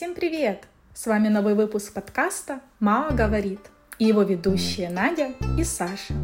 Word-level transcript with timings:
Всем 0.00 0.14
привет! 0.14 0.66
С 0.94 1.06
вами 1.06 1.28
новый 1.28 1.54
выпуск 1.54 1.92
подкаста 1.92 2.62
«Мама 2.78 3.14
говорит» 3.14 3.60
и 3.98 4.06
его 4.06 4.22
ведущие 4.22 4.88
Надя 4.88 5.34
и 5.58 5.62
Саша. 5.62 6.14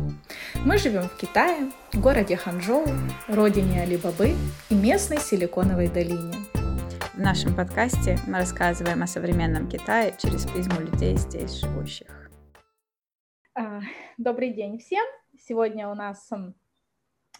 Мы 0.65 0.79
живем 0.79 1.11
в 1.11 1.17
Китае, 1.19 1.71
в 1.93 2.01
городе 2.01 2.39
Ханчжоу, 2.39 2.87
родине 3.29 3.83
Алибабы 3.83 4.35
и 4.71 4.75
местной 4.75 5.19
силиконовой 5.19 5.89
долине. 5.89 6.37
В 7.13 7.19
нашем 7.21 7.55
подкасте 7.55 8.19
мы 8.27 8.39
рассказываем 8.39 9.03
о 9.03 9.07
современном 9.07 9.69
Китае 9.69 10.15
через 10.17 10.47
призму 10.47 10.81
людей 10.81 11.15
здесь 11.19 11.61
живущих. 11.61 12.31
А, 13.55 13.83
добрый 14.17 14.55
день 14.55 14.79
всем! 14.79 15.05
Сегодня 15.39 15.91
у 15.91 15.95
нас 15.95 16.27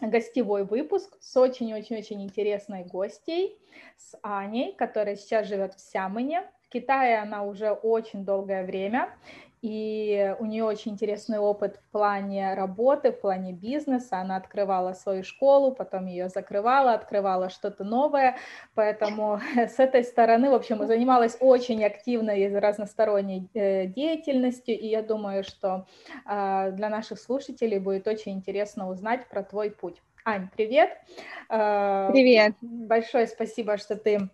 гостевой 0.01 0.63
выпуск 0.63 1.17
с 1.19 1.35
очень-очень-очень 1.37 2.23
интересной 2.23 2.83
гостей, 2.83 3.59
с 3.97 4.17
Аней, 4.21 4.73
которая 4.73 5.15
сейчас 5.15 5.47
живет 5.47 5.73
в 5.75 5.79
Сямыне. 5.79 6.49
В 6.63 6.69
Китае 6.69 7.19
она 7.19 7.43
уже 7.43 7.71
очень 7.71 8.25
долгое 8.25 8.65
время, 8.65 9.09
и 9.61 10.35
у 10.39 10.45
нее 10.45 10.63
очень 10.63 10.91
интересный 10.91 11.39
опыт 11.39 11.77
в 11.77 11.91
плане 11.91 12.53
работы, 12.53 13.11
в 13.11 13.19
плане 13.19 13.53
бизнеса. 13.53 14.19
Она 14.19 14.35
открывала 14.35 14.93
свою 14.93 15.23
школу, 15.23 15.71
потом 15.71 16.05
ее 16.05 16.29
закрывала, 16.29 16.93
открывала 16.93 17.49
что-то 17.49 17.83
новое, 17.83 18.37
поэтому 18.75 19.39
с 19.55 19.79
этой 19.79 20.03
стороны, 20.03 20.49
в 20.49 20.53
общем, 20.53 20.85
занималась 20.85 21.37
очень 21.39 21.83
активной 21.83 22.57
разносторонней 22.59 23.49
э, 23.53 23.87
деятельностью, 23.87 24.77
и 24.77 24.87
я 24.87 25.01
думаю, 25.01 25.43
что 25.43 25.87
а, 26.25 26.71
для 26.71 26.89
наших 26.89 27.19
слушателей 27.19 27.79
будет 27.79 28.07
очень 28.07 28.33
интересно 28.33 28.89
узнать 28.89 29.27
про 29.27 29.43
твой 29.43 29.71
путь. 29.71 30.01
Ань, 30.23 30.49
привет! 30.55 30.89
А, 31.49 32.11
привет! 32.11 32.53
Большое 32.61 33.27
спасибо, 33.27 33.77
что 33.77 33.95
ты 33.95 34.29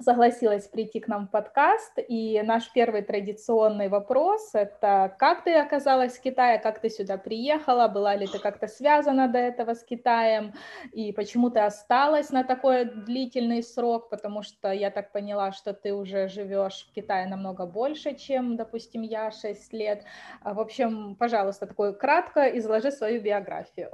согласилась 0.00 0.68
прийти 0.68 1.00
к 1.00 1.08
нам 1.08 1.26
в 1.26 1.30
подкаст. 1.30 1.98
И 2.08 2.42
наш 2.42 2.70
первый 2.72 3.02
традиционный 3.02 3.88
вопрос– 3.88 4.50
это 4.54 5.14
как 5.18 5.44
ты 5.44 5.54
оказалась 5.54 6.18
в 6.18 6.20
Китае, 6.20 6.58
как 6.58 6.80
ты 6.80 6.90
сюда 6.90 7.16
приехала, 7.16 7.88
была 7.88 8.14
ли 8.14 8.26
ты 8.26 8.38
как-то 8.38 8.66
связана 8.68 9.26
до 9.26 9.38
этого 9.38 9.74
с 9.74 9.82
Китаем, 9.82 10.52
и 10.92 11.12
почему 11.12 11.50
ты 11.50 11.60
осталась 11.60 12.30
на 12.30 12.44
такой 12.44 12.84
длительный 12.84 13.62
срок, 13.62 14.10
потому 14.10 14.42
что 14.42 14.70
я 14.70 14.90
так 14.90 15.12
поняла, 15.12 15.52
что 15.52 15.72
ты 15.72 15.94
уже 15.94 16.28
живешь 16.28 16.86
в 16.88 16.94
Китае 16.94 17.26
намного 17.26 17.66
больше, 17.66 18.14
чем, 18.14 18.56
допустим, 18.56 19.02
я 19.02 19.30
6 19.30 19.72
лет. 19.72 20.04
А, 20.42 20.52
в 20.52 20.60
общем, 20.60 21.16
пожалуйста, 21.16 21.66
такой 21.66 21.96
кратко 21.96 22.46
изложи 22.58 22.90
свою 22.90 23.22
биографию. 23.22 23.90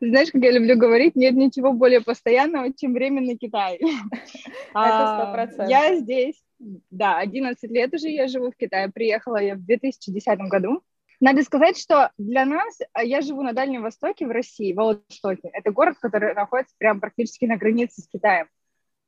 Знаешь, 0.00 0.30
как 0.30 0.42
я 0.42 0.52
люблю 0.52 0.76
говорить, 0.76 1.16
нет 1.16 1.34
ничего 1.34 1.72
более 1.72 2.00
постоянного, 2.00 2.72
чем 2.72 2.94
время 2.94 3.20
на 3.20 3.36
Китае. 3.36 3.78
Это 4.74 5.16
сто 5.16 5.32
процентов. 5.32 5.68
Я 5.68 5.96
здесь, 5.96 6.42
да, 6.90 7.18
11 7.18 7.70
лет 7.70 7.94
уже 7.94 8.08
я 8.08 8.28
живу 8.28 8.50
в 8.50 8.56
Китае. 8.56 8.90
Приехала 8.90 9.38
я 9.38 9.54
в 9.54 9.64
2010 9.64 10.38
году. 10.50 10.82
Надо 11.20 11.42
сказать, 11.42 11.78
что 11.78 12.10
для 12.16 12.46
нас, 12.46 12.78
а, 12.94 13.04
я 13.04 13.20
живу 13.20 13.42
на 13.42 13.52
Дальнем 13.52 13.82
Востоке, 13.82 14.26
в 14.26 14.30
России, 14.30 14.72
в 14.72 14.76
Владивостоке. 14.76 15.50
Это 15.52 15.70
город, 15.70 15.96
который 16.00 16.34
находится 16.34 16.74
прямо 16.78 16.98
практически 16.98 17.44
на 17.44 17.58
границе 17.58 18.00
с 18.00 18.08
Китаем. 18.08 18.46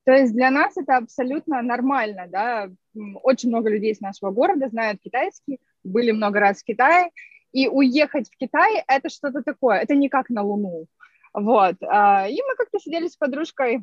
То 0.05 0.13
есть 0.13 0.35
для 0.35 0.51
нас 0.51 0.77
это 0.77 0.97
абсолютно 0.97 1.63
нормально, 1.63 2.27
да. 2.29 2.69
Очень 3.23 3.49
много 3.49 3.71
людей 3.71 3.93
из 3.93 4.01
нашего 4.01 4.31
города 4.31 4.69
знают 4.69 5.01
китайский, 5.01 5.61
были 5.85 6.11
много 6.11 6.41
раз 6.41 6.61
в 6.61 6.65
Китае, 6.65 7.11
и 7.53 7.69
уехать 7.69 8.31
в 8.31 8.37
Китай— 8.37 8.83
это 8.89 9.09
что-то 9.09 9.43
такое, 9.43 9.79
это 9.79 9.95
не 9.95 10.09
как 10.09 10.31
на 10.31 10.43
Луну. 10.43 10.87
Вот. 11.35 11.77
А, 11.83 12.29
и 12.29 12.37
мы 12.43 12.57
как-то 12.57 12.79
сидели 12.79 13.09
с 13.09 13.17
подружкой 13.17 13.83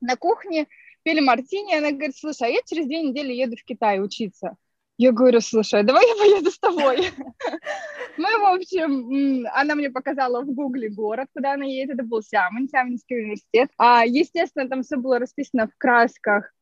на 0.00 0.16
кухне, 0.16 0.66
пили 1.02 1.20
мартини, 1.20 1.74
она 1.74 1.90
говорит, 1.90 2.16
слушай, 2.16 2.48
а 2.48 2.50
я 2.50 2.60
через 2.66 2.86
две 2.86 3.02
недели 3.02 3.32
еду 3.32 3.56
в 3.56 3.64
Китай 3.64 4.02
учиться. 4.02 4.56
Я 4.98 5.12
говорю, 5.12 5.40
слушай, 5.40 5.82
давай 5.82 6.06
я 6.06 6.14
поеду 6.14 6.50
с 6.50 6.58
тобой. 6.58 6.98
Мы, 8.18 8.28
в 8.38 8.54
общем, 8.54 9.46
она 9.52 9.74
мне 9.74 9.90
показала 9.90 10.42
в 10.42 10.52
Гугле 10.52 10.90
город, 10.90 11.28
куда 11.34 11.54
она 11.54 11.64
едет, 11.64 11.94
это 11.94 12.04
был 12.04 12.22
Сямон, 12.22 12.68
Сямонский 12.68 13.22
университет. 13.22 13.70
А, 13.78 14.04
естественно, 14.04 14.68
там 14.68 14.82
все 14.82 14.96
было 14.96 15.18
расписано 15.18 15.66
в 15.66 15.76
красках, 15.78 16.52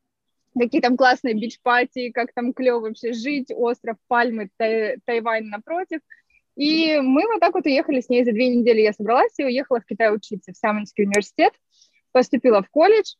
какие 0.57 0.81
там 0.81 0.97
классные 0.97 1.35
бич-пати, 1.35 2.11
как 2.13 2.33
там 2.33 2.55
клево 2.55 2.81
вообще 2.81 3.13
жить, 3.13 3.51
остров 3.55 3.97
Пальмы, 4.07 4.49
Тай- 4.57 4.99
Тайвань 5.05 5.47
напротив– 5.47 6.01
и 6.57 6.99
мы 7.01 7.27
вот 7.27 7.41
так 7.41 7.55
вот 7.55 7.67
уехали 7.67 8.01
с 8.01 8.09
ней 8.09 8.25
за 8.25 8.33
две 8.33 8.55
недели. 8.55 8.81
Я 8.81 8.93
собралась 8.93 9.33
и 9.39 9.45
уехала 9.45 9.81
в 9.81 9.87
Китай 9.87 10.15
учиться 10.15 10.53
в 10.53 10.57
Самонский 10.57 11.05
университет, 11.05 11.53
поступила 12.13 12.63
в 12.63 12.71
колледж. 12.71 13.15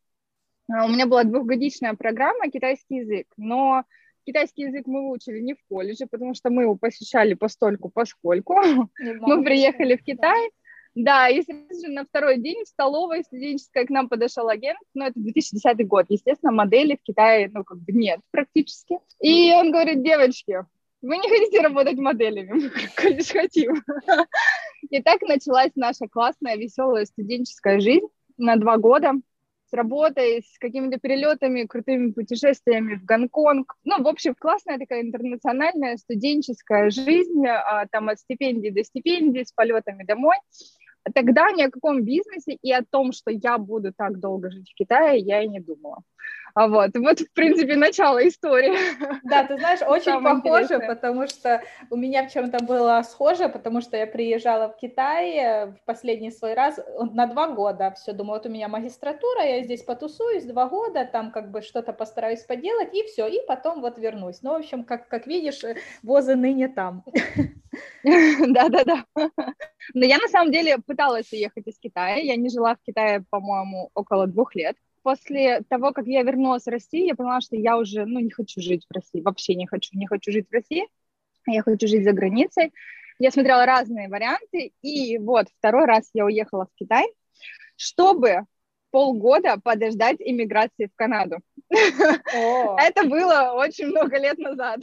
А, 0.73 0.87
у 0.87 0.89
меня 0.89 1.07
была 1.07 1.25
двухгодичная 1.25 1.95
программа 1.95 2.51
китайский 2.51 2.97
язык, 2.97 3.27
но 3.37 3.85
китайский 4.27 4.63
язык 4.63 4.87
мы 4.87 5.09
выучили 5.09 5.41
не 5.41 5.55
в 5.55 5.59
колледже, 5.69 6.07
потому 6.11 6.35
что 6.35 6.51
мы 6.51 6.63
его 6.63 6.77
посещали 6.77 7.35
постольку, 7.35 7.89
поскольку. 7.89 8.57
Мы 8.99 9.45
приехали 9.45 9.97
в 9.97 10.05
Китай, 10.05 10.51
да, 10.95 11.29
и 11.29 11.43
сразу 11.43 11.87
же 11.87 11.93
на 11.93 12.05
второй 12.05 12.39
день 12.39 12.65
в 12.65 12.69
столовой 12.69 13.23
студенческой 13.23 13.87
к 13.87 13.91
нам 13.91 14.09
подошел 14.09 14.49
агент, 14.49 14.79
ну, 14.95 15.05
это 15.05 15.19
2010 15.21 15.87
год, 15.87 16.07
естественно, 16.09 16.53
модели 16.53 16.97
в 16.97 17.03
Китае, 17.03 17.51
ну, 17.53 17.65
как 17.65 17.79
бы 17.79 17.93
нет 17.93 18.21
практически. 18.31 18.99
И 19.21 19.53
он 19.53 19.71
говорит, 19.71 20.03
девочки, 20.03 20.65
вы 21.03 21.17
не 21.17 21.29
хотите 21.29 21.61
работать 21.61 21.99
моделями? 21.99 22.53
Мы, 22.53 22.71
конечно, 22.95 23.41
хотим. 23.41 23.83
И 24.91 25.03
так 25.03 25.23
началась 25.23 25.73
наша 25.77 26.07
классная, 26.09 26.57
веселая 26.57 27.05
студенческая 27.05 27.81
жизнь 27.81 28.07
на 28.37 28.57
два 28.57 28.77
года 28.77 29.13
с 29.71 29.73
работой, 29.73 30.43
с 30.43 30.59
какими-то 30.59 30.99
перелетами, 30.99 31.65
крутыми 31.65 32.11
путешествиями 32.11 32.97
в 32.97 33.05
Гонконг. 33.05 33.75
Ну, 33.85 34.03
в 34.03 34.09
общем, 34.09 34.35
классная 34.35 34.79
такая 34.79 35.03
интернациональная 35.03 35.97
студенческая 35.97 36.91
жизнь, 36.91 37.47
а, 37.47 37.87
там 37.87 38.09
от 38.09 38.19
стипендии 38.19 38.71
до 38.71 38.83
стипендии, 38.83 39.45
с 39.45 39.53
полетами 39.53 40.03
домой. 40.05 40.37
Тогда 41.15 41.51
ни 41.53 41.63
о 41.63 41.71
каком 41.71 42.03
бизнесе 42.03 42.57
и 42.63 42.73
о 42.73 42.85
том, 42.85 43.13
что 43.13 43.31
я 43.31 43.59
буду 43.59 43.93
так 43.93 44.19
долго 44.19 44.51
жить 44.51 44.71
в 44.71 44.75
Китае, 44.75 45.19
я 45.19 45.43
и 45.43 45.49
не 45.49 45.61
думала. 45.61 46.03
А 46.55 46.69
вот, 46.69 46.91
вот, 46.97 47.21
в 47.21 47.33
принципе, 47.33 47.77
начало 47.77 48.27
истории. 48.27 48.77
Да, 49.23 49.45
ты 49.45 49.57
знаешь, 49.59 49.81
очень 49.87 50.23
похоже, 50.23 50.65
интересное. 50.65 50.89
потому 50.89 51.27
что 51.29 51.63
у 51.91 51.97
меня 51.97 52.27
в 52.27 52.33
чем-то 52.33 52.65
было 52.65 53.03
схоже, 53.03 53.49
потому 53.49 53.81
что 53.81 53.97
я 53.97 54.07
приезжала 54.07 54.69
в 54.69 54.77
Китай 54.77 55.37
э, 55.37 55.67
в 55.67 55.77
последний 55.85 56.31
свой 56.31 56.55
раз 56.55 56.81
на 57.13 57.27
два 57.27 57.49
года. 57.49 57.95
Все, 57.97 58.13
думаю, 58.13 58.39
вот 58.39 58.47
у 58.47 58.51
меня 58.51 58.69
магистратура, 58.69 59.45
я 59.45 59.63
здесь 59.63 59.83
потусуюсь 59.83 60.45
два 60.45 60.69
года, 60.69 61.09
там 61.11 61.31
как 61.31 61.51
бы 61.51 61.63
что-то 61.63 61.93
постараюсь 61.93 62.43
поделать, 62.43 62.95
и 62.95 63.05
все, 63.05 63.29
и 63.29 63.39
потом 63.47 63.81
вот 63.81 63.99
вернусь. 63.99 64.43
Ну, 64.43 64.51
в 64.51 64.57
общем, 64.57 64.85
как, 64.85 65.09
как 65.09 65.27
видишь, 65.27 65.63
э, 65.65 65.77
возы 66.03 66.35
ныне 66.35 66.69
там. 66.69 67.05
Да-да-да. 68.05 69.05
Но 69.95 70.05
я 70.05 70.19
на 70.19 70.29
самом 70.29 70.53
деле 70.53 70.79
пыталась 70.79 71.33
уехать 71.33 71.67
из 71.67 71.79
Китая. 71.79 72.17
Я 72.17 72.37
не 72.37 72.49
жила 72.49 72.75
в 72.75 72.83
Китае, 72.87 73.25
по-моему, 73.31 73.91
около 73.95 74.27
двух 74.27 74.55
лет 74.55 74.77
после 75.03 75.63
того, 75.69 75.93
как 75.93 76.07
я 76.07 76.23
вернулась 76.23 76.65
в 76.65 76.69
Россию, 76.69 77.07
я 77.07 77.15
поняла, 77.15 77.41
что 77.41 77.57
я 77.57 77.79
уже, 77.79 78.05
ну, 78.05 78.21
не 78.21 78.31
хочу 78.31 78.61
жить 78.61 78.87
в 78.89 78.95
России, 78.95 79.21
вообще 79.21 79.55
не 79.55 79.67
хочу, 79.67 79.97
не 79.97 80.07
хочу 80.07 80.33
жить 80.33 80.49
в 80.49 80.53
России, 80.53 80.87
я 81.47 81.63
хочу 81.63 81.87
жить 81.87 82.05
за 82.05 82.13
границей. 82.13 82.73
Я 83.19 83.31
смотрела 83.31 83.67
разные 83.67 84.09
варианты, 84.09 84.73
и 84.81 85.19
вот 85.19 85.47
второй 85.59 85.85
раз 85.85 86.09
я 86.15 86.25
уехала 86.25 86.67
в 86.67 86.75
Китай, 86.75 87.07
чтобы 87.77 88.45
полгода 88.91 89.57
подождать 89.63 90.17
иммиграции 90.21 90.87
в 90.87 90.97
Канаду. 90.97 91.39
Это 91.71 93.05
было 93.05 93.53
очень 93.55 93.87
много 93.87 94.19
лет 94.19 94.39
назад. 94.39 94.81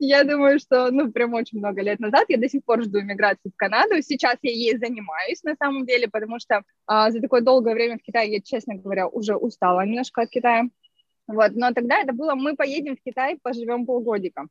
Я 0.00 0.24
думаю, 0.24 0.58
что, 0.58 0.90
ну, 0.90 1.10
прям 1.12 1.34
очень 1.34 1.58
много 1.58 1.82
лет 1.82 2.00
назад. 2.00 2.26
Я 2.28 2.36
до 2.36 2.48
сих 2.48 2.64
пор 2.64 2.82
жду 2.82 3.00
иммиграции 3.00 3.50
в 3.50 3.56
Канаду. 3.56 4.02
Сейчас 4.02 4.36
я 4.42 4.50
ей 4.50 4.76
занимаюсь, 4.76 5.42
на 5.44 5.54
самом 5.56 5.86
деле, 5.86 6.08
потому 6.08 6.38
что 6.40 6.62
а, 6.86 7.10
за 7.10 7.20
такое 7.20 7.40
долгое 7.40 7.74
время 7.74 7.98
в 7.98 8.02
Китае 8.02 8.32
я, 8.32 8.40
честно 8.40 8.74
говоря, 8.74 9.06
уже 9.06 9.36
устала 9.36 9.84
немножко 9.84 10.22
от 10.22 10.30
Китая. 10.30 10.64
Вот, 11.28 11.52
но 11.54 11.72
тогда 11.72 12.00
это 12.00 12.12
было, 12.12 12.34
мы 12.34 12.56
поедем 12.56 12.96
в 12.96 13.02
Китай, 13.02 13.38
поживем 13.42 13.86
полгодика. 13.86 14.46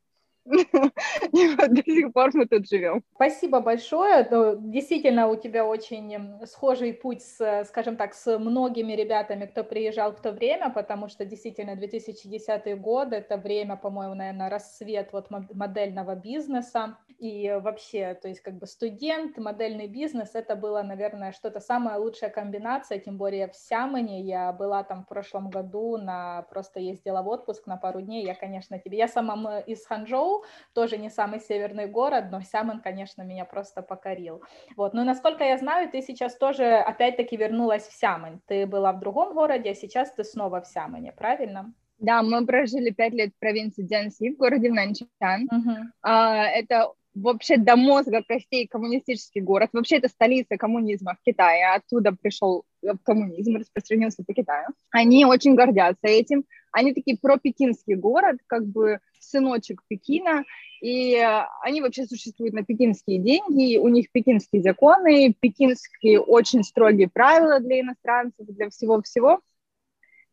И 1.32 1.48
вот 1.56 1.72
до 1.72 1.82
сих 1.82 2.12
пор 2.12 2.30
мы 2.34 2.46
тут 2.46 2.68
живем. 2.68 3.02
Спасибо 3.14 3.60
большое. 3.60 4.26
Действительно, 4.60 5.28
у 5.28 5.36
тебя 5.36 5.66
очень 5.66 6.46
схожий 6.46 6.92
путь, 6.92 7.22
с, 7.22 7.64
скажем 7.68 7.96
так, 7.96 8.14
с 8.14 8.38
многими 8.38 8.92
ребятами, 8.92 9.46
кто 9.46 9.64
приезжал 9.64 10.12
в 10.12 10.20
то 10.20 10.32
время, 10.32 10.70
потому 10.70 11.08
что 11.08 11.24
действительно 11.24 11.76
2010 11.76 12.80
год— 12.80 13.12
это 13.12 13.36
время, 13.36 13.76
по-моему, 13.76 14.14
наверное, 14.14 14.48
рассвет 14.48 15.12
вот 15.12 15.28
модельного 15.30 16.14
бизнеса. 16.14 16.96
И 17.18 17.52
вообще, 17.62 18.14
то 18.14 18.28
есть 18.28 18.40
как 18.40 18.54
бы 18.58 18.66
студент, 18.66 19.38
модельный 19.38 19.88
бизнес— 19.88 20.30
это 20.34 20.54
было, 20.54 20.82
наверное, 20.82 21.32
что-то 21.32 21.58
самая 21.58 21.98
лучшая 21.98 22.30
комбинация, 22.30 23.00
тем 23.00 23.18
более 23.18 23.48
в 23.48 23.56
Сямоне. 23.56 24.20
Я 24.20 24.52
была 24.52 24.84
там 24.84 25.02
в 25.02 25.08
прошлом 25.08 25.50
году, 25.50 25.96
на 25.96 26.42
просто 26.42 26.78
ездила 26.78 27.22
в 27.22 27.28
отпуск 27.28 27.66
на 27.66 27.76
пару 27.76 28.00
дней. 28.02 28.24
Я, 28.24 28.36
конечно, 28.36 28.78
тебе... 28.78 28.98
Я 28.98 29.08
сама 29.08 29.58
из 29.58 29.84
Ханчжоу, 29.84 30.44
тоже 30.74 30.96
не 30.96 31.10
самый 31.10 31.40
северный 31.40 31.88
город, 31.88 32.26
но 32.30 32.40
Сямон, 32.40 32.80
конечно, 32.80 33.22
меня 33.22 33.44
просто 33.44 33.82
покорил. 33.82 34.42
Вот. 34.76 34.94
Ну, 34.94 35.02
насколько 35.02 35.42
я 35.42 35.58
знаю, 35.58 35.90
ты 35.90 36.02
сейчас 36.02 36.36
тоже 36.36 36.76
опять-таки 36.76 37.36
вернулась 37.36 37.88
в 37.88 37.92
Сямонь. 37.92 38.38
Ты 38.46 38.64
была 38.64 38.92
в 38.92 39.00
другом 39.00 39.34
городе, 39.34 39.70
а 39.70 39.74
сейчас 39.74 40.12
ты 40.12 40.22
снова 40.22 40.60
в 40.60 40.68
Сямоне, 40.68 41.10
правильно? 41.10 41.72
Да, 41.98 42.22
мы 42.22 42.46
прожили 42.46 42.90
пять 42.90 43.12
лет 43.12 43.32
в 43.34 43.40
провинции 43.40 43.82
Дзянси, 43.82 44.30
в 44.30 44.36
городе 44.36 44.70
Нанчан. 44.70 45.48
Uh-huh. 45.52 46.44
Это 46.54 46.92
вообще 47.22 47.56
до 47.56 47.76
мозга 47.76 48.22
костей 48.26 48.66
коммунистический 48.66 49.40
город. 49.40 49.70
Вообще 49.72 49.96
это 49.96 50.08
столица 50.08 50.56
коммунизма 50.56 51.14
в 51.14 51.22
Китае. 51.24 51.74
Оттуда 51.74 52.12
пришел 52.12 52.64
коммунизм, 53.02 53.56
распространился 53.56 54.24
по 54.24 54.32
Китаю. 54.32 54.68
Они 54.90 55.24
очень 55.24 55.54
гордятся 55.54 56.06
этим. 56.06 56.44
Они 56.72 56.92
такие 56.92 57.16
пропекинский 57.16 57.94
город, 57.94 58.38
как 58.46 58.66
бы 58.66 59.00
сыночек 59.20 59.82
Пекина, 59.88 60.44
и 60.80 61.16
они 61.62 61.80
вообще 61.80 62.04
существуют 62.06 62.54
на 62.54 62.64
пекинские 62.64 63.18
деньги, 63.18 63.78
у 63.78 63.88
них 63.88 64.12
пекинские 64.12 64.62
законы, 64.62 65.34
пекинские 65.38 66.20
очень 66.20 66.62
строгие 66.62 67.08
правила 67.08 67.58
для 67.60 67.80
иностранцев, 67.80 68.46
для 68.46 68.70
всего-всего. 68.70 69.40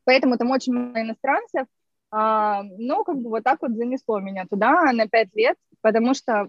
Поэтому 0.03 0.37
там 0.37 0.51
очень 0.51 0.73
много 0.73 1.01
иностранцев, 1.01 1.67
а, 2.11 2.63
но 2.77 3.03
как 3.03 3.17
бы 3.17 3.29
вот 3.29 3.43
так 3.43 3.61
вот 3.61 3.71
занесло 3.71 4.19
меня 4.19 4.45
туда 4.45 4.91
на 4.93 5.07
пять 5.07 5.33
лет, 5.33 5.57
потому 5.81 6.13
что 6.13 6.47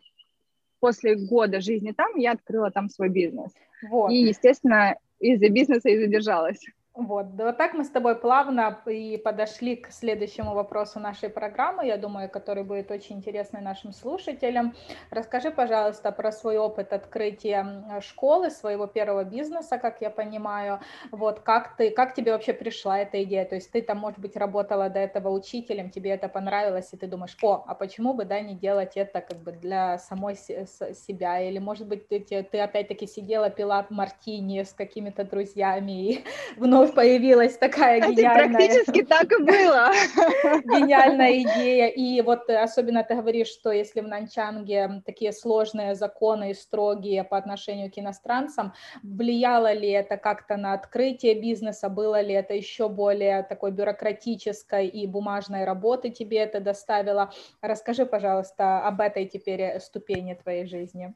после 0.80 1.16
года 1.16 1.60
жизни 1.60 1.92
там 1.92 2.16
я 2.16 2.32
открыла 2.32 2.70
там 2.70 2.88
свой 2.88 3.08
бизнес. 3.08 3.52
Вот. 3.90 4.10
И, 4.10 4.16
естественно, 4.16 4.96
из-за 5.18 5.48
бизнеса 5.48 5.88
и 5.88 5.98
задержалась. 5.98 6.60
Вот, 6.96 7.26
вот 7.36 7.58
так 7.58 7.74
мы 7.74 7.84
с 7.84 7.90
тобой 7.90 8.14
плавно 8.16 8.80
и 8.86 9.18
подошли 9.18 9.76
к 9.76 9.90
следующему 9.92 10.54
вопросу 10.54 10.98
нашей 10.98 11.28
программы, 11.28 11.86
я 11.86 11.98
думаю, 11.98 12.30
который 12.30 12.64
будет 12.64 12.90
очень 12.90 13.16
интересный 13.16 13.60
нашим 13.60 13.92
слушателям. 13.92 14.74
Расскажи, 15.10 15.50
пожалуйста, 15.50 16.10
про 16.10 16.32
свой 16.32 16.56
опыт 16.56 16.94
открытия 16.94 18.00
школы, 18.00 18.48
своего 18.48 18.86
первого 18.86 19.24
бизнеса, 19.24 19.76
как 19.76 20.00
я 20.00 20.08
понимаю. 20.08 20.80
Вот, 21.12 21.40
как 21.40 21.76
ты, 21.76 21.90
как 21.90 22.14
тебе 22.14 22.32
вообще 22.32 22.54
пришла 22.54 22.98
эта 23.00 23.22
идея? 23.24 23.44
То 23.44 23.56
есть 23.56 23.70
ты 23.70 23.82
там, 23.82 23.98
может 23.98 24.18
быть, 24.18 24.34
работала 24.34 24.88
до 24.88 24.98
этого 24.98 25.28
учителем, 25.28 25.90
тебе 25.90 26.12
это 26.12 26.28
понравилось, 26.28 26.88
и 26.94 26.96
ты 26.96 27.06
думаешь, 27.06 27.36
о, 27.42 27.62
а 27.66 27.74
почему 27.74 28.14
бы, 28.14 28.24
да, 28.24 28.40
не 28.40 28.54
делать 28.54 28.96
это 28.96 29.20
как 29.20 29.38
бы 29.42 29.52
для 29.52 29.98
самой 29.98 30.34
себя? 30.36 31.40
Или, 31.40 31.58
может 31.58 31.86
быть, 31.88 32.08
ты, 32.08 32.20
ты 32.20 32.58
опять-таки 32.58 33.06
сидела, 33.06 33.50
пила 33.50 33.86
мартини 33.90 34.62
с 34.62 34.72
какими-то 34.72 35.24
друзьями 35.24 36.12
и 36.12 36.24
вновь 36.56 36.85
вновь 36.86 36.94
появилась 36.94 37.56
такая 37.56 38.00
гениальная... 38.00 38.56
Практически 38.56 39.02
так 39.04 39.30
и 39.32 39.42
было. 39.42 39.90
Гениальная 40.64 41.42
идея. 41.42 41.88
И 41.88 42.20
вот 42.22 42.48
особенно 42.48 43.04
ты 43.04 43.14
говоришь, 43.14 43.48
что 43.48 43.70
если 43.72 44.00
в 44.00 44.08
Нанчанге 44.08 45.02
такие 45.04 45.32
сложные 45.32 45.94
законы 45.94 46.50
и 46.50 46.54
строгие 46.54 47.24
по 47.24 47.36
отношению 47.36 47.90
к 47.90 47.98
иностранцам, 47.98 48.72
влияло 49.02 49.72
ли 49.72 49.90
это 49.90 50.16
как-то 50.16 50.56
на 50.56 50.72
открытие 50.72 51.34
бизнеса, 51.40 51.88
было 51.88 52.20
ли 52.20 52.34
это 52.34 52.54
еще 52.54 52.88
более 52.88 53.42
такой 53.42 53.72
бюрократической 53.72 54.86
и 54.86 55.06
бумажной 55.06 55.64
работы 55.64 56.10
тебе 56.10 56.38
это 56.38 56.60
доставило? 56.60 57.32
Расскажи, 57.60 58.06
пожалуйста, 58.06 58.86
об 58.86 59.00
этой 59.00 59.26
теперь 59.26 59.80
ступени 59.80 60.34
твоей 60.34 60.66
жизни. 60.66 61.14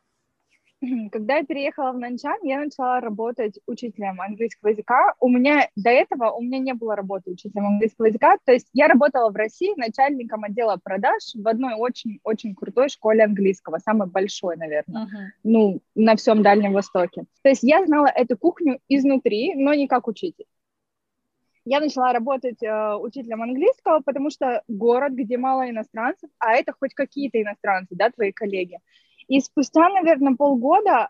Когда 1.12 1.38
я 1.38 1.44
переехала 1.44 1.92
в 1.92 1.98
Нанчан, 1.98 2.38
я 2.42 2.60
начала 2.60 3.00
работать 3.00 3.58
учителем 3.66 4.20
английского 4.20 4.70
языка. 4.70 5.14
У 5.20 5.28
меня 5.28 5.68
до 5.76 5.90
этого 5.90 6.30
у 6.30 6.42
меня 6.42 6.58
не 6.58 6.74
было 6.74 6.96
работы 6.96 7.30
учителем 7.30 7.66
английского 7.66 8.06
языка, 8.06 8.36
то 8.44 8.52
есть 8.52 8.68
я 8.72 8.88
работала 8.88 9.30
в 9.30 9.36
России 9.36 9.72
начальником 9.76 10.44
отдела 10.44 10.78
продаж 10.82 11.22
в 11.34 11.46
одной 11.46 11.74
очень-очень 11.74 12.54
крутой 12.54 12.88
школе 12.88 13.24
английского, 13.24 13.78
самой 13.78 14.08
большой, 14.08 14.56
наверное, 14.56 15.04
uh-huh. 15.04 15.26
ну, 15.44 15.80
на 15.94 16.16
всем 16.16 16.42
Дальнем 16.42 16.72
Востоке. 16.72 17.24
То 17.42 17.50
есть 17.50 17.62
я 17.62 17.84
знала 17.84 18.06
эту 18.06 18.36
кухню 18.36 18.78
изнутри, 18.88 19.54
но 19.54 19.74
не 19.74 19.86
как 19.86 20.08
учитель. 20.08 20.46
Я 21.66 21.80
начала 21.80 22.12
работать 22.12 22.62
э, 22.62 22.94
учителем 22.96 23.42
английского, 23.42 24.00
потому 24.00 24.30
что 24.30 24.62
город, 24.66 25.12
где 25.12 25.36
мало 25.36 25.68
иностранцев, 25.68 26.30
а 26.38 26.54
это 26.54 26.72
хоть 26.72 26.94
какие-то 26.94 27.40
иностранцы, 27.40 27.94
да, 27.94 28.10
твои 28.10 28.32
коллеги. 28.32 28.78
И 29.30 29.40
спустя, 29.40 29.88
наверное, 29.90 30.34
полгода, 30.34 31.08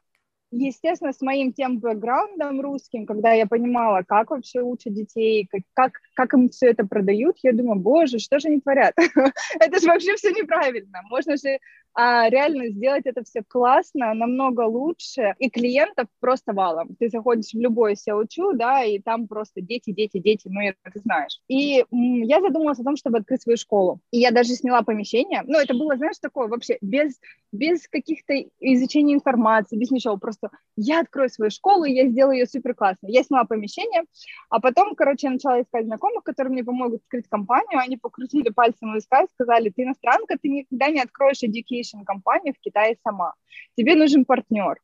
естественно, 0.50 1.14
с 1.14 1.22
моим 1.22 1.54
тем 1.54 1.78
бэкграундом 1.78 2.60
русским, 2.60 3.06
когда 3.06 3.32
я 3.32 3.46
понимала, 3.46 4.02
как 4.06 4.30
вообще 4.30 4.60
учат 4.60 4.92
детей, 4.92 5.48
как, 5.72 5.92
как, 6.14 6.34
им 6.34 6.50
все 6.50 6.66
это 6.66 6.86
продают, 6.86 7.38
я 7.42 7.54
думаю, 7.54 7.80
боже, 7.80 8.18
что 8.18 8.38
же 8.38 8.48
они 8.48 8.60
творят? 8.60 8.92
это 9.58 9.80
же 9.80 9.86
вообще 9.86 10.16
все 10.16 10.32
неправильно. 10.32 11.00
Можно 11.08 11.38
же 11.38 11.58
а 11.94 12.28
реально 12.28 12.68
сделать 12.68 13.06
это 13.06 13.24
все 13.24 13.42
классно, 13.46 14.14
намного 14.14 14.62
лучше, 14.62 15.34
и 15.38 15.50
клиентов 15.50 16.06
просто 16.20 16.52
валом. 16.52 16.96
Ты 16.98 17.08
заходишь 17.08 17.52
в 17.52 17.58
любой 17.58 17.94
SEO, 17.94 18.24
да, 18.54 18.84
и 18.84 18.98
там 18.98 19.26
просто 19.26 19.60
дети, 19.60 19.90
дети, 19.92 20.18
дети, 20.18 20.48
ну, 20.48 20.60
это 20.60 20.78
ты 20.92 21.00
знаешь. 21.00 21.40
И 21.48 21.84
я 21.90 22.40
задумалась 22.40 22.78
о 22.78 22.84
том, 22.84 22.96
чтобы 22.96 23.18
открыть 23.18 23.42
свою 23.42 23.56
школу. 23.56 24.00
И 24.10 24.18
я 24.18 24.30
даже 24.30 24.54
сняла 24.54 24.82
помещение, 24.82 25.42
ну, 25.46 25.58
это 25.58 25.74
было, 25.74 25.96
знаешь, 25.96 26.18
такое 26.20 26.48
вообще 26.48 26.78
без, 26.80 27.18
без 27.52 27.88
каких-то 27.88 28.34
изучения 28.60 29.14
информации, 29.14 29.76
без 29.76 29.90
ничего, 29.90 30.16
просто 30.16 30.50
я 30.76 31.00
открою 31.00 31.28
свою 31.28 31.50
школу, 31.50 31.84
и 31.84 31.92
я 31.92 32.08
сделаю 32.08 32.38
ее 32.38 32.46
супер 32.46 32.74
классно. 32.74 33.08
Я 33.08 33.22
сняла 33.22 33.44
помещение, 33.44 34.04
а 34.48 34.60
потом, 34.60 34.94
короче, 34.94 35.26
я 35.26 35.32
начала 35.32 35.60
искать 35.60 35.86
знакомых, 35.86 36.24
которые 36.24 36.52
мне 36.52 36.64
помогут 36.64 37.02
открыть 37.02 37.28
компанию, 37.28 37.80
они 37.80 37.96
покрутили 37.96 38.50
пальцем 38.50 38.96
и 38.96 39.00
сказали, 39.00 39.70
ты 39.70 39.82
иностранка, 39.82 40.38
ты 40.40 40.48
никогда 40.48 40.88
не 40.88 41.00
откроешь 41.00 41.42
education 41.80 42.00
education-компанию 42.00 42.54
в 42.54 42.60
Китае 42.60 42.96
сама. 43.02 43.34
Тебе 43.76 43.94
нужен 43.94 44.24
партнер. 44.24 44.76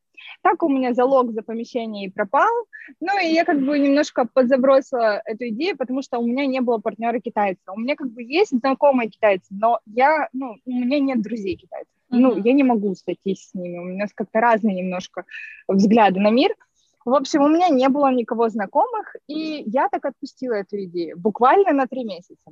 Так 0.43 0.63
у 0.63 0.69
меня 0.69 0.95
залог 0.95 1.33
за 1.33 1.43
помещение 1.43 2.07
и 2.07 2.11
пропал. 2.11 2.51
Ну, 3.01 3.21
и 3.21 3.33
я 3.35 3.45
как 3.45 3.61
бы 3.61 3.79
немножко 3.79 4.27
подзабросила 4.33 5.21
эту 5.25 5.49
идею, 5.49 5.77
потому 5.77 6.03
что 6.03 6.19
у 6.19 6.27
меня 6.27 6.47
не 6.47 6.61
было 6.61 6.79
партнера 6.79 7.21
китайца. 7.21 7.73
У 7.73 7.79
меня 7.79 7.97
как 7.97 8.11
бы 8.11 8.23
есть 8.23 8.59
знакомые 8.59 9.11
китайцы, 9.11 9.47
но 9.51 9.81
я, 9.87 10.29
ну, 10.33 10.57
у 10.65 10.71
меня 10.71 10.99
нет 11.01 11.23
друзей 11.23 11.57
китайцев. 11.57 11.93
Mm-hmm. 12.11 12.19
Ну, 12.19 12.37
я 12.37 12.53
не 12.53 12.63
могу 12.63 12.95
сойтись 12.95 13.51
с 13.51 13.55
ними. 13.55 13.79
У 13.79 13.85
меня 13.85 14.07
как-то 14.15 14.41
разные 14.41 14.77
немножко 14.77 15.25
взгляды 15.69 16.21
на 16.21 16.31
мир. 16.31 16.55
В 17.05 17.15
общем, 17.15 17.43
у 17.43 17.49
меня 17.49 17.69
не 17.69 17.89
было 17.89 18.11
никого 18.11 18.49
знакомых, 18.49 19.15
и 19.29 19.63
я 19.67 19.89
так 19.89 20.05
отпустила 20.07 20.55
эту 20.55 20.83
идею 20.85 21.17
буквально 21.19 21.73
на 21.73 21.87
три 21.87 22.05
месяца. 22.05 22.51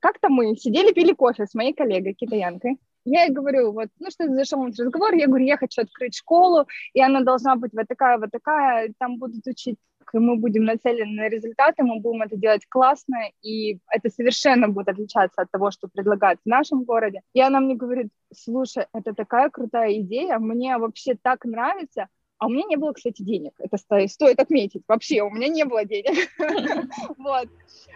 Как-то 0.00 0.28
мы 0.28 0.54
сидели, 0.56 0.92
пили 0.92 1.12
кофе 1.12 1.46
с 1.46 1.54
моей 1.54 1.72
коллегой, 1.72 2.12
китаянкой, 2.12 2.78
я 3.06 3.24
ей 3.24 3.32
говорю, 3.32 3.72
вот, 3.72 3.88
ну 3.98 4.10
что 4.10 4.28
зашел 4.28 4.66
этот 4.66 4.80
разговор, 4.80 5.14
я 5.14 5.26
говорю, 5.26 5.44
я 5.44 5.56
хочу 5.56 5.82
открыть 5.82 6.16
школу, 6.16 6.66
и 6.92 7.00
она 7.00 7.22
должна 7.22 7.56
быть 7.56 7.72
вот 7.72 7.86
такая, 7.88 8.18
вот 8.18 8.30
такая, 8.30 8.92
там 8.98 9.18
будут 9.18 9.46
учить 9.46 9.76
мы 10.12 10.36
будем 10.36 10.64
нацелены 10.64 11.22
на 11.22 11.28
результаты, 11.28 11.82
мы 11.82 12.00
будем 12.00 12.22
это 12.22 12.36
делать 12.36 12.66
классно, 12.68 13.16
и 13.42 13.80
это 13.90 14.08
совершенно 14.08 14.68
будет 14.68 14.88
отличаться 14.88 15.42
от 15.42 15.50
того, 15.50 15.70
что 15.70 15.88
предлагают 15.88 16.40
в 16.44 16.48
нашем 16.48 16.84
городе. 16.84 17.22
И 17.34 17.40
она 17.40 17.60
мне 17.60 17.74
говорит, 17.74 18.08
слушай, 18.32 18.86
это 18.92 19.14
такая 19.14 19.50
крутая 19.50 20.00
идея, 20.00 20.38
мне 20.38 20.78
вообще 20.78 21.16
так 21.20 21.44
нравится, 21.44 22.06
а 22.38 22.46
у 22.46 22.48
меня 22.50 22.64
не 22.68 22.76
было, 22.76 22.92
кстати, 22.92 23.22
денег. 23.22 23.52
Это 23.58 23.78
стоит 23.78 24.40
отметить. 24.40 24.82
Вообще, 24.86 25.22
у 25.22 25.30
меня 25.30 25.48
не 25.48 25.64
было 25.64 25.84
денег. 25.84 26.28
Вот. 27.18 27.48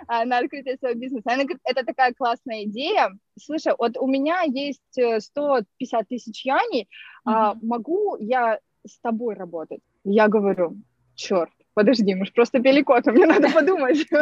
А, 0.06 0.24
на 0.24 0.38
открытие 0.38 0.76
своего 0.76 0.98
бизнеса. 0.98 1.24
Она 1.26 1.44
говорит, 1.44 1.60
это 1.64 1.84
такая 1.84 2.14
классная 2.14 2.64
идея. 2.64 3.10
Слушай, 3.38 3.74
вот 3.78 3.96
у 3.98 4.06
меня 4.06 4.42
есть 4.42 4.80
150 4.92 6.02
э, 6.02 6.04
тысяч 6.08 6.44
яней. 6.44 6.88
А 7.24 7.54
могу 7.62 8.16
я 8.18 8.58
с 8.86 8.98
тобой 9.00 9.34
работать? 9.34 9.80
Я 10.04 10.28
говорю, 10.28 10.76
черт, 11.14 11.52
подожди, 11.74 12.14
мы 12.14 12.26
же 12.26 12.32
просто 12.32 12.60
пили 12.60 12.82
кофе, 12.82 13.12
мне 13.12 13.26
надо 13.26 13.50
подумать. 13.54 14.06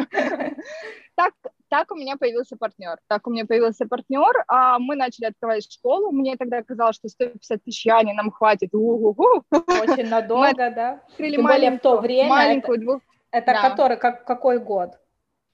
Так, 1.15 1.35
так 1.69 1.93
у 1.93 1.95
меня 1.95 2.17
появился 2.17 2.57
партнер. 2.57 2.99
Так 3.09 3.27
у 3.27 3.31
меня 3.31 3.47
появился 3.47 3.87
партнер, 3.87 4.45
а 4.49 4.79
мы 4.79 4.97
начали 4.97 5.27
открывать 5.27 5.71
школу. 5.71 6.11
Мне 6.11 6.37
тогда 6.37 6.63
казалось, 6.63 6.97
что 6.97 7.09
150 7.09 7.63
тысяч 7.63 7.87
яни 7.87 8.13
нам 8.13 8.31
хватит. 8.31 8.75
У-ху-ху. 8.75 9.45
Очень 9.51 10.09
надолго, 10.09 10.71
да? 10.71 11.03
Тем 11.17 11.43
более 11.43 11.73
в 11.73 11.81
то 11.81 11.99
время. 12.01 12.29
Маленькую, 12.29 12.81
двух... 12.81 13.01
Это 13.31 13.53
да. 13.53 13.69
который, 13.69 13.99
как, 13.99 14.25
какой 14.25 14.59
год? 14.59 14.99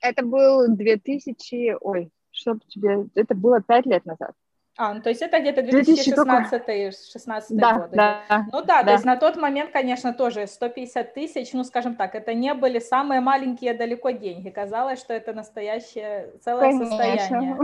Это 0.00 0.24
был 0.24 0.68
2000, 0.68 1.78
ой, 1.80 2.10
что 2.30 2.58
тебе, 2.68 3.06
это 3.14 3.34
было 3.34 3.60
5 3.60 3.86
лет 3.86 4.04
назад. 4.04 4.32
А, 4.76 4.92
ну, 4.92 5.00
то 5.00 5.08
есть 5.08 5.22
это 5.22 5.38
где-то 5.38 5.62
2016 5.62 7.56
да, 7.56 7.74
годы. 7.74 7.96
Да, 7.96 8.22
ну 8.50 8.60
да, 8.60 8.82
да, 8.82 8.84
то 8.84 8.90
есть 8.92 9.04
на 9.04 9.16
тот 9.16 9.36
момент, 9.36 9.70
конечно, 9.70 10.12
тоже 10.12 10.48
150 10.48 11.14
тысяч, 11.14 11.52
ну, 11.52 11.62
скажем 11.62 11.94
так, 11.94 12.16
это 12.16 12.34
не 12.34 12.52
были 12.54 12.80
самые 12.80 13.20
маленькие 13.20 13.74
далеко 13.74 14.10
деньги. 14.10 14.50
Казалось, 14.50 14.98
что 14.98 15.14
это 15.14 15.32
настоящее 15.32 16.32
целое 16.42 16.72
конечно. 16.72 16.86
состояние. 16.86 17.56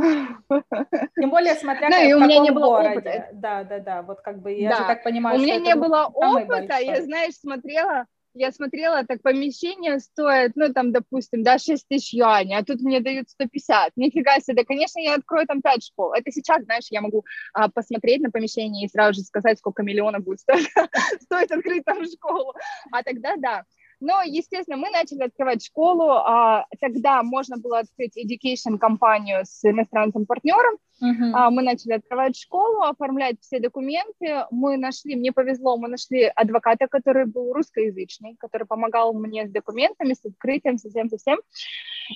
Тем 1.20 1.30
более, 1.30 1.54
смотря 1.54 1.88
ну, 1.88 1.96
как, 1.96 2.04
и 2.04 2.14
у 2.14 2.20
меня 2.20 2.38
не 2.38 2.52
было 2.52 2.66
городе. 2.66 2.90
Опыта. 2.90 3.28
Да, 3.32 3.64
да, 3.64 3.78
да, 3.80 4.02
вот 4.02 4.20
как 4.20 4.40
бы 4.40 4.52
я 4.52 4.70
да. 4.70 4.76
же 4.76 4.84
так 4.84 5.02
понимаю, 5.02 5.36
У 5.36 5.42
меня 5.42 5.58
не 5.58 5.74
было 5.74 6.04
опыта, 6.06 6.76
я, 6.78 7.02
знаешь, 7.02 7.34
смотрела 7.34 8.06
я 8.34 8.52
смотрела, 8.52 9.04
так 9.04 9.22
помещение 9.22 9.98
стоит, 9.98 10.52
ну, 10.54 10.72
там, 10.72 10.92
допустим, 10.92 11.42
да, 11.42 11.58
6 11.58 11.86
тысяч 11.88 12.14
юаней, 12.14 12.56
а 12.56 12.64
тут 12.64 12.80
мне 12.80 13.00
дают 13.00 13.28
150. 13.30 13.96
Нифига 13.96 14.38
себе, 14.40 14.56
да, 14.56 14.64
конечно, 14.64 15.00
я 15.00 15.14
открою 15.14 15.46
там 15.46 15.62
5 15.62 15.84
школ. 15.84 16.12
Это 16.12 16.30
сейчас, 16.30 16.64
знаешь, 16.64 16.86
я 16.90 17.00
могу 17.00 17.24
а, 17.52 17.68
посмотреть 17.68 18.22
на 18.22 18.30
помещение 18.30 18.86
и 18.86 18.88
сразу 18.88 19.20
же 19.20 19.26
сказать, 19.26 19.58
сколько 19.58 19.82
миллионов 19.82 20.24
будет 20.24 20.40
стоить, 20.40 20.68
стоит 21.22 21.50
открыть 21.50 21.84
там 21.84 22.04
школу. 22.04 22.54
А 22.92 23.02
тогда, 23.02 23.36
да. 23.36 23.64
Но, 24.00 24.22
естественно, 24.22 24.78
мы 24.78 24.90
начали 24.90 25.22
открывать 25.22 25.64
школу. 25.64 26.10
А, 26.10 26.64
тогда 26.80 27.22
можно 27.22 27.58
было 27.58 27.80
открыть 27.80 28.16
education 28.16 28.78
компанию 28.78 29.40
с 29.44 29.62
иностранным 29.62 30.24
партнером. 30.24 30.78
Uh-huh. 31.02 31.32
А, 31.34 31.50
мы 31.50 31.62
начали 31.62 31.92
открывать 31.92 32.36
школу, 32.36 32.82
оформлять 32.82 33.36
все 33.40 33.60
документы. 33.60 34.46
Мы 34.50 34.78
нашли, 34.78 35.16
мне 35.16 35.32
повезло, 35.32 35.76
мы 35.76 35.88
нашли 35.88 36.24
адвоката, 36.34 36.88
который 36.88 37.26
был 37.26 37.52
русскоязычный, 37.52 38.36
который 38.38 38.66
помогал 38.66 39.12
мне 39.12 39.46
с 39.46 39.50
документами, 39.50 40.14
с 40.14 40.24
открытием, 40.24 40.78
со 40.78 40.88
всем, 40.88 41.10
со 41.10 41.18
всем. 41.18 41.38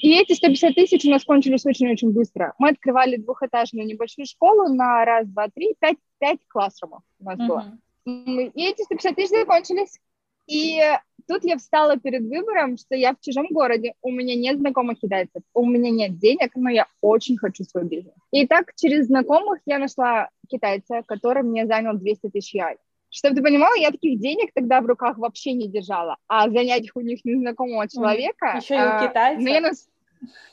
И 0.00 0.19
эти 0.19 0.33
150 0.33 0.75
тысяч 0.75 1.05
у 1.05 1.11
нас 1.11 1.25
кончились 1.25 1.67
очень-очень 1.67 2.12
быстро. 2.12 2.55
Мы 2.59 2.71
открывали 2.71 3.17
двухэтажную 3.17 3.87
небольшую 3.87 4.26
школу 4.26 4.69
на 4.75 5.05
раз, 5.05 5.29
два, 5.29 5.49
три, 5.49 5.75
пять, 5.79 5.99
пять 6.19 6.41
классрумов 6.49 7.03
у 7.21 7.25
нас 7.25 7.38
uh-huh. 7.38 7.47
было. 7.47 7.79
И 8.07 8.64
эти 8.64 8.83
150 8.83 9.17
тысяч 9.17 9.31
закончились. 9.31 9.99
И 10.47 10.79
тут 11.26 11.45
я 11.45 11.57
встала 11.57 11.97
перед 11.97 12.23
выбором, 12.23 12.76
что 12.76 12.95
я 12.95 13.12
в 13.12 13.21
чужом 13.21 13.47
городе, 13.50 13.95
у 14.02 14.11
меня 14.11 14.35
нет 14.35 14.59
знакомых 14.59 14.99
китайцев, 15.00 15.43
у 15.52 15.66
меня 15.66 15.90
нет 15.90 16.19
денег, 16.19 16.52
но 16.54 16.71
я 16.71 16.87
очень 17.00 17.37
хочу 17.37 17.64
свой 17.64 17.85
бизнес. 17.85 18.14
И 18.31 18.47
так 18.47 18.75
через 18.76 19.07
знакомых 19.07 19.61
я 19.66 19.78
нашла 19.78 20.28
китайца, 20.49 21.02
который 21.07 21.43
мне 21.43 21.66
занял 21.66 21.95
200 21.95 22.31
тысяч 22.31 22.54
яй. 22.54 22.76
Чтобы 23.11 23.37
ты 23.37 23.43
понимала, 23.43 23.75
я 23.76 23.93
таких 23.93 24.19
денег 24.19 24.50
тогда 24.54 24.81
в 24.81 24.87
руках 24.87 25.19
вообще 25.19 25.52
не 25.52 25.69
держала, 25.69 26.16
а 26.26 26.50
занять 26.50 26.85
их 26.85 26.97
у 26.97 27.00
них 27.00 27.25
незнакомого 27.25 27.88
человека... 27.88 28.59
Еще 28.61 28.75
и 28.75 28.78
у 28.78 28.81
а. 28.81 29.37
Я, 29.38 29.61
нас, 29.61 29.88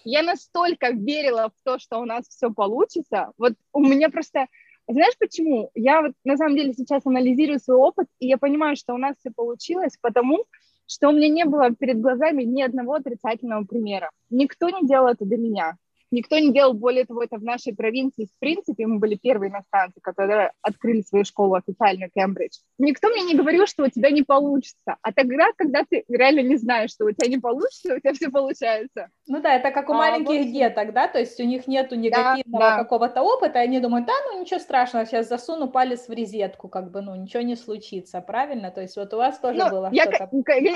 я 0.03 0.21
настолько 0.21 0.91
верила 0.91 1.49
в 1.49 1.63
то, 1.63 1.79
что 1.79 1.97
у 1.97 2.05
нас 2.05 2.27
все 2.27 2.51
получится. 2.51 3.31
Вот 3.39 3.53
у 3.73 3.79
меня 3.79 4.09
просто 4.09 4.45
знаешь 4.87 5.13
почему? 5.19 5.71
Я 5.75 6.01
вот 6.01 6.13
на 6.23 6.37
самом 6.37 6.55
деле 6.55 6.73
сейчас 6.73 7.05
анализирую 7.05 7.59
свой 7.59 7.77
опыт, 7.77 8.07
и 8.19 8.27
я 8.27 8.37
понимаю, 8.37 8.75
что 8.75 8.93
у 8.93 8.97
нас 8.97 9.15
все 9.19 9.31
получилось, 9.31 9.97
потому 10.01 10.45
что 10.87 11.09
у 11.09 11.11
меня 11.13 11.29
не 11.29 11.45
было 11.45 11.71
перед 11.71 12.01
глазами 12.01 12.43
ни 12.43 12.61
одного 12.61 12.95
отрицательного 12.95 13.63
примера. 13.63 14.11
Никто 14.29 14.69
не 14.69 14.87
делал 14.87 15.07
это 15.07 15.25
до 15.25 15.37
меня. 15.37 15.77
Никто 16.11 16.37
не 16.37 16.51
делал, 16.51 16.73
более 16.73 17.05
того, 17.05 17.23
это 17.23 17.37
в 17.37 17.43
нашей 17.43 17.73
провинции. 17.73 18.25
В 18.25 18.39
принципе, 18.39 18.85
мы 18.85 18.99
были 18.99 19.15
первые 19.15 19.49
иностранцы, 19.49 20.01
которые 20.01 20.51
открыли 20.61 21.01
свою 21.01 21.23
школу 21.23 21.55
официальную 21.55 22.11
Кембридж. 22.13 22.57
Никто 22.77 23.09
мне 23.09 23.23
не 23.23 23.35
говорил, 23.35 23.65
что 23.65 23.85
у 23.85 23.89
тебя 23.89 24.11
не 24.11 24.23
получится. 24.23 24.97
А 25.01 25.13
тогда, 25.13 25.47
когда 25.55 25.83
ты 25.89 26.03
реально 26.09 26.41
не 26.41 26.57
знаешь, 26.57 26.91
что 26.91 27.05
у 27.05 27.11
тебя 27.11 27.29
не 27.29 27.37
получится, 27.37 27.95
у 27.95 27.99
тебя 27.99 28.13
все 28.13 28.29
получается. 28.29 29.09
Ну 29.27 29.41
да, 29.41 29.55
это 29.55 29.71
как 29.71 29.89
у 29.89 29.93
а, 29.93 29.97
маленьких 29.97 30.45
вот... 30.45 30.51
деток, 30.51 30.93
да, 30.93 31.07
то 31.07 31.19
есть 31.19 31.39
у 31.39 31.43
них 31.43 31.67
нету 31.67 31.95
негативного 31.95 32.59
да, 32.59 32.75
да. 32.75 32.83
какого-то 32.83 33.21
опыта, 33.21 33.59
и 33.59 33.63
они 33.63 33.79
думают, 33.79 34.05
да, 34.05 34.13
ну 34.25 34.41
ничего 34.41 34.59
страшного, 34.59 35.05
сейчас 35.05 35.29
засуну 35.29 35.69
палец 35.69 36.07
в 36.07 36.11
розетку, 36.11 36.67
как 36.67 36.91
бы, 36.91 37.01
ну 37.01 37.15
ничего 37.15 37.41
не 37.41 37.55
случится, 37.55 38.19
правильно? 38.19 38.71
То 38.71 38.81
есть 38.81 38.97
вот 38.97 39.13
у 39.13 39.17
вас 39.17 39.39
тоже 39.39 39.59
ну, 39.59 39.69
было 39.69 39.89
я, 39.93 40.03
что-то... 40.03 40.29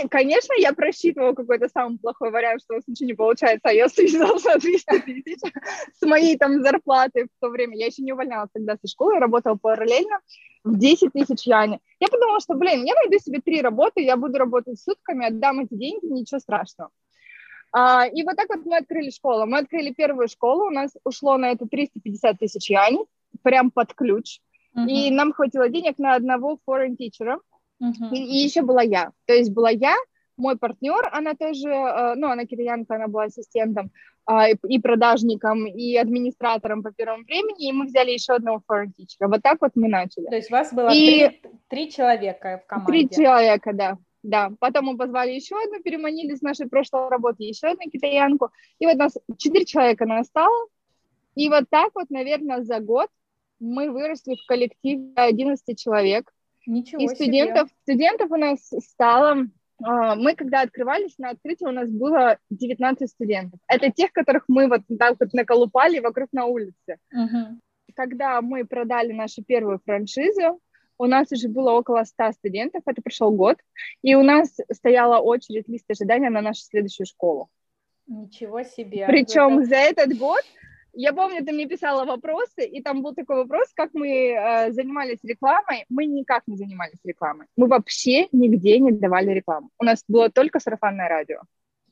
Конечно, 0.10 0.54
я 0.58 0.72
просчитывала 0.72 1.34
какой-то 1.34 1.68
самый 1.68 2.00
плохой 2.00 2.32
вариант, 2.32 2.62
что 2.62 2.75
у 2.75 2.77
вас 2.77 2.88
ничего 2.88 3.08
не 3.08 3.13
получается, 3.13 3.70
а 3.70 3.74
я 3.74 3.89
связался 3.89 4.50
на 4.50 4.60
300 4.60 5.00
тысяч 5.01 5.25
с 6.00 6.05
моей 6.05 6.38
там 6.38 6.62
зарплаты 6.62 7.25
в 7.25 7.41
то 7.41 7.50
время. 7.50 7.77
Я 7.77 7.88
еще 7.88 8.03
не 8.03 8.13
увольнялась 8.13 8.50
тогда 8.53 8.77
со 8.82 8.88
школы, 8.88 9.20
работала 9.20 9.55
параллельно 9.55 10.20
в 10.63 10.77
10 10.77 11.13
тысяч 11.13 11.46
яне. 11.46 11.79
Я 12.00 12.08
подумала, 12.08 12.39
что, 12.39 12.55
блин, 12.55 12.84
я 12.84 12.94
найду 12.96 13.17
себе 13.20 13.41
три 13.41 13.62
работы, 13.62 14.01
я 14.01 14.17
буду 14.17 14.38
работать 14.38 14.79
сутками, 14.79 15.27
отдам 15.27 15.62
эти 15.62 15.74
деньги, 15.74 16.05
ничего 16.05 16.39
страшного. 16.39 16.91
А, 17.72 18.08
и 18.08 18.24
вот 18.24 18.36
так 18.38 18.48
вот 18.50 18.65
мы 18.65 18.77
открыли 18.77 19.10
школу. 19.10 19.46
Мы 19.46 19.60
открыли 19.60 19.91
первую 19.91 20.27
школу, 20.27 20.67
у 20.67 20.72
нас 20.72 20.91
ушло 21.03 21.38
на 21.38 21.51
это 21.51 21.65
350 21.67 22.39
тысяч 22.39 22.70
яни, 22.70 23.00
прям 23.44 23.70
под 23.70 23.94
ключ. 23.94 24.39
Uh-huh. 24.75 24.88
И 24.88 25.12
нам 25.12 25.34
хватило 25.34 25.67
денег 25.70 25.98
на 25.98 26.15
одного 26.15 26.58
foreign 26.67 26.96
teacher. 26.96 27.38
Uh-huh. 27.84 28.13
И, 28.13 28.17
и 28.17 28.44
еще 28.44 28.62
была 28.62 28.82
я. 28.82 29.12
То 29.25 29.34
есть 29.34 29.51
была 29.51 29.70
я, 29.72 29.96
мой 30.38 30.58
партнер, 30.58 31.10
она 31.12 31.34
тоже, 31.34 31.70
э, 31.70 32.15
ну, 32.15 32.30
она 32.30 32.46
китаянка, 32.46 32.96
она 32.96 33.08
была 33.08 33.24
ассистентом 33.24 33.92
а, 34.25 34.50
и 34.50 34.80
продажником, 34.80 35.68
и 35.68 35.96
администратором 35.96 36.84
по 36.84 36.92
первому 36.92 37.24
времени, 37.24 37.70
и 37.70 37.72
мы 37.72 37.86
взяли 37.86 38.12
еще 38.12 38.34
одного 38.34 38.62
foreign 38.70 38.88
teacher. 38.88 39.27
Вот 39.27 39.42
так 39.42 39.58
вот 39.62 39.72
мы 39.75 39.88
начали. 39.88 40.25
То 40.25 40.36
есть 40.36 40.51
у 40.51 40.54
вас 40.54 40.74
было 40.74 40.89
и... 40.89 41.27
три, 41.27 41.42
три 41.70 41.92
человека 41.92 42.62
в 42.63 42.68
команде? 42.68 42.92
Три 42.92 43.10
человека, 43.10 43.74
да. 43.74 43.98
Да, 44.24 44.51
потом 44.60 44.86
мы 44.86 44.98
позвали 44.98 45.34
еще 45.34 45.56
одну, 45.56 45.84
переманили 45.84 46.34
с 46.34 46.42
нашей 46.42 46.68
прошлой 46.68 47.10
работы 47.10 47.44
еще 47.44 47.68
одну 47.68 47.89
китаянку, 47.92 48.50
и 48.80 48.88
вот 48.88 48.96
нас 48.98 49.15
четыре 49.38 49.65
человека 49.65 50.08
нас 50.08 50.25
стало, 50.25 50.68
и 51.36 51.48
вот 51.50 51.65
так 51.70 51.92
вот, 51.94 52.10
наверное, 52.10 52.63
за 52.63 52.80
год 52.80 53.10
мы 53.60 53.92
выросли 53.92 54.36
в 54.36 54.48
коллективе 54.48 55.12
11 55.15 55.77
человек. 55.77 56.32
Ничего 56.65 57.04
и 57.04 57.08
студентов, 57.08 57.70
себе. 57.70 57.77
студентов 57.84 58.32
у 58.32 58.38
нас 58.38 58.60
стало 58.80 59.46
мы, 59.79 60.36
когда 60.36 60.62
открывались 60.62 61.17
на 61.17 61.32
открытии, 61.32 61.65
у 61.65 61.72
нас 61.72 61.89
было 61.89 62.38
19 62.50 63.10
студентов. 63.10 63.60
Это 63.67 63.91
тех, 63.91 64.12
которых 64.12 64.46
мы 64.48 64.67
вот 64.67 64.82
так 64.98 65.17
вот 65.20 65.34
наколупали 65.34 66.00
вокруг 66.00 66.29
на 66.32 66.46
улице. 66.46 66.98
Uh-huh. 67.13 67.58
Когда 67.94 68.41
мы 68.41 68.65
продали 68.65 69.12
нашу 69.12 69.44
первую 69.44 69.79
франшизу, 69.84 70.60
у 70.98 71.05
нас 71.05 71.32
уже 71.32 71.50
было 71.50 71.72
около 71.72 72.03
100 72.03 72.32
студентов, 72.34 72.84
это 72.86 73.01
прошел 73.01 73.32
год, 73.32 73.58
и 74.01 74.15
у 74.15 74.24
нас 74.24 74.55
стояла 74.72 75.20
очередь, 75.20 75.67
лист 75.67 75.89
ожидания 75.89 76.29
на 76.29 76.41
нашу 76.41 76.62
следующую 76.62 77.05
школу. 77.05 77.50
Ничего 78.08 78.63
себе! 78.63 79.05
Причем 79.08 79.60
это... 79.60 79.67
за 79.67 79.75
этот 79.75 80.17
год 80.17 80.41
я 80.96 81.14
помню, 81.14 81.46
ты 81.46 81.52
мне 81.52 81.68
писала 81.68 82.06
вопросы, 82.06 82.66
и 82.66 82.82
там 82.82 83.02
был 83.02 83.14
такой 83.14 83.38
вопрос, 83.38 83.72
как 83.75 83.94
мы 83.94 84.32
э, 84.32 84.72
занимались 84.72 85.20
рекламой. 85.24 85.86
Мы 85.90 86.06
никак 86.06 86.44
не 86.48 86.58
занимались 86.58 87.00
рекламой. 87.04 87.48
Мы 87.58 87.68
вообще 87.68 88.28
нигде 88.32 88.80
не 88.80 88.92
давали 88.92 89.32
рекламу. 89.32 89.70
У 89.80 89.84
нас 89.84 90.04
было 90.08 90.30
только 90.30 90.60
сарафанное 90.60 91.10
радио. 91.10 91.42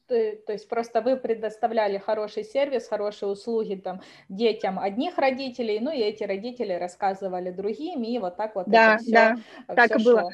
То, 0.08 0.36
то 0.46 0.54
есть 0.54 0.68
просто 0.68 1.02
вы 1.02 1.16
предоставляли 1.16 1.98
хороший 1.98 2.44
сервис, 2.44 2.88
хорошие 2.88 3.30
услуги 3.30 3.76
там 3.76 4.02
детям 4.28 4.78
одних 4.78 5.18
родителей, 5.18 5.80
ну 5.80 5.92
и 5.92 6.00
эти 6.00 6.24
родители 6.24 6.74
рассказывали 6.74 7.52
другим, 7.52 8.04
и 8.04 8.20
вот 8.20 8.36
так 8.36 8.56
вот 8.56 8.68
да, 8.68 8.96
это 8.96 9.04
все, 9.04 9.12
да, 9.12 9.38
так 9.76 10.00
и 10.00 10.04
было. 10.04 10.30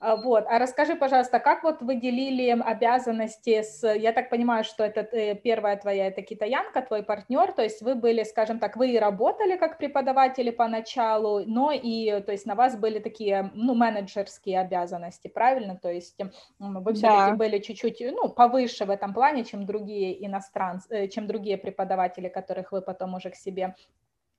Вот, 0.00 0.44
а 0.48 0.58
расскажи, 0.58 0.94
пожалуйста, 0.94 1.40
как 1.40 1.62
вот 1.62 1.80
вы 1.80 1.94
делили 1.94 2.50
обязанности 2.50 3.62
с, 3.62 3.82
я 3.94 4.12
так 4.12 4.28
понимаю, 4.28 4.62
что 4.62 4.84
это 4.84 5.00
э, 5.00 5.34
первая 5.34 5.76
твоя, 5.76 6.08
это 6.08 6.20
китаянка, 6.20 6.82
твой 6.82 7.02
партнер, 7.02 7.52
то 7.52 7.62
есть 7.62 7.80
вы 7.80 7.94
были, 7.94 8.22
скажем 8.24 8.58
так, 8.58 8.76
вы 8.76 8.90
и 8.90 8.98
работали 8.98 9.56
как 9.56 9.78
преподаватели 9.78 10.50
поначалу, 10.50 11.44
но 11.46 11.72
и, 11.72 12.20
то 12.20 12.32
есть 12.32 12.44
на 12.44 12.54
вас 12.54 12.76
были 12.76 12.98
такие, 12.98 13.50
ну, 13.54 13.74
менеджерские 13.74 14.60
обязанности, 14.60 15.28
правильно? 15.28 15.76
То 15.76 15.90
есть 15.90 16.20
вы 16.58 16.92
все-таки 16.92 17.30
да. 17.30 17.36
были 17.36 17.58
чуть-чуть, 17.58 18.00
ну, 18.00 18.28
повыше 18.28 18.84
в 18.84 18.90
этом 18.90 19.14
плане, 19.14 19.44
чем 19.44 19.64
другие 19.64 20.26
иностранцы, 20.26 20.86
э, 20.90 21.08
чем 21.08 21.26
другие 21.26 21.56
преподаватели, 21.56 22.28
которых 22.28 22.72
вы 22.72 22.82
потом 22.82 23.14
уже 23.14 23.30
к 23.30 23.36
себе 23.36 23.74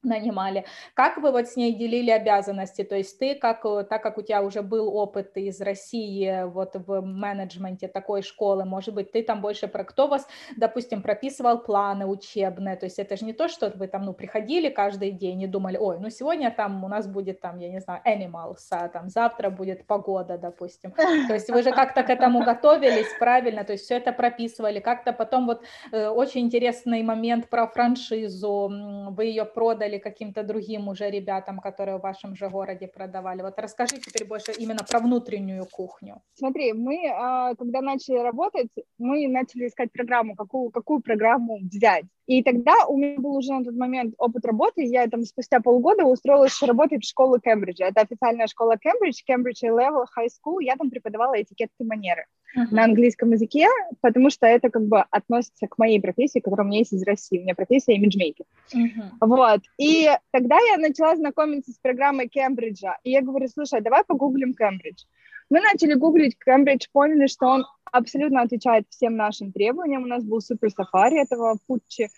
нанимали. 0.07 0.65
Как 0.93 1.17
вы 1.17 1.31
вот 1.31 1.47
с 1.47 1.55
ней 1.55 1.73
делили 1.73 2.09
обязанности? 2.09 2.83
То 2.83 2.95
есть 2.95 3.19
ты, 3.19 3.35
как, 3.35 3.65
э, 3.65 3.85
так 3.87 4.01
как 4.01 4.17
у 4.17 4.21
тебя 4.21 4.41
уже 4.41 4.61
был 4.61 4.95
опыт 4.95 5.37
из 5.37 5.61
России 5.61 6.45
вот 6.45 6.75
в 6.75 7.01
менеджменте 7.01 7.87
такой 7.87 8.21
школы, 8.23 8.65
может 8.65 8.93
быть, 8.93 9.11
ты 9.11 9.21
там 9.21 9.41
больше 9.41 9.67
про 9.67 9.83
кто 9.83 10.07
вас, 10.07 10.27
допустим, 10.55 11.01
прописывал 11.01 11.59
планы 11.59 12.05
учебные, 12.07 12.75
то 12.75 12.85
есть 12.85 12.99
это 12.99 13.17
же 13.17 13.25
не 13.25 13.33
то, 13.33 13.47
что 13.47 13.71
вы 13.75 13.87
там, 13.87 14.03
ну, 14.03 14.13
приходили 14.13 14.69
каждый 14.69 15.11
день 15.11 15.41
и 15.41 15.47
думали, 15.47 15.77
ой, 15.77 15.99
ну, 15.99 16.09
сегодня 16.09 16.51
там 16.51 16.83
у 16.83 16.87
нас 16.87 17.07
будет 17.07 17.41
там, 17.41 17.59
я 17.59 17.69
не 17.69 17.79
знаю, 17.79 18.01
animals, 18.05 18.67
а 18.71 18.87
там 18.87 19.09
завтра 19.09 19.49
будет 19.49 19.85
погода, 19.85 20.37
допустим. 20.37 20.91
То 21.27 21.33
есть 21.33 21.49
вы 21.49 21.61
же 21.61 21.71
как-то 21.71 22.03
к 22.03 22.09
этому 22.09 22.43
готовились, 22.45 23.07
правильно, 23.19 23.63
то 23.63 23.73
есть 23.73 23.85
все 23.85 23.97
это 23.97 24.11
прописывали, 24.11 24.79
как-то 24.79 25.13
потом 25.13 25.47
вот 25.47 25.61
э, 25.91 26.07
очень 26.07 26.41
интересный 26.41 27.03
момент 27.03 27.49
про 27.49 27.67
франшизу, 27.67 28.71
вы 29.11 29.25
ее 29.25 29.45
продали, 29.45 29.96
или 29.97 30.03
каким-то 30.03 30.43
другим 30.43 30.87
уже 30.87 31.09
ребятам, 31.09 31.59
которые 31.59 31.97
в 31.97 32.01
вашем 32.01 32.35
же 32.35 32.49
городе 32.49 32.87
продавали? 32.87 33.41
Вот 33.41 33.59
расскажи 33.59 33.97
теперь 33.97 34.27
больше 34.27 34.51
именно 34.51 34.83
про 34.83 34.99
внутреннюю 34.99 35.65
кухню. 35.65 36.21
Смотри, 36.33 36.73
мы, 36.73 37.07
а, 37.09 37.55
когда 37.55 37.81
начали 37.81 38.17
работать, 38.17 38.69
мы 38.99 39.27
начали 39.27 39.67
искать 39.67 39.91
программу, 39.91 40.35
какую, 40.35 40.69
какую 40.69 41.01
программу 41.01 41.59
взять. 41.59 42.05
И 42.27 42.43
тогда 42.43 42.85
у 42.87 42.97
меня 42.97 43.17
был 43.17 43.37
уже 43.37 43.53
на 43.53 43.63
тот 43.63 43.75
момент 43.75 44.13
опыт 44.17 44.45
работы, 44.45 44.83
я 44.83 45.07
там 45.07 45.23
спустя 45.23 45.61
полгода 45.61 46.03
устроилась 46.03 46.61
работать 46.61 47.03
в 47.03 47.07
школу 47.07 47.39
Кембриджа. 47.39 47.85
Это 47.85 48.01
официальная 48.01 48.47
школа 48.47 48.77
Кембридж, 48.77 49.23
Кембридж 49.25 49.63
A-Level 49.63 50.03
High 50.17 50.27
School. 50.27 50.57
Я 50.59 50.75
там 50.75 50.89
преподавала 50.89 51.41
этикетки 51.41 51.83
манеры 51.83 52.25
uh-huh. 52.57 52.67
на 52.71 52.83
английском 52.83 53.31
языке, 53.31 53.67
потому 54.01 54.29
что 54.29 54.45
это 54.45 54.69
как 54.69 54.85
бы 54.85 55.05
относится 55.09 55.67
к 55.67 55.77
моей 55.77 56.01
профессии, 56.01 56.39
которая 56.39 56.65
у 56.65 56.67
меня 56.67 56.79
есть 56.79 56.91
из 56.91 57.03
России. 57.03 57.39
У 57.39 57.43
меня 57.43 57.55
профессия 57.55 57.93
имиджмейкер. 57.95 58.45
Uh-huh. 58.75 59.09
Вот. 59.21 59.61
И 59.77 60.09
тогда 60.31 60.57
я 60.71 60.77
начала 60.77 61.15
знакомиться 61.15 61.71
с 61.71 61.77
программой 61.77 62.27
Кембриджа. 62.27 62.97
И 63.03 63.11
я 63.11 63.21
говорю, 63.21 63.47
слушай, 63.47 63.81
давай 63.81 64.03
погуглим 64.03 64.53
Кембридж. 64.53 65.03
Мы 65.49 65.61
начали 65.61 65.93
гуглить 65.93 66.37
Кембридж, 66.43 66.87
поняли, 66.91 67.27
что 67.27 67.47
он 67.47 67.65
абсолютно 67.91 68.41
отвечает 68.41 68.85
всем 68.89 69.15
нашим 69.15 69.51
требованиям. 69.51 70.03
У 70.03 70.07
нас 70.07 70.23
был 70.23 70.41
супер 70.41 70.71
сафари 70.71 71.21
этого 71.21 71.57
Путчи. 71.67 72.09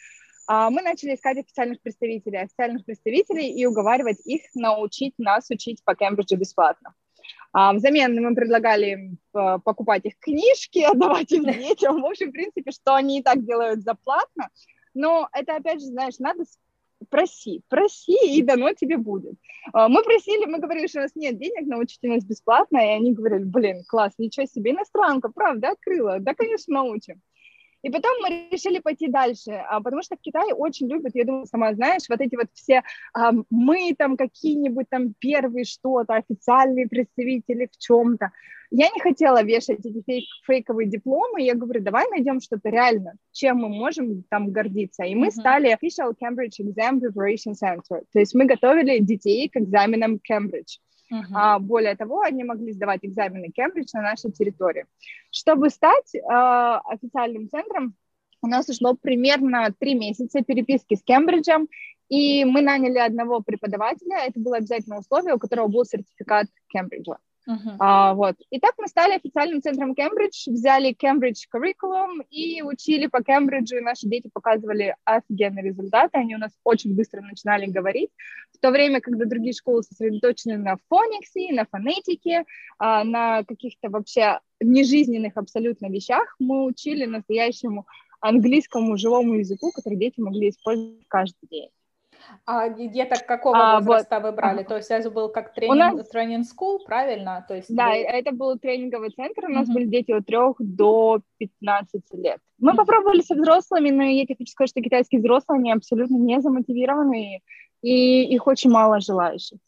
А 0.47 0.71
мы 0.71 0.81
начали 0.81 1.13
искать 1.13 1.37
официальных 1.37 1.79
представителей, 1.81 2.39
официальных 2.39 2.83
представителей 2.85 3.51
и 3.51 3.65
уговаривать 3.65 4.19
их 4.25 4.41
научить 4.55 5.13
нас 5.19 5.49
учить 5.51 5.83
по 5.83 5.95
Кембриджу 5.95 6.37
бесплатно. 6.37 6.95
А 7.51 7.73
взамен 7.73 8.15
мы 8.23 8.33
предлагали 8.33 9.11
э, 9.33 9.57
покупать 9.63 10.05
их 10.05 10.17
книжки, 10.19 10.79
отдавать 10.91 11.31
им 11.31 11.43
детям. 11.45 12.01
В 12.01 12.05
общем, 12.05 12.29
в 12.29 12.31
принципе, 12.31 12.71
что 12.71 12.95
они 12.95 13.19
и 13.19 13.23
так 13.23 13.45
делают 13.45 13.81
заплатно. 13.81 14.49
Но 14.93 15.29
это, 15.33 15.55
опять 15.55 15.81
же, 15.81 15.87
знаешь, 15.87 16.17
надо 16.19 16.45
проси, 17.09 17.61
проси, 17.69 18.17
и 18.37 18.41
дано 18.41 18.73
тебе 18.73 18.97
будет. 18.97 19.35
А, 19.73 19.87
мы 19.87 20.03
просили, 20.03 20.45
мы 20.45 20.59
говорили, 20.59 20.87
что 20.87 20.99
у 20.99 21.03
нас 21.03 21.15
нет 21.15 21.37
денег, 21.37 21.67
научите 21.67 22.07
нас 22.07 22.23
бесплатно, 22.23 22.77
и 22.77 22.95
они 22.95 23.13
говорили, 23.13 23.43
блин, 23.43 23.83
класс, 23.87 24.13
ничего 24.17 24.45
себе, 24.45 24.71
иностранка, 24.71 25.29
правда, 25.29 25.69
открыла, 25.71 26.19
да, 26.19 26.33
конечно, 26.33 26.73
научим. 26.73 27.21
И 27.81 27.89
потом 27.89 28.11
мы 28.21 28.49
решили 28.51 28.79
пойти 28.79 29.07
дальше, 29.07 29.51
а, 29.51 29.79
потому 29.81 30.01
что 30.01 30.15
в 30.15 30.21
Китае 30.21 30.53
очень 30.53 30.89
любят, 30.89 31.11
я 31.15 31.23
думаю, 31.23 31.45
сама 31.45 31.73
знаешь, 31.73 32.03
вот 32.09 32.19
эти 32.19 32.35
вот 32.35 32.47
все 32.53 32.83
а, 33.13 33.31
мы 33.49 33.95
там 33.97 34.17
какие-нибудь 34.17 34.87
там 34.89 35.13
первые 35.19 35.63
что-то, 35.63 36.15
официальные 36.15 36.87
представители 36.89 37.69
в 37.71 37.77
чем-то. 37.77 38.31
Я 38.71 38.89
не 38.89 38.99
хотела 38.99 39.41
вешать 39.41 39.83
эти 39.83 40.03
фейк, 40.05 40.25
фейковые 40.45 40.87
дипломы, 40.87 41.41
я 41.41 41.55
говорю, 41.55 41.81
давай 41.81 42.07
найдем 42.09 42.39
что-то 42.39 42.69
реально, 42.69 43.13
чем 43.31 43.57
мы 43.57 43.69
можем 43.69 44.23
там 44.29 44.51
гордиться. 44.51 45.03
И 45.03 45.15
мы 45.15 45.27
mm-hmm. 45.27 45.31
стали 45.31 45.73
Official 45.73 46.13
Cambridge 46.21 46.59
Exam 46.61 46.99
Preparation 46.99 47.53
Center, 47.53 48.03
то 48.11 48.19
есть 48.19 48.35
мы 48.35 48.45
готовили 48.45 48.99
детей 48.99 49.49
к 49.49 49.57
экзаменам 49.57 50.19
Cambridge. 50.29 50.79
Uh-huh. 51.11 51.25
А, 51.33 51.59
более 51.59 51.95
того, 51.95 52.21
они 52.21 52.43
могли 52.43 52.71
сдавать 52.71 52.99
экзамены 53.03 53.49
Кембридж 53.49 53.89
на 53.93 54.01
нашей 54.01 54.31
территории. 54.31 54.85
Чтобы 55.31 55.69
стать 55.69 56.13
э, 56.13 56.19
официальным 56.21 57.49
центром, 57.49 57.95
у 58.41 58.47
нас 58.47 58.69
ушло 58.69 58.95
примерно 58.95 59.73
три 59.77 59.95
месяца 59.95 60.41
переписки 60.43 60.95
с 60.95 61.03
Кембриджем, 61.03 61.67
и 62.09 62.45
мы 62.45 62.61
наняли 62.61 62.97
одного 62.97 63.41
преподавателя, 63.41 64.25
это 64.25 64.39
было 64.39 64.57
обязательное 64.57 64.99
условие, 64.99 65.35
у 65.35 65.39
которого 65.39 65.67
был 65.67 65.85
сертификат 65.85 66.47
Кембриджа. 66.69 67.17
Uh-huh. 67.49 67.75
А, 67.79 68.13
вот. 68.13 68.35
И 68.51 68.59
так 68.59 68.75
мы 68.77 68.87
стали 68.87 69.15
официальным 69.15 69.61
центром 69.61 69.95
Кембридж, 69.95 70.47
взяли 70.47 70.93
Кембридж 70.93 71.45
curriculum 71.53 72.23
и 72.29 72.61
учили 72.61 73.07
по 73.07 73.23
Кембриджу, 73.23 73.77
и 73.77 73.81
наши 73.81 74.07
дети 74.07 74.29
показывали 74.31 74.95
офигенные 75.03 75.63
результаты, 75.63 76.19
они 76.19 76.35
у 76.35 76.37
нас 76.37 76.51
очень 76.63 76.95
быстро 76.95 77.21
начинали 77.21 77.65
говорить, 77.65 78.11
в 78.53 78.59
то 78.59 78.69
время, 78.69 79.01
когда 79.01 79.25
другие 79.25 79.53
школы 79.53 79.81
сосредоточены 79.81 80.57
на 80.57 80.77
фониксе, 80.89 81.51
на 81.51 81.65
фонетике, 81.65 82.45
а, 82.77 83.03
на 83.03 83.43
каких-то 83.43 83.89
вообще 83.89 84.39
нежизненных 84.59 85.35
абсолютно 85.35 85.87
вещах, 85.87 86.35
мы 86.37 86.65
учили 86.65 87.05
настоящему 87.05 87.87
английскому 88.21 88.95
живому 88.97 89.35
языку, 89.35 89.71
который 89.71 89.97
дети 89.97 90.19
могли 90.19 90.49
использовать 90.49 91.07
каждый 91.07 91.47
день. 91.49 91.69
А 92.45 92.69
деток 92.69 93.25
какого 93.25 93.57
а, 93.57 93.79
возраста 93.79 94.19
вот. 94.19 94.29
вы 94.29 94.31
брали? 94.33 94.63
То 94.63 94.77
есть 94.77 94.91
это 94.91 95.09
был 95.09 95.29
как 95.29 95.53
тренинг, 95.53 95.97
нас... 95.97 96.09
тренинг 96.09 96.45
school, 96.45 96.79
правильно? 96.85 97.45
То 97.47 97.55
есть 97.55 97.73
да, 97.73 97.89
вы... 97.89 97.97
это 97.97 98.31
был 98.31 98.57
тренинговый 98.57 99.11
центр, 99.11 99.45
у 99.45 99.49
нас 99.49 99.69
uh-huh. 99.69 99.73
были 99.73 99.85
дети 99.85 100.11
от 100.11 100.25
3 100.25 100.37
до 100.59 101.21
15 101.37 102.03
лет. 102.13 102.39
Мы 102.57 102.71
uh-huh. 102.71 102.75
попробовали 102.75 103.21
со 103.21 103.35
взрослыми, 103.35 103.89
но 103.89 104.03
я 104.03 104.25
тебе 104.25 104.35
хочу 104.37 104.51
сказать, 104.51 104.69
что 104.69 104.81
китайские 104.81 105.21
взрослые, 105.21 105.59
они 105.59 105.71
абсолютно 105.71 106.15
не 106.15 106.39
замотивированы, 106.41 107.41
и 107.81 108.23
их 108.35 108.47
очень 108.47 108.69
мало 108.69 108.99
желающих. 108.99 109.59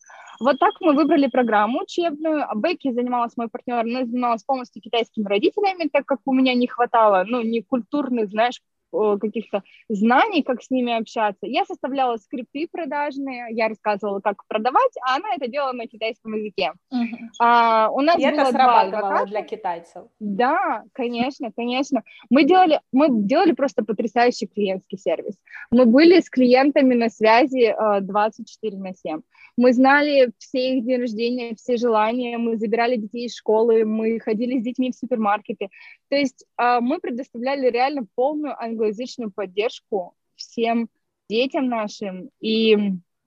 Вот 0.42 0.58
так 0.58 0.74
мы 0.82 0.94
выбрали 0.94 1.28
программу 1.28 1.82
учебную. 1.84 2.50
А 2.50 2.56
Бекки 2.56 2.92
занималась, 2.92 3.38
мой 3.38 3.48
партнер, 3.48 3.78
она 3.78 4.06
занималась 4.06 4.44
полностью 4.44 4.82
китайскими 4.82 5.28
родителями, 5.28 5.88
так 5.88 6.06
как 6.06 6.20
у 6.26 6.34
меня 6.34 6.56
не 6.56 6.68
хватало, 6.68 7.24
ну, 7.28 7.44
не 7.44 7.62
культурных, 7.62 8.30
знаешь, 8.30 8.60
каких-то 8.92 9.64
знаний, 9.90 10.44
как 10.44 10.62
с 10.62 10.70
ними 10.70 10.98
общаться. 10.98 11.46
Я 11.46 11.66
составляла 11.66 12.18
скрипты 12.18 12.68
продажные, 12.72 13.48
я 13.52 13.68
рассказывала, 13.68 14.20
как 14.20 14.46
продавать, 14.48 14.92
а 15.08 15.16
она 15.16 15.30
это 15.36 15.48
делала 15.48 15.74
на 15.74 15.88
китайском 15.88 16.34
языке. 16.36 16.74
Угу. 16.92 17.18
А, 17.40 17.90
у 17.92 18.02
нас 18.02 18.18
И 18.18 18.22
было 18.22 18.42
это 18.42 18.52
срабатывало 18.52 19.26
для 19.26 19.42
китайцев. 19.42 20.04
Да, 20.20 20.84
конечно, 20.94 21.52
конечно. 21.56 22.04
Мы 22.30 22.44
делали, 22.44 22.80
мы 22.92 23.08
делали 23.10 23.54
просто 23.54 23.84
потрясающий 23.84 24.48
клиентский 24.48 24.98
сервис. 24.98 25.36
Мы 25.72 25.86
были 25.86 26.20
с 26.20 26.30
клиентами 26.30 26.94
на 26.94 27.10
связи 27.10 27.76
24 28.02 28.78
на 28.78 28.94
7. 28.94 29.22
Мы 29.58 29.74
знали 29.74 30.32
все 30.38 30.78
их 30.78 30.86
день 30.86 31.02
рождения, 31.02 31.56
все 31.56 31.78
желания, 31.78 32.38
мы 32.38 32.58
забирали 32.58 32.96
детей 32.96 33.26
из 33.26 33.36
школы, 33.36 33.86
мы 33.86 34.20
ходили 34.20 34.60
с 34.60 34.64
детьми 34.64 34.92
в 34.92 34.96
супермаркеты. 34.96 35.70
То 36.10 36.16
есть 36.16 36.46
а, 36.58 36.80
мы 36.82 37.00
предоставляли 37.00 37.70
реально 37.70 38.06
полную 38.16 38.60
англоязычную 38.82 39.32
поддержку 39.32 40.16
всем 40.36 40.90
детям 41.30 41.68
нашим, 41.68 42.30
и 42.40 42.76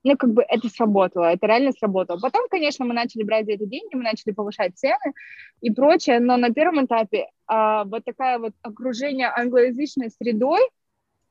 ну, 0.03 0.17
как 0.19 0.35
бы 0.35 0.45
это 0.47 0.69
сработало, 0.69 1.25
это 1.33 1.47
реально 1.47 1.73
сработало. 1.73 2.19
Потом, 2.19 2.47
конечно, 2.51 2.85
мы 2.85 2.93
начали 2.93 3.23
брать 3.23 3.47
за 3.47 3.53
это 3.53 3.65
деньги, 3.65 3.95
мы 3.95 4.03
начали 4.03 4.35
повышать 4.35 4.77
цены 4.77 5.15
и 5.63 5.71
прочее, 5.71 6.21
но 6.21 6.37
на 6.37 6.53
первом 6.53 6.85
этапе 6.85 7.29
а, 7.47 7.85
вот 7.85 8.05
такая 8.05 8.39
вот 8.39 8.53
окружение 8.63 9.29
англоязычной 9.29 10.11
средой, 10.11 10.61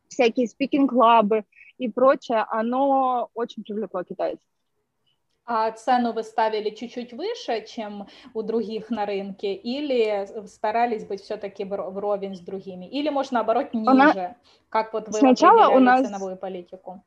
всякие 0.07 0.47
спикинг-клабы 0.47 1.43
и 1.77 1.89
прочее, 1.89 2.45
оно 2.49 3.29
очень 3.35 3.63
привлекло 3.63 4.03
китайцев. 4.03 4.52
А 5.45 5.71
цену 5.71 6.13
вы 6.13 6.23
ставили 6.23 6.69
чуть-чуть 6.69 7.13
выше, 7.13 7.65
чем 7.67 8.07
у 8.33 8.43
других 8.43 8.89
на 8.89 9.05
рынке, 9.05 9.53
или 9.53 10.25
старались 10.47 11.05
быть 11.05 11.21
все-таки 11.21 11.65
вровень 11.65 12.35
с 12.35 12.39
другими, 12.39 12.85
или, 12.85 13.09
может, 13.09 13.33
наоборот, 13.33 13.73
ниже, 13.73 13.89
Она... 13.89 14.35
как 14.69 14.93
вот 14.93 15.07
вы 15.07 15.13
Сначала 15.13 15.75
у 15.75 15.79
нас... 15.79 16.05
ценовую 16.05 16.37
политику? 16.37 17.03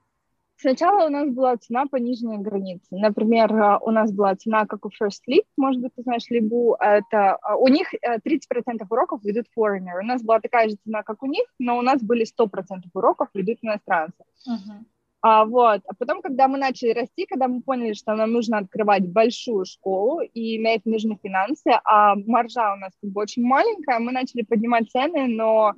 Сначала 0.59 1.07
у 1.07 1.11
нас 1.11 1.29
была 1.29 1.57
цена 1.59 1.85
по 1.87 1.97
нижней 1.97 2.39
границе. 2.39 2.87
Например, 2.91 3.53
а, 3.53 3.79
у 3.79 3.91
нас 3.91 4.11
была 4.11 4.35
цена, 4.37 4.65
как 4.67 4.87
у 4.87 4.89
First 4.89 5.21
Leap, 5.29 5.45
может 5.59 5.83
быть, 5.83 5.95
ты 5.95 6.03
знаешь, 6.03 6.31
Либу, 6.31 6.77
это 6.81 7.35
а, 7.43 7.57
у 7.57 7.69
них 7.69 7.93
30% 7.93 8.21
э, 8.25 8.85
уроков 8.89 9.23
ведут 9.23 9.47
foreigner. 9.57 10.01
У 10.01 10.07
нас 10.07 10.23
была 10.23 10.41
такая 10.41 10.71
же 10.71 10.77
цена, 10.83 11.03
как 11.03 11.23
у 11.23 11.27
них, 11.27 11.45
но 11.59 11.77
у 11.77 11.83
нас 11.83 12.03
были 12.03 12.25
100% 12.25 12.85
уроков 12.95 13.29
ведут 13.35 13.59
иностранцы. 13.61 14.25
Uh-huh. 14.49 14.85
А, 15.29 15.45
вот. 15.45 15.81
а 15.89 15.95
потом, 15.99 16.23
когда 16.23 16.47
мы 16.47 16.57
начали 16.57 16.93
расти, 16.93 17.27
когда 17.27 17.49
мы 17.49 17.61
поняли, 17.61 17.95
что 17.95 18.15
нам 18.15 18.31
нужно 18.31 18.59
открывать 18.59 19.09
большую 19.09 19.65
школу, 19.65 20.21
и 20.21 20.57
на 20.61 20.69
это 20.69 20.89
нужны 20.89 21.19
финансы, 21.21 21.73
а 21.85 22.15
маржа 22.15 22.75
у 22.75 22.77
нас 22.77 22.93
как 23.03 23.11
бы 23.11 23.23
очень 23.23 23.43
маленькая, 23.43 23.99
мы 23.99 24.13
начали 24.13 24.43
поднимать 24.43 24.89
цены, 24.89 25.27
но 25.27 25.73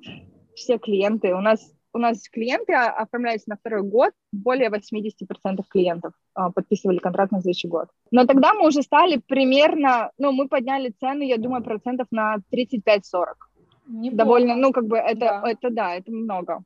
все 0.55 0.77
клиенты, 0.79 1.35
у 1.35 1.41
нас 1.41 1.75
у 1.95 1.99
нас 1.99 2.29
клиенты 2.29 2.75
оформляются 2.75 3.49
на 3.49 3.57
второй 3.57 3.83
год, 3.83 4.13
более 4.33 4.69
80% 4.69 5.65
клиентов 5.71 6.13
а, 6.35 6.51
подписывали 6.53 6.99
контракт 6.99 7.33
на 7.33 7.41
следующий 7.41 7.69
год. 7.69 7.89
Но 8.11 8.27
тогда 8.27 8.53
мы 8.53 8.69
уже 8.69 8.83
стали 8.83 9.17
примерно, 9.17 10.11
ну, 10.19 10.33
мы 10.33 10.49
подняли 10.49 10.93
цены, 11.01 11.27
я 11.27 11.39
думаю, 11.39 11.65
процентов 11.65 12.07
на 12.11 12.37
35-40. 12.53 14.13
Довольно, 14.13 14.57
ну, 14.57 14.73
как 14.73 14.87
бы 14.87 14.99
это, 14.99 15.21
да. 15.21 15.43
это 15.47 15.71
да, 15.71 15.95
это 15.95 16.13
много. 16.13 16.63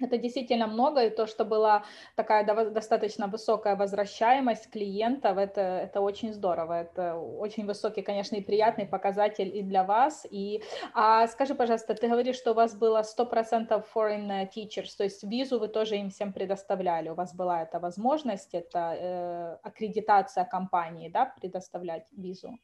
Это 0.00 0.18
действительно 0.18 0.66
много, 0.66 1.04
и 1.04 1.10
то, 1.10 1.26
что 1.26 1.44
была 1.44 1.84
такая 2.16 2.44
достаточно 2.70 3.28
высокая 3.28 3.76
возвращаемость 3.76 4.70
клиентов, 4.70 5.38
это, 5.38 5.60
это 5.60 6.00
очень 6.00 6.32
здорово, 6.32 6.82
это 6.82 7.16
очень 7.16 7.66
высокий, 7.66 8.02
конечно, 8.02 8.36
и 8.36 8.42
приятный 8.42 8.86
показатель 8.86 9.56
и 9.56 9.62
для 9.62 9.84
вас. 9.84 10.26
И, 10.30 10.62
а 10.94 11.26
скажи, 11.28 11.54
пожалуйста, 11.54 11.94
ты 11.94 12.08
говоришь, 12.08 12.36
что 12.36 12.52
у 12.52 12.54
вас 12.54 12.74
было 12.74 13.02
100% 13.02 13.84
foreign 13.94 14.48
teachers, 14.50 14.96
то 14.96 15.04
есть 15.04 15.22
визу 15.24 15.58
вы 15.58 15.68
тоже 15.68 15.96
им 15.96 16.10
всем 16.10 16.32
предоставляли, 16.32 17.10
у 17.10 17.14
вас 17.14 17.34
была 17.34 17.62
эта 17.62 17.78
возможность, 17.78 18.54
это 18.54 18.96
э, 18.98 19.58
аккредитация 19.62 20.44
компании, 20.44 21.08
да, 21.08 21.26
предоставлять 21.26 22.06
визу? 22.12 22.58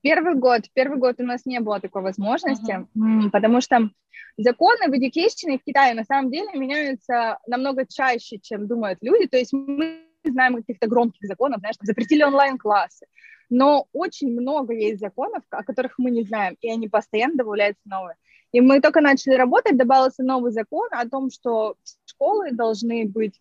Первый 0.00 0.34
год, 0.34 0.62
первый 0.74 0.98
год 0.98 1.16
у 1.18 1.22
нас 1.24 1.46
не 1.46 1.60
было 1.60 1.80
такой 1.80 2.02
возможности, 2.02 2.86
uh-huh. 2.96 3.30
потому 3.30 3.60
что 3.60 3.90
законы 4.36 4.88
в 4.88 4.92
education 4.92 5.58
в 5.58 5.64
Китае 5.64 5.94
на 5.94 6.04
самом 6.04 6.30
деле 6.30 6.48
меняются 6.54 7.38
намного 7.46 7.86
чаще, 7.86 8.38
чем 8.38 8.66
думают 8.66 8.98
люди. 9.00 9.28
То 9.28 9.36
есть 9.36 9.52
мы 9.52 10.02
знаем 10.24 10.56
каких-то 10.56 10.88
громких 10.88 11.26
законов, 11.26 11.60
знаешь, 11.60 11.76
запретили 11.80 12.22
онлайн-классы, 12.22 13.06
но 13.50 13.86
очень 13.92 14.32
много 14.32 14.72
есть 14.72 15.00
законов, 15.00 15.42
о 15.50 15.62
которых 15.62 15.94
мы 15.98 16.10
не 16.10 16.22
знаем, 16.22 16.56
и 16.60 16.70
они 16.70 16.88
постоянно 16.88 17.36
добавляются 17.36 17.82
новые. 17.84 18.16
И 18.52 18.60
мы 18.60 18.80
только 18.80 19.00
начали 19.00 19.34
работать, 19.34 19.76
добавился 19.76 20.22
новый 20.22 20.52
закон 20.52 20.88
о 20.90 21.08
том, 21.08 21.30
что 21.30 21.76
школы 22.04 22.52
должны 22.52 23.06
быть 23.06 23.40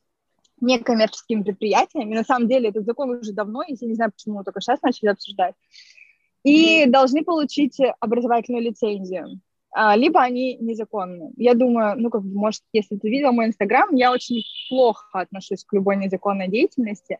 некоммерческими 0.61 1.43
предприятиями. 1.43 2.15
На 2.15 2.23
самом 2.23 2.47
деле 2.47 2.69
этот 2.69 2.85
закон 2.85 3.09
уже 3.09 3.33
давно 3.33 3.63
я 3.67 3.75
не 3.87 3.95
знаю, 3.95 4.11
почему 4.11 4.43
только 4.43 4.61
сейчас 4.61 4.81
начали 4.81 5.09
обсуждать 5.09 5.55
и 6.43 6.85
должны 6.87 7.23
получить 7.23 7.77
образовательную 7.99 8.63
лицензию. 8.63 9.39
А, 9.73 9.95
либо 9.95 10.21
они 10.21 10.57
незаконные. 10.57 11.31
Я 11.37 11.53
думаю, 11.53 11.95
ну, 11.97 12.09
как 12.09 12.23
бы, 12.23 12.37
может, 12.37 12.61
если 12.73 12.97
ты 12.97 13.09
видел 13.09 13.31
мой 13.31 13.47
Инстаграм, 13.47 13.93
я 13.95 14.11
очень 14.11 14.43
плохо 14.69 15.07
отношусь 15.13 15.63
к 15.63 15.73
любой 15.73 15.95
незаконной 15.95 16.49
деятельности. 16.49 17.19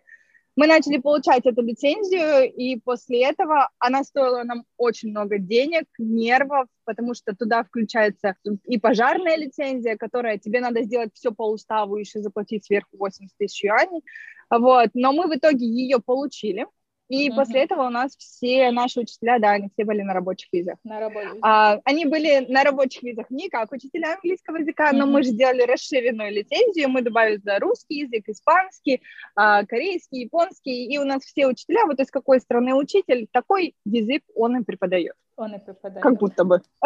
Мы 0.57 0.67
начали 0.67 0.97
получать 0.97 1.45
эту 1.45 1.61
лицензию, 1.61 2.51
и 2.53 2.77
после 2.77 3.23
этого 3.23 3.69
она 3.79 4.03
стоила 4.03 4.43
нам 4.43 4.65
очень 4.75 5.11
много 5.11 5.37
денег, 5.37 5.85
нервов, 5.97 6.67
потому 6.83 7.13
что 7.13 7.33
туда 7.33 7.63
включается 7.63 8.35
и 8.65 8.77
пожарная 8.77 9.37
лицензия, 9.37 9.95
которая 9.95 10.37
тебе 10.37 10.59
надо 10.59 10.83
сделать 10.83 11.11
все 11.13 11.31
по 11.31 11.49
уставу, 11.49 11.95
еще 11.95 12.19
заплатить 12.19 12.65
сверху 12.65 12.97
80 12.97 13.33
тысяч 13.37 13.63
юаней. 13.63 14.03
Вот. 14.49 14.89
Но 14.93 15.13
мы 15.13 15.27
в 15.27 15.37
итоге 15.37 15.65
ее 15.65 15.99
получили, 15.99 16.67
И 17.11 17.29
угу. 17.29 17.39
после 17.39 17.63
этого 17.63 17.87
у 17.87 17.89
нас 17.89 18.15
все 18.15 18.71
наши 18.71 19.01
учителя, 19.01 19.37
да, 19.37 19.51
они 19.51 19.67
все 19.73 19.83
были 19.83 20.01
на 20.01 20.13
рабочих 20.13 20.47
визах. 20.53 20.77
На 20.85 21.01
рабочих. 21.01 21.35
А, 21.41 21.81
они 21.83 22.05
были 22.05 22.45
на 22.47 22.63
рабочих 22.63 23.03
визах 23.03 23.29
не 23.29 23.49
как 23.49 23.69
учителя 23.73 24.13
английского 24.13 24.57
языка, 24.57 24.91
угу. 24.91 24.97
но 24.97 25.07
мы 25.07 25.21
же 25.21 25.29
сделали 25.31 25.63
расширенную 25.63 26.31
лицензию, 26.31 26.87
мы 26.87 27.01
добавили 27.01 27.35
туда 27.35 27.59
русский 27.59 27.99
язык, 27.99 28.29
испанский, 28.29 29.01
а, 29.35 29.65
корейский, 29.65 30.21
японский, 30.21 30.85
и 30.85 30.97
у 30.99 31.03
нас 31.03 31.23
все 31.23 31.47
учителя, 31.47 31.85
вот 31.85 31.99
из 31.99 32.09
какой 32.09 32.39
страны 32.39 32.73
учитель, 32.75 33.27
такой 33.29 33.75
язык 33.83 34.23
он 34.33 34.61
и 34.61 34.63
преподает 34.63 35.15
он 35.35 35.55
и 35.55 35.59
преподает. 35.59 36.03
Как 36.03 36.17
будто 36.17 36.43
бы. 36.43 36.61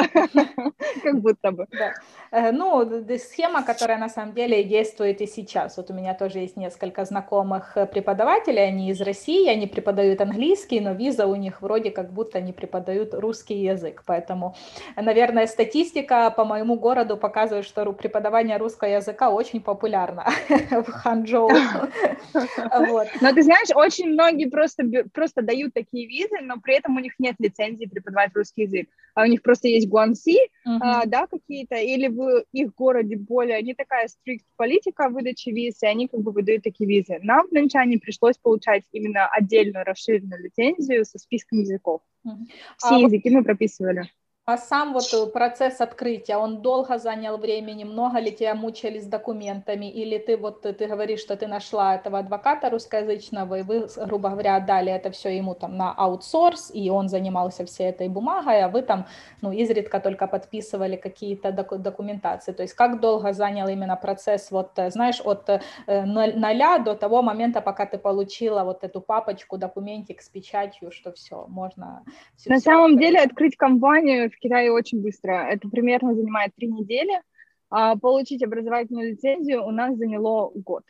Как 1.04 1.20
будто 1.20 1.52
бы. 1.52 1.68
Да. 1.72 1.94
Э, 2.32 2.52
ну, 2.52 3.06
схема, 3.18 3.64
которая 3.64 3.98
на 3.98 4.10
самом 4.10 4.34
деле 4.34 4.64
действует 4.64 5.22
и 5.22 5.28
сейчас. 5.28 5.78
Вот 5.78 5.92
у 5.92 5.94
меня 5.94 6.14
тоже 6.14 6.40
есть 6.40 6.58
несколько 6.58 7.06
знакомых 7.06 7.76
э, 7.76 7.86
преподавателей, 7.86 8.68
они 8.68 8.90
из 8.90 9.02
России, 9.02 9.48
они 9.50 9.68
преподают 9.68 10.22
английский, 10.22 10.80
но 10.80 10.94
виза 10.94 11.28
у 11.28 11.36
них 11.36 11.62
вроде 11.62 11.92
как 11.92 12.12
будто 12.14 12.40
не 12.42 12.54
преподают 12.54 13.14
русский 13.14 13.56
язык. 13.56 14.04
Поэтому, 14.06 14.56
наверное, 14.96 15.48
статистика 15.48 16.32
по 16.32 16.46
моему 16.46 16.76
городу 16.80 17.18
показывает, 17.18 17.66
что 17.66 17.92
преподавание 17.94 18.58
русского 18.58 18.90
языка 18.90 19.30
очень 19.30 19.62
популярно 19.62 20.26
в 20.72 20.92
Ханчжоу. 20.92 21.50
Но 23.22 23.34
ты 23.34 23.44
знаешь, 23.44 23.70
очень 23.74 24.10
многие 24.10 24.50
просто, 24.50 24.84
просто 25.14 25.42
дают 25.42 25.74
такие 25.74 26.08
визы, 26.08 26.42
но 26.42 26.60
при 26.60 26.76
этом 26.76 26.96
у 26.96 27.00
них 27.00 27.14
нет 27.20 27.36
лицензии 27.40 27.86
преподавать 27.86 28.32
русский 28.36 28.45
русский 28.46 28.64
язык, 28.64 28.90
а 29.16 29.24
у 29.24 29.26
них 29.26 29.42
просто 29.42 29.68
есть 29.68 29.88
гуанси, 29.88 30.38
uh-huh. 30.68 30.78
а, 30.82 31.06
да, 31.06 31.28
какие-то, 31.28 31.76
или 31.76 32.08
в 32.08 32.44
их 32.52 32.74
городе 32.76 33.18
более 33.18 33.62
не 33.62 33.74
такая 33.74 34.08
стрикт 34.08 34.46
политика 34.56 35.10
выдачи 35.10 35.50
виз, 35.50 35.82
и 35.82 35.88
они 35.88 36.08
как 36.08 36.22
бы 36.22 36.32
выдают 36.32 36.64
такие 36.64 36.88
визы. 36.88 37.20
Нам 37.22 37.48
в 37.48 37.52
Нанчане 37.52 37.98
пришлось 37.98 38.38
получать 38.38 38.84
именно 38.92 39.28
отдельную 39.28 39.86
расширенную 39.86 40.44
лицензию 40.44 41.06
со 41.06 41.18
списком 41.18 41.60
языков. 41.60 42.02
Uh-huh. 42.26 42.32
Все 42.78 42.96
а 42.96 43.00
языки 43.00 43.30
вот... 43.30 43.38
мы 43.38 43.44
прописывали. 43.44 44.10
А 44.48 44.58
сам 44.58 44.94
вот 44.94 45.12
э, 45.12 45.26
процесс 45.26 45.82
открытия, 45.82 46.38
он 46.38 46.62
долго 46.62 47.00
занял 47.00 47.38
времени, 47.38 47.84
много 47.84 48.20
ли 48.20 48.32
тебя 48.32 48.54
мучили 48.54 49.00
с 49.00 49.08
документами, 49.08 49.90
или 49.90 50.20
ты 50.20 50.38
вот, 50.38 50.64
э, 50.68 50.74
ты 50.74 50.86
говоришь, 50.86 51.22
что 51.22 51.36
ты 51.36 51.48
нашла 51.48 51.96
этого 51.96 52.20
адвоката 52.20 52.70
русскоязычного, 52.70 53.56
и 53.56 53.64
вы, 53.64 53.88
грубо 54.06 54.30
говоря, 54.30 54.58
отдали 54.58 54.92
это 54.92 55.10
все 55.10 55.36
ему 55.36 55.56
там 55.56 55.78
на 55.78 55.92
аутсорс, 55.92 56.70
и 56.76 56.92
он 56.92 57.10
занимался 57.10 57.66
всей 57.66 57.88
этой 57.88 58.08
бумагой, 58.08 58.62
а 58.62 58.68
вы 58.68 58.84
там, 58.84 59.08
ну, 59.42 59.52
изредка 59.52 60.00
только 60.00 60.28
подписывали 60.28 60.96
какие-то 60.96 61.52
документации, 61.52 62.52
то 62.54 62.62
есть 62.62 62.76
как 62.76 63.00
долго 63.00 63.34
занял 63.34 63.68
именно 63.68 63.96
процесс, 63.96 64.52
вот, 64.52 64.78
э, 64.78 64.92
знаешь, 64.92 65.22
от 65.26 65.50
ноля 65.88 66.78
до 66.78 66.94
того 66.94 67.24
момента, 67.24 67.62
пока 67.62 67.88
ты 67.88 67.98
получила 67.98 68.64
вот 68.64 68.84
эту 68.84 69.02
папочку, 69.02 69.58
документик 69.58 70.22
с 70.22 70.30
печатью, 70.30 70.92
что 70.92 71.12
все, 71.12 71.46
можно... 71.48 72.04
Все, 72.36 72.52
на 72.52 72.58
все 72.58 72.66
самом 72.66 72.92
открыть. 72.92 73.00
деле 73.00 73.22
открыть 73.24 73.58
компанию 73.58 74.35
в 74.36 74.40
Китае 74.40 74.72
очень 74.72 75.02
быстро. 75.02 75.48
Это 75.50 75.70
примерно 75.70 76.14
занимает 76.14 76.54
три 76.56 76.68
недели. 76.68 77.22
А 77.70 77.96
получить 77.98 78.44
образовательную 78.44 79.12
лицензию 79.12 79.66
у 79.66 79.72
нас 79.72 79.98
заняло 79.98 80.52
год. 80.54 80.84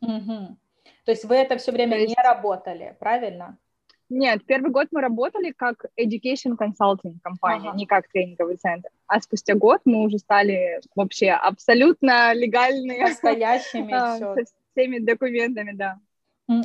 Угу. 0.00 0.56
То 1.04 1.10
есть 1.12 1.24
вы 1.24 1.36
это 1.36 1.58
все 1.58 1.72
время 1.72 1.98
есть... 1.98 2.16
не 2.16 2.22
работали, 2.22 2.96
правильно? 2.98 3.58
Нет, 4.10 4.44
первый 4.46 4.70
год 4.70 4.88
мы 4.90 5.02
работали 5.02 5.52
как 5.52 5.84
education 6.00 6.56
consulting 6.56 7.18
компания, 7.22 7.68
ага. 7.68 7.76
не 7.76 7.86
как 7.86 8.08
тренинговый 8.08 8.56
центр. 8.56 8.88
А 9.06 9.20
спустя 9.20 9.54
год 9.54 9.82
мы 9.84 10.02
уже 10.02 10.18
стали 10.18 10.80
вообще 10.94 11.30
абсолютно 11.30 12.32
легальные. 12.32 13.02
Настоящими. 13.02 13.90
Со 14.18 14.44
всеми 14.72 14.98
документами, 14.98 15.72
да. 15.72 16.00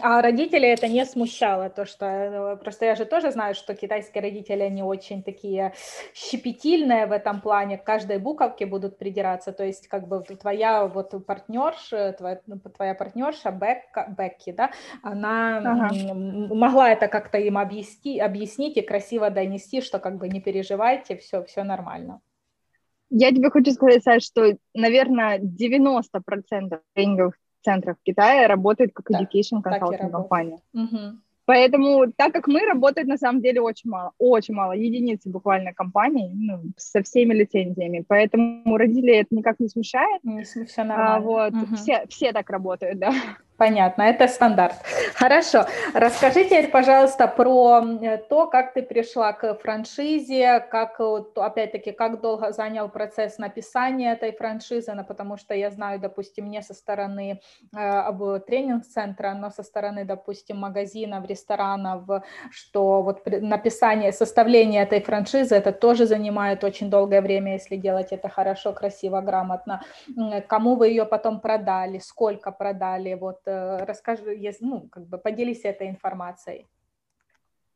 А 0.01 0.21
родители 0.21 0.65
это 0.65 0.87
не 0.87 1.05
смущало, 1.05 1.69
то 1.69 1.85
что 1.85 2.05
э, 2.05 2.55
просто 2.55 2.85
я 2.85 2.95
же 2.95 3.03
тоже 3.03 3.31
знаю, 3.31 3.53
что 3.53 3.75
китайские 3.75 4.21
родители 4.21 4.61
они 4.61 4.81
очень 4.81 5.23
такие 5.23 5.73
щепетильные 6.13 7.05
в 7.05 7.11
этом 7.11 7.41
плане, 7.41 7.77
к 7.77 7.83
каждой 7.83 8.17
буковке 8.17 8.65
будут 8.65 8.97
придираться, 8.97 9.51
то 9.51 9.65
есть 9.65 9.89
как 9.89 10.07
бы 10.07 10.21
твоя 10.21 10.87
вот 10.87 11.25
партнерша, 11.25 12.13
твоя, 12.13 12.39
ну, 12.47 12.59
твоя 12.59 12.95
партнерша 12.95 13.51
Бекка, 13.51 14.07
Бекки, 14.17 14.53
да, 14.53 14.71
она 15.01 15.57
ага. 15.57 16.13
могла 16.13 16.89
это 16.89 17.09
как-то 17.09 17.37
им 17.37 17.57
объяснить, 17.57 18.21
объяснить 18.21 18.77
и 18.77 18.81
красиво 18.81 19.29
донести, 19.31 19.81
что 19.81 19.99
как 19.99 20.17
бы 20.17 20.29
не 20.29 20.39
переживайте, 20.39 21.17
все, 21.17 21.43
все 21.43 21.63
нормально. 21.63 22.21
Я 23.09 23.31
тебе 23.31 23.49
хочу 23.51 23.71
сказать, 23.71 24.01
Саш, 24.01 24.23
что, 24.23 24.55
наверное, 24.73 25.39
90% 25.39 26.79
тренинговых 26.93 27.35
центров 27.63 27.97
Китая 28.03 28.47
работает 28.47 28.91
как 28.93 29.05
да, 29.09 29.21
education 29.21 29.61
consulting 29.63 30.11
компания. 30.11 30.59
Угу. 30.73 31.17
Поэтому, 31.45 32.09
так 32.15 32.31
как 32.31 32.47
мы, 32.47 32.61
работает 32.61 33.07
на 33.07 33.17
самом 33.17 33.41
деле 33.41 33.59
очень 33.59 33.89
мало, 33.89 34.11
очень 34.17 34.53
мало, 34.53 34.71
единицы 34.71 35.29
буквально 35.29 35.73
компаний 35.73 36.31
ну, 36.33 36.61
со 36.77 37.03
всеми 37.03 37.33
лицензиями. 37.33 38.05
Поэтому 38.07 38.77
родителей 38.77 39.21
это 39.21 39.35
никак 39.35 39.59
не 39.59 39.67
смущает. 39.67 40.23
Не 40.23 40.45
смущает, 40.45 40.91
а, 40.91 41.19
вот, 41.19 41.53
угу. 41.53 41.75
все, 41.75 42.05
все 42.07 42.31
так 42.31 42.49
работают, 42.49 42.99
да. 42.99 43.11
Понятно, 43.57 44.03
это 44.03 44.27
стандарт. 44.27 44.75
Хорошо. 45.13 45.65
Расскажи 45.93 46.45
теперь, 46.45 46.69
пожалуйста, 46.69 47.27
про 47.27 47.81
то, 48.29 48.47
как 48.47 48.73
ты 48.73 48.81
пришла 48.81 49.31
к 49.33 49.55
франшизе, 49.55 50.59
как, 50.71 50.99
опять-таки, 51.35 51.91
как 51.91 52.19
долго 52.19 52.51
занял 52.51 52.89
процесс 52.89 53.37
написания 53.37 54.13
этой 54.13 54.31
франшизы, 54.31 54.93
ну, 54.93 55.03
потому 55.03 55.37
что 55.37 55.53
я 55.53 55.69
знаю, 55.69 55.99
допустим, 55.99 56.49
не 56.49 56.61
со 56.61 56.73
стороны 56.73 57.41
э, 57.77 58.39
тренинг-центра, 58.47 59.33
но 59.33 59.51
со 59.51 59.61
стороны, 59.61 60.03
допустим, 60.03 60.57
магазинов, 60.57 61.27
ресторанов, 61.27 62.03
что 62.49 63.01
вот 63.01 63.21
написание, 63.25 64.11
составление 64.11 64.83
этой 64.83 65.01
франшизы, 65.01 65.55
это 65.55 65.71
тоже 65.71 66.07
занимает 66.07 66.63
очень 66.63 66.89
долгое 66.89 67.21
время, 67.21 67.53
если 67.53 67.75
делать 67.75 68.11
это 68.11 68.29
хорошо, 68.29 68.73
красиво, 68.73 69.21
грамотно. 69.21 69.81
Кому 70.47 70.75
вы 70.75 70.87
ее 70.87 71.05
потом 71.05 71.39
продали, 71.39 71.99
сколько 71.99 72.51
продали, 72.51 73.13
вот 73.13 73.42
Э, 73.45 73.83
расскажи, 73.85 74.39
ну, 74.61 74.87
как 74.91 75.07
бы 75.07 75.17
поделись 75.17 75.61
этой 75.63 75.89
информацией. 75.89 76.67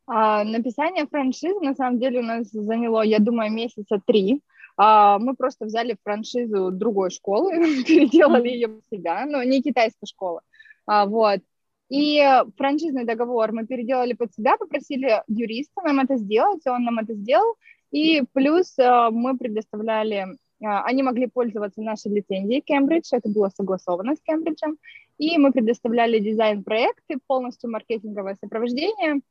А, 0.06 0.43
написание 0.43 1.06
франшизы 1.06 1.60
на 1.60 1.75
самом 1.75 1.99
деле 1.99 2.19
у 2.19 2.23
нас 2.23 2.47
заняло, 2.49 3.01
я 3.01 3.19
думаю, 3.19 3.51
месяца 3.51 3.99
три. 4.06 4.41
А, 4.77 5.19
мы 5.19 5.36
просто 5.36 5.65
взяли 5.65 5.97
франшизу 6.03 6.71
другой 6.71 7.10
школы, 7.10 7.51
переделали 7.86 8.49
ее 8.49 8.67
под 8.69 8.84
себя, 8.89 9.25
но 9.25 9.43
не 9.43 9.62
китайской 9.62 10.06
школы. 10.06 10.41
А, 10.86 11.06
вот. 11.06 11.41
И 11.89 12.21
франшизный 12.58 13.06
договор 13.06 13.51
мы 13.51 13.65
переделали 13.65 14.13
под 14.13 14.34
себя, 14.34 14.58
попросили 14.58 15.23
юриста 15.27 15.82
нам 15.84 15.99
это 15.99 16.17
сделать, 16.17 16.65
он 16.67 16.84
нам 16.84 16.99
это 16.99 17.13
сделал. 17.13 17.56
И 17.91 18.23
плюс 18.34 18.77
э, 18.77 19.10
мы 19.10 19.38
предоставляли 19.38 20.38
а, 20.63 20.84
они 20.84 21.03
могли 21.03 21.27
пользоваться 21.27 21.82
нашей 21.82 22.12
лицензией 22.12 22.62
Кембридж, 22.62 23.10
это 23.12 23.30
было 23.30 23.49
согласовано 23.49 24.15
с 24.15 24.21
Кембриджем, 24.21 24.77
и 25.17 25.38
мы 25.38 25.51
предоставляли 25.51 26.19
дизайн-проекты, 26.19 27.17
полностью 27.27 27.69
маркетинговое 27.71 28.38
сопровождение, 28.39 29.21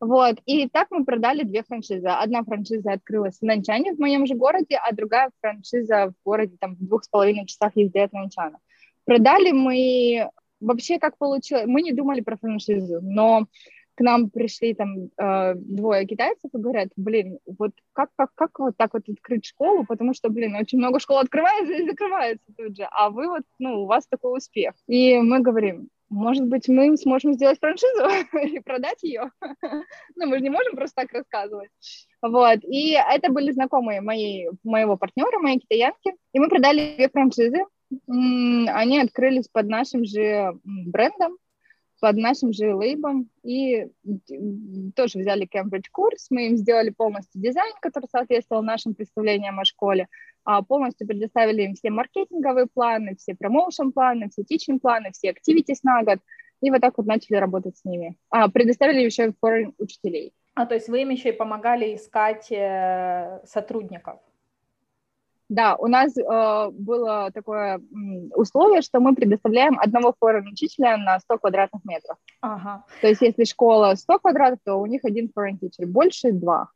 вот, 0.00 0.36
и 0.46 0.68
так 0.68 0.88
мы 0.90 1.04
продали 1.04 1.42
две 1.42 1.64
франшизы. 1.64 2.06
Одна 2.06 2.44
франшиза 2.44 2.92
открылась 2.92 3.38
в 3.38 3.42
Нанчане, 3.42 3.94
в 3.94 3.98
моем 3.98 4.26
же 4.26 4.34
городе, 4.34 4.76
а 4.76 4.94
другая 4.94 5.30
франшиза 5.40 6.12
в 6.12 6.24
городе, 6.24 6.56
там, 6.60 6.76
в 6.76 6.86
двух 6.86 7.02
с 7.02 7.08
половиной 7.08 7.46
часах 7.46 7.72
езды 7.74 8.00
от 8.00 8.12
Нанчана. 8.12 8.58
Продали 9.04 9.50
мы, 9.50 10.30
вообще 10.60 11.00
как 11.00 11.18
получилось, 11.18 11.66
мы 11.66 11.82
не 11.82 11.92
думали 11.92 12.20
про 12.20 12.36
франшизу, 12.36 13.00
но 13.02 13.46
к 13.98 14.00
нам 14.00 14.30
пришли 14.30 14.74
там 14.74 15.10
э, 15.18 15.54
двое 15.56 16.06
китайцев 16.06 16.50
и 16.54 16.58
говорят, 16.58 16.90
блин, 16.94 17.40
вот 17.46 17.72
как, 17.92 18.10
как, 18.14 18.30
как 18.36 18.56
вот 18.60 18.76
так 18.76 18.94
вот 18.94 19.02
открыть 19.08 19.44
школу, 19.44 19.84
потому 19.84 20.14
что, 20.14 20.28
блин, 20.28 20.54
очень 20.54 20.78
много 20.78 21.00
школ 21.00 21.18
открывается 21.18 21.72
и 21.72 21.84
закрывается 21.84 22.46
тут 22.56 22.76
же, 22.76 22.86
а 22.92 23.10
вы 23.10 23.26
вот, 23.26 23.42
ну, 23.58 23.82
у 23.82 23.86
вас 23.86 24.06
такой 24.06 24.38
успех. 24.38 24.74
И 24.86 25.18
мы 25.18 25.40
говорим, 25.40 25.88
может 26.10 26.46
быть, 26.46 26.68
мы 26.68 26.96
сможем 26.96 27.34
сделать 27.34 27.58
франшизу 27.58 28.04
и 28.46 28.60
продать 28.60 29.02
ее. 29.02 29.32
ну, 30.14 30.26
мы 30.28 30.36
же 30.36 30.44
не 30.44 30.50
можем 30.50 30.76
просто 30.76 31.02
так 31.02 31.12
рассказывать. 31.12 31.70
Вот, 32.22 32.58
и 32.62 32.92
это 32.92 33.32
были 33.32 33.50
знакомые 33.50 34.00
мои, 34.00 34.46
моего 34.62 34.96
партнера, 34.96 35.40
моей 35.40 35.58
китаянки, 35.58 36.14
и 36.32 36.38
мы 36.38 36.48
продали 36.48 36.94
две 36.94 37.08
франшизы, 37.08 37.64
они 38.06 39.00
открылись 39.00 39.48
под 39.48 39.66
нашим 39.66 40.04
же 40.04 40.56
брендом, 40.62 41.36
под 42.00 42.16
нашим 42.16 42.52
же 42.52 42.74
лейбом 42.74 43.28
и 43.42 43.88
тоже 44.94 45.18
взяли 45.18 45.48
Cambridge 45.48 45.88
курс, 45.90 46.26
мы 46.30 46.46
им 46.46 46.56
сделали 46.56 46.90
полностью 46.90 47.40
дизайн, 47.40 47.74
который 47.80 48.08
соответствовал 48.10 48.62
нашим 48.62 48.94
представлениям 48.94 49.58
о 49.58 49.64
школе, 49.64 50.08
а 50.44 50.62
полностью 50.62 51.06
предоставили 51.06 51.62
им 51.62 51.74
все 51.74 51.90
маркетинговые 51.90 52.66
планы, 52.66 53.16
все 53.16 53.34
промоушен 53.34 53.92
планы, 53.92 54.30
все 54.30 54.42
teaching 54.42 54.78
планы, 54.78 55.10
все 55.12 55.30
activities 55.30 55.80
на 55.82 56.02
год, 56.02 56.18
и 56.60 56.70
вот 56.70 56.80
так 56.80 56.94
вот 56.96 57.06
начали 57.06 57.36
работать 57.36 57.76
с 57.76 57.84
ними. 57.84 58.16
А, 58.30 58.48
предоставили 58.48 59.04
еще 59.04 59.32
foreign 59.44 59.74
учителей. 59.78 60.32
А, 60.54 60.66
то 60.66 60.74
есть 60.74 60.88
вы 60.88 61.02
им 61.02 61.10
еще 61.10 61.28
и 61.28 61.32
помогали 61.32 61.94
искать 61.94 62.50
э, 62.50 63.40
сотрудников? 63.44 64.18
Да, 65.48 65.76
у 65.76 65.86
нас 65.86 66.16
э, 66.16 66.70
было 66.72 67.30
такое 67.32 67.80
условие, 68.34 68.82
что 68.82 69.00
мы 69.00 69.14
предоставляем 69.14 69.78
одного 69.78 70.14
foreign 70.22 70.46
учителя 70.52 70.96
на 70.98 71.18
100 71.20 71.38
квадратных 71.38 71.84
метров. 71.84 72.18
Ага. 72.42 72.84
То 73.00 73.08
есть 73.08 73.22
если 73.22 73.44
школа 73.44 73.94
100 73.94 74.18
квадратов, 74.18 74.58
то 74.64 74.76
у 74.76 74.86
них 74.86 75.04
один 75.04 75.30
teacher, 75.34 75.86
больше 75.86 76.32
два. 76.32 76.68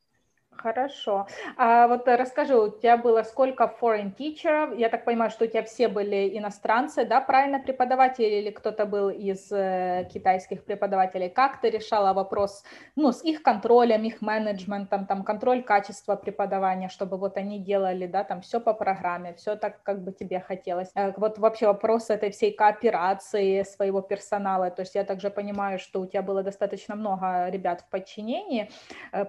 Хорошо. 0.57 1.27
А 1.57 1.89
вот 1.89 2.07
э, 2.07 2.15
расскажи, 2.15 2.57
у 2.57 2.69
тебя 2.69 2.97
было 2.97 3.23
сколько 3.25 3.65
foreign 3.81 4.15
teacher? 4.15 4.77
Я 4.77 4.91
так 4.91 5.05
понимаю, 5.05 5.31
что 5.31 5.45
у 5.45 5.49
тебя 5.49 5.63
все 5.65 5.89
были 5.89 6.39
иностранцы, 6.39 7.05
да, 7.05 7.21
правильно, 7.21 7.59
преподаватели, 7.59 8.37
или 8.37 8.51
кто-то 8.51 8.87
был 8.87 9.09
из 9.11 9.51
э, 9.51 10.09
китайских 10.13 10.65
преподавателей? 10.65 11.31
Как 11.31 11.61
ты 11.61 11.71
решала 11.71 12.13
вопрос, 12.13 12.63
ну, 12.97 13.11
с 13.13 13.25
их 13.25 13.43
контролем, 13.43 14.05
их 14.05 14.21
менеджментом, 14.21 15.07
там, 15.07 15.25
контроль 15.25 15.63
качества 15.65 16.17
преподавания, 16.17 16.89
чтобы 16.89 17.17
вот 17.17 17.37
они 17.37 17.59
делали, 17.59 18.07
да, 18.07 18.23
там, 18.23 18.41
все 18.41 18.61
по 18.61 18.73
программе, 18.73 19.35
все 19.35 19.57
так, 19.57 19.83
как 19.83 20.05
бы 20.05 20.13
тебе 20.13 20.39
хотелось. 20.39 20.91
Э, 20.95 21.13
вот 21.17 21.39
вообще 21.39 21.67
вопрос 21.67 22.09
этой 22.11 22.31
всей 22.31 22.53
кооперации 22.53 23.65
своего 23.65 24.01
персонала, 24.01 24.71
то 24.71 24.83
есть 24.83 24.95
я 24.95 25.05
также 25.05 25.31
понимаю, 25.31 25.79
что 25.81 26.01
у 26.01 26.07
тебя 26.07 26.23
было 26.23 26.43
достаточно 26.43 26.95
много 26.95 27.49
ребят 27.49 27.81
в 27.81 27.91
подчинении. 27.91 28.71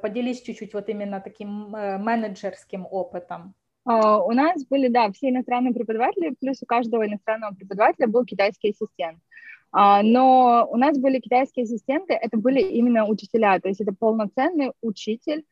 Поделись 0.01 0.41
чуть-чуть 0.41 0.73
вот 0.73 0.89
именно 0.89 1.12
таким 1.19 1.76
э, 1.76 1.97
менеджерским 1.97 2.88
опытом? 2.89 3.54
Uh, 3.86 4.21
у 4.26 4.32
нас 4.32 4.65
были, 4.65 4.88
да, 4.88 5.12
все 5.12 5.30
иностранные 5.30 5.73
преподаватели, 5.73 6.34
плюс 6.39 6.62
у 6.62 6.65
каждого 6.65 7.06
иностранного 7.06 7.54
преподавателя 7.54 8.08
был 8.08 8.23
китайский 8.23 8.69
ассистент. 8.69 9.19
Uh, 9.76 10.02
но 10.04 10.67
у 10.71 10.78
нас 10.78 10.97
были 10.97 11.19
китайские 11.19 11.63
ассистенты, 11.63 12.13
это 12.13 12.38
были 12.38 12.62
именно 12.62 13.06
учителя, 13.06 13.60
то 13.60 13.67
есть 13.67 13.82
это 13.82 13.93
полноценный 13.93 14.71
учитель, 14.82 15.43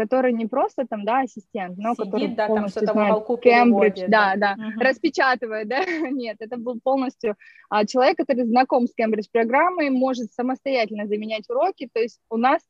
который 0.00 0.32
не 0.32 0.46
просто 0.46 0.86
там, 0.86 1.04
да, 1.04 1.20
ассистент, 1.20 1.76
но 1.76 1.94
Сидит, 1.94 2.06
который 2.06 2.28
да, 2.28 2.46
там 2.46 2.68
знает 2.68 3.26
Кембридж, 3.42 4.04
да, 4.08 4.34
да, 4.36 4.54
да. 4.56 4.68
Угу. 4.68 4.80
распечатывает, 4.80 5.68
да, 5.68 5.84
нет, 6.10 6.36
это 6.38 6.56
был 6.56 6.80
полностью 6.82 7.36
а, 7.68 7.84
человек, 7.84 8.16
который 8.16 8.44
знаком 8.44 8.86
с 8.86 8.94
Кембридж 8.94 9.26
программой, 9.30 9.90
может 9.90 10.32
самостоятельно 10.32 11.06
заменять 11.06 11.50
уроки, 11.50 11.90
то 11.92 12.00
есть 12.00 12.20
у 12.30 12.36
нас 12.36 12.62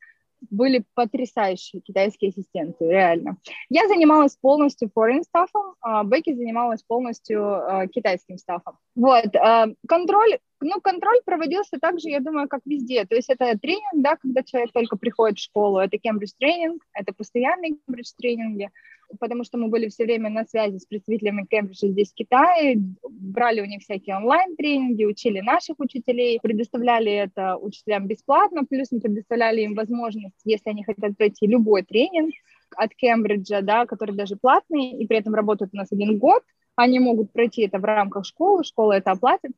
были 0.48 0.84
потрясающие 0.94 1.82
китайские 1.82 2.30
ассистенты, 2.30 2.86
реально. 2.86 3.36
Я 3.68 3.88
занималась 3.88 4.36
полностью 4.36 4.90
foreign 4.96 5.22
стафом, 5.22 5.74
а 5.80 6.04
Бекки 6.04 6.32
занималась 6.34 6.82
полностью 6.82 7.44
а, 7.44 7.86
китайским 7.86 8.38
стафом. 8.38 8.78
Вот, 8.94 9.34
а, 9.36 9.68
контроль, 9.86 10.38
ну, 10.60 10.80
контроль 10.80 11.20
проводился 11.24 11.78
также, 11.80 12.08
я 12.08 12.20
думаю, 12.20 12.48
как 12.48 12.60
везде. 12.64 13.04
То 13.04 13.14
есть 13.16 13.28
это 13.28 13.58
тренинг, 13.58 14.02
да, 14.02 14.16
когда 14.16 14.42
человек 14.42 14.72
только 14.72 14.96
приходит 14.96 15.38
в 15.38 15.42
школу, 15.42 15.78
это 15.78 15.98
Кембридж 15.98 16.32
тренинг, 16.38 16.82
это 16.92 17.12
постоянные 17.12 17.76
Кембридж 17.76 18.12
тренинги, 18.16 18.70
потому 19.18 19.44
что 19.44 19.58
мы 19.58 19.68
были 19.68 19.88
все 19.88 20.04
время 20.04 20.30
на 20.30 20.44
связи 20.44 20.78
с 20.78 20.86
представителями 20.86 21.46
Кембриджа 21.48 21.88
здесь, 21.88 22.12
в 22.12 22.14
Китае, 22.14 22.76
брали 23.02 23.60
у 23.60 23.64
них 23.64 23.82
всякие 23.82 24.16
онлайн-тренинги, 24.16 25.04
учили 25.04 25.40
наших 25.40 25.78
учителей, 25.78 26.38
предоставляли 26.42 27.12
это 27.12 27.56
учителям 27.56 28.06
бесплатно, 28.06 28.64
плюс 28.64 28.92
мы 28.92 29.00
предоставляли 29.00 29.62
им 29.62 29.74
возможность, 29.74 30.40
если 30.44 30.70
они 30.70 30.84
хотят 30.84 31.16
пройти 31.16 31.46
любой 31.46 31.82
тренинг 31.82 32.34
от 32.76 32.94
Кембриджа, 32.94 33.62
да, 33.62 33.86
который 33.86 34.14
даже 34.14 34.36
платный, 34.36 34.92
и 34.92 35.06
при 35.06 35.18
этом 35.18 35.34
работают 35.34 35.72
у 35.74 35.76
нас 35.76 35.88
один 35.90 36.18
год, 36.18 36.42
они 36.76 36.98
могут 36.98 37.32
пройти 37.32 37.62
это 37.62 37.78
в 37.78 37.84
рамках 37.84 38.24
школы, 38.24 38.64
школа 38.64 38.92
это 38.94 39.10
оплатит. 39.10 39.52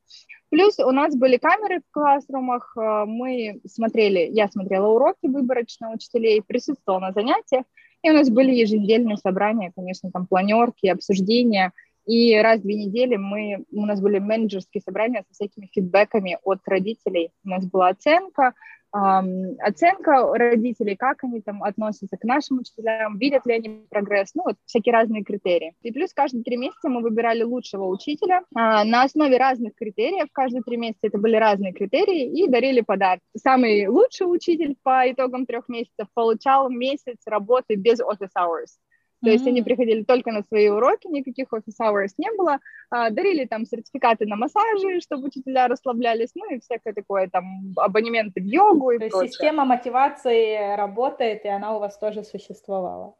Плюс 0.50 0.78
у 0.78 0.90
нас 0.90 1.16
были 1.16 1.36
камеры 1.36 1.80
в 1.80 1.92
классрумах, 1.92 2.74
э, 2.76 3.04
мы 3.06 3.60
смотрели, 3.66 4.28
я 4.32 4.48
смотрела 4.48 4.88
уроки 4.88 5.26
выборочно 5.26 5.92
учителей, 5.92 6.42
присутствовала 6.42 7.00
на 7.00 7.12
занятиях, 7.12 7.64
и 8.02 8.10
у 8.10 8.12
нас 8.12 8.30
были 8.30 8.52
еженедельные 8.52 9.16
собрания, 9.16 9.72
конечно, 9.74 10.10
там 10.10 10.26
планерки, 10.26 10.86
обсуждения. 10.86 11.72
И 12.06 12.36
раз 12.36 12.60
в 12.60 12.62
две 12.62 12.74
недели 12.76 13.16
мы, 13.16 13.64
у 13.72 13.86
нас 13.86 14.00
были 14.00 14.18
менеджерские 14.18 14.82
собрания 14.82 15.24
со 15.28 15.34
всякими 15.34 15.68
фидбэками 15.72 16.38
от 16.42 16.60
родителей. 16.66 17.30
У 17.44 17.48
нас 17.48 17.64
была 17.66 17.88
оценка, 17.88 18.54
оценка 18.92 20.36
родителей, 20.36 20.96
как 20.96 21.24
они 21.24 21.40
там 21.40 21.62
относятся 21.62 22.18
к 22.18 22.24
нашим 22.24 22.58
учителям, 22.58 23.16
видят 23.18 23.46
ли 23.46 23.54
они 23.54 23.86
прогресс, 23.88 24.34
ну 24.34 24.42
вот 24.44 24.56
всякие 24.66 24.92
разные 24.92 25.24
критерии. 25.24 25.74
И 25.80 25.92
плюс 25.92 26.12
каждые 26.12 26.44
три 26.44 26.58
месяца 26.58 26.90
мы 26.90 27.00
выбирали 27.00 27.42
лучшего 27.42 27.86
учителя 27.86 28.42
а, 28.54 28.84
на 28.84 29.04
основе 29.04 29.38
разных 29.38 29.74
критериев, 29.74 30.28
каждые 30.32 30.62
три 30.62 30.76
месяца 30.76 31.06
это 31.06 31.18
были 31.18 31.36
разные 31.36 31.72
критерии, 31.72 32.38
и 32.38 32.48
дарили 32.48 32.82
подарки. 32.82 33.22
Самый 33.34 33.86
лучший 33.86 34.24
учитель 34.24 34.76
по 34.82 35.10
итогам 35.10 35.46
трех 35.46 35.68
месяцев 35.68 36.08
получал 36.12 36.68
месяц 36.68 37.16
работы 37.24 37.76
без 37.76 37.98
office 38.00 38.32
hours. 38.36 38.76
То 39.22 39.28
mm-hmm. 39.28 39.32
есть 39.32 39.46
они 39.46 39.62
приходили 39.62 40.02
только 40.02 40.32
на 40.32 40.42
свои 40.42 40.68
уроки, 40.68 41.06
никаких 41.06 41.52
офис 41.52 41.78
hours 41.80 42.14
не 42.18 42.30
было, 42.36 42.58
а, 42.90 43.10
дарили 43.10 43.44
там 43.44 43.64
сертификаты 43.64 44.26
на 44.26 44.36
массажи, 44.36 45.00
чтобы 45.00 45.28
учителя 45.28 45.68
расслаблялись, 45.68 46.30
ну 46.34 46.50
и 46.52 46.58
всякое 46.58 46.92
такое, 46.92 47.28
там, 47.28 47.44
абонементы 47.76 48.40
в 48.40 48.44
йогу 48.44 48.90
и 48.90 48.98
То 48.98 49.08
прочее. 49.08 49.22
есть 49.22 49.34
система 49.34 49.64
мотивации 49.64 50.74
работает, 50.76 51.44
и 51.44 51.48
она 51.48 51.76
у 51.76 51.78
вас 51.78 51.96
тоже 51.98 52.24
существовала? 52.24 53.14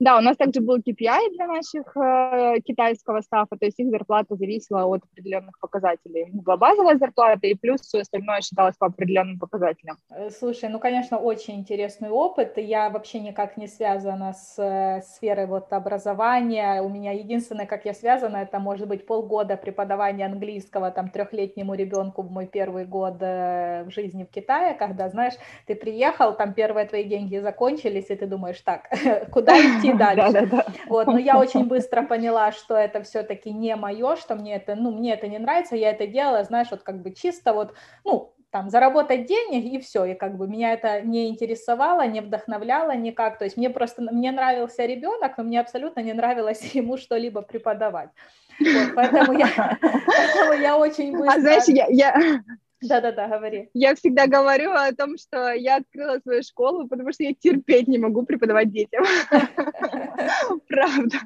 Да, 0.00 0.18
у 0.18 0.20
нас 0.20 0.36
также 0.36 0.60
был 0.60 0.78
KPI 0.78 1.30
для 1.36 1.46
наших 1.46 1.96
э, 1.96 2.60
китайского 2.64 3.20
стафа, 3.20 3.56
то 3.56 3.64
есть 3.64 3.78
их 3.78 3.90
зарплата 3.90 4.34
зависела 4.34 4.86
от 4.86 5.04
определенных 5.04 5.58
показателей. 5.60 6.30
Была 6.32 6.56
базовая 6.56 6.96
зарплата, 6.96 7.46
и 7.46 7.54
плюс 7.54 7.80
все 7.80 8.00
остальное 8.00 8.40
считалось 8.40 8.74
по 8.76 8.86
определенным 8.86 9.38
показателям. 9.38 9.98
Э, 10.10 10.30
слушай, 10.30 10.68
ну, 10.68 10.80
конечно, 10.80 11.18
очень 11.18 11.54
интересный 11.60 12.10
опыт. 12.10 12.58
Я 12.58 12.90
вообще 12.90 13.20
никак 13.20 13.56
не 13.56 13.68
связана 13.68 14.32
с 14.32 14.58
э, 14.58 15.00
сферой 15.02 15.46
вот 15.46 15.72
образования. 15.72 16.82
У 16.82 16.88
меня 16.88 17.12
единственное, 17.12 17.66
как 17.66 17.84
я 17.84 17.94
связана, 17.94 18.38
это 18.38 18.58
может 18.58 18.88
быть 18.88 19.06
полгода 19.06 19.56
преподавания 19.56 20.26
английского 20.26 20.90
там 20.90 21.08
трехлетнему 21.08 21.74
ребенку 21.74 22.22
в 22.22 22.32
мой 22.32 22.46
первый 22.46 22.84
год 22.84 23.18
э, 23.20 23.84
в 23.84 23.90
жизни 23.90 24.24
в 24.24 24.30
Китае, 24.30 24.74
когда, 24.74 25.08
знаешь, 25.08 25.34
ты 25.66 25.76
приехал, 25.76 26.36
там 26.36 26.52
первые 26.52 26.86
твои 26.86 27.04
деньги 27.04 27.38
закончились, 27.38 28.10
и 28.10 28.16
ты 28.16 28.26
думаешь, 28.26 28.60
так, 28.60 28.90
куда 29.30 29.56
идти? 29.58 29.93
Дальше. 29.96 30.24
Да, 30.32 30.40
да, 30.40 30.46
да. 30.46 30.66
Вот, 30.86 31.06
но 31.06 31.18
я 31.18 31.38
очень 31.38 31.64
быстро 31.64 32.02
поняла, 32.06 32.52
что 32.52 32.76
это 32.76 33.02
все-таки 33.02 33.52
не 33.52 33.76
мое, 33.76 34.16
что 34.16 34.34
мне 34.34 34.56
это, 34.56 34.74
ну, 34.74 34.90
мне 34.90 35.14
это 35.14 35.28
не 35.28 35.38
нравится, 35.38 35.76
я 35.76 35.90
это 35.90 36.06
делала, 36.06 36.44
знаешь, 36.44 36.68
вот 36.70 36.82
как 36.82 37.02
бы 37.02 37.12
чисто 37.12 37.52
вот, 37.52 37.74
ну, 38.04 38.34
там, 38.54 38.70
заработать 38.70 39.26
денег 39.26 39.64
и 39.64 39.80
все, 39.80 40.04
и 40.04 40.14
как 40.14 40.36
бы 40.36 40.46
меня 40.46 40.74
это 40.74 41.00
не 41.00 41.28
интересовало, 41.28 42.06
не 42.06 42.20
вдохновляло 42.20 42.94
никак, 42.94 43.36
то 43.36 43.44
есть 43.44 43.56
мне 43.56 43.68
просто, 43.68 44.00
мне 44.02 44.30
нравился 44.30 44.86
ребенок, 44.86 45.36
но 45.36 45.42
мне 45.42 45.60
абсолютно 45.60 45.98
не 46.00 46.12
нравилось 46.12 46.62
ему 46.74 46.96
что-либо 46.96 47.42
преподавать. 47.42 48.10
Вот, 48.60 48.94
поэтому, 48.94 49.32
я, 49.32 49.48
поэтому 49.80 50.52
я 50.62 50.78
очень 50.78 51.10
быстро... 51.16 51.34
А 51.34 51.40
знаешь, 51.40 51.64
я, 51.66 51.86
я, 51.88 52.14
да-да-да, 52.88 53.28
говори. 53.28 53.70
Я 53.74 53.94
всегда 53.94 54.26
говорю 54.26 54.72
о 54.72 54.92
том, 54.92 55.16
что 55.18 55.52
я 55.52 55.76
открыла 55.76 56.18
свою 56.20 56.42
школу, 56.42 56.88
потому 56.88 57.12
что 57.12 57.24
я 57.24 57.34
терпеть 57.34 57.88
не 57.88 57.98
могу 57.98 58.24
преподавать 58.24 58.70
детям. 58.70 59.04
Правда. 60.68 61.18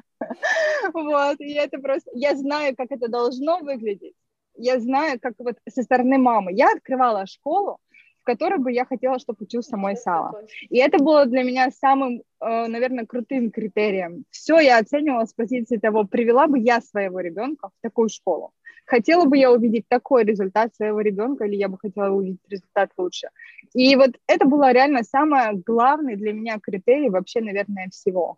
Вот, 0.93 1.39
и 1.39 1.53
это 1.53 1.79
просто... 1.79 2.11
Я 2.13 2.35
знаю, 2.35 2.75
как 2.75 2.91
это 2.91 3.07
должно 3.07 3.59
выглядеть. 3.59 4.15
Я 4.55 4.79
знаю, 4.79 5.19
как 5.21 5.33
вот 5.37 5.55
со 5.69 5.83
стороны 5.83 6.17
мамы. 6.17 6.51
Я 6.53 6.71
открывала 6.71 7.25
школу, 7.25 7.79
в 8.21 8.23
которой 8.25 8.59
бы 8.59 8.71
я 8.71 8.85
хотела, 8.85 9.17
чтобы 9.19 9.45
учился 9.45 9.77
мой 9.77 9.95
Сала. 9.95 10.41
И 10.69 10.77
это 10.77 10.97
было 10.97 11.25
для 11.25 11.43
меня 11.43 11.71
самым, 11.71 12.21
э, 12.41 12.67
наверное, 12.67 13.05
крутым 13.05 13.51
критерием. 13.51 14.25
Все 14.29 14.59
я 14.59 14.79
оценивала 14.79 15.25
с 15.25 15.33
позиции 15.33 15.77
того, 15.77 16.03
привела 16.03 16.47
бы 16.47 16.59
я 16.59 16.81
своего 16.81 17.21
ребенка 17.21 17.69
в 17.69 17.81
такую 17.81 18.09
школу 18.09 18.51
хотела 18.89 19.25
бы 19.25 19.37
я 19.37 19.51
увидеть 19.51 19.87
такой 19.87 20.23
результат 20.23 20.75
своего 20.75 20.99
ребенка, 21.01 21.45
или 21.45 21.55
я 21.55 21.69
бы 21.69 21.77
хотела 21.77 22.09
увидеть 22.09 22.41
результат 22.49 22.89
лучше. 22.97 23.29
И 23.73 23.95
вот 23.95 24.11
это 24.27 24.45
было 24.45 24.71
реально 24.71 25.03
самое 25.03 25.53
главное 25.53 26.15
для 26.15 26.33
меня 26.33 26.59
критерий 26.59 27.09
вообще, 27.09 27.41
наверное, 27.41 27.89
всего. 27.91 28.37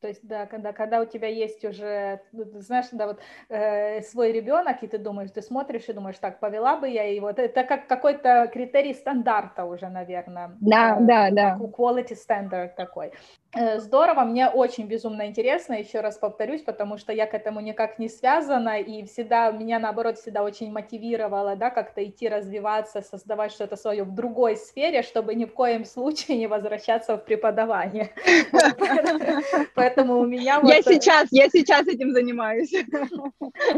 То 0.00 0.08
есть, 0.08 0.20
да, 0.28 0.44
когда, 0.44 0.72
когда 0.72 1.00
у 1.00 1.06
тебя 1.06 1.28
есть 1.28 1.64
уже, 1.64 2.20
ну, 2.32 2.44
знаешь, 2.60 2.88
да, 2.92 3.06
вот 3.06 3.20
э, 3.48 4.02
свой 4.02 4.32
ребенок, 4.32 4.82
и 4.82 4.86
ты 4.86 4.98
думаешь, 4.98 5.30
ты 5.30 5.40
смотришь 5.40 5.88
и 5.88 5.94
думаешь, 5.94 6.18
так, 6.18 6.40
повела 6.40 6.76
бы 6.76 6.90
я 6.90 7.04
его. 7.04 7.30
Это 7.30 7.64
как 7.64 7.86
какой-то 7.86 8.50
критерий 8.52 8.92
стандарта 8.92 9.64
уже, 9.64 9.88
наверное. 9.88 10.58
Да, 10.60 10.98
э, 11.00 11.06
да, 11.06 11.30
да. 11.30 11.56
Quality 11.58 12.14
standard 12.14 12.74
такой. 12.76 13.12
Э, 13.54 13.78
здорово, 13.78 14.22
мне 14.24 14.48
очень 14.48 14.86
безумно 14.86 15.26
интересно, 15.26 15.74
еще 15.74 16.00
раз 16.00 16.18
повторюсь, 16.18 16.62
потому 16.62 16.98
что 16.98 17.12
я 17.12 17.26
к 17.26 17.34
этому 17.34 17.60
никак 17.60 17.98
не 17.98 18.08
связана, 18.08 18.80
и 18.80 19.04
всегда, 19.04 19.50
меня 19.52 19.78
наоборот 19.78 20.18
всегда 20.18 20.42
очень 20.42 20.72
мотивировало, 20.72 21.54
да, 21.54 21.70
как-то 21.70 22.04
идти 22.04 22.28
развиваться, 22.28 23.00
создавать 23.00 23.52
что-то 23.52 23.76
свое 23.76 24.02
в 24.02 24.12
другой 24.12 24.56
сфере, 24.56 25.02
чтобы 25.02 25.34
ни 25.34 25.44
в 25.44 25.52
коем 25.52 25.84
случае 25.94 26.38
не 26.38 26.46
возвращаться 26.48 27.16
в 27.16 27.24
преподавание. 27.24 28.10
Поэтому 29.74 30.18
у 30.18 30.26
меня 30.26 30.60
Я 30.64 30.82
сейчас, 30.82 31.28
я 31.30 31.48
сейчас 31.48 31.86
этим 31.86 32.12
занимаюсь. 32.12 32.72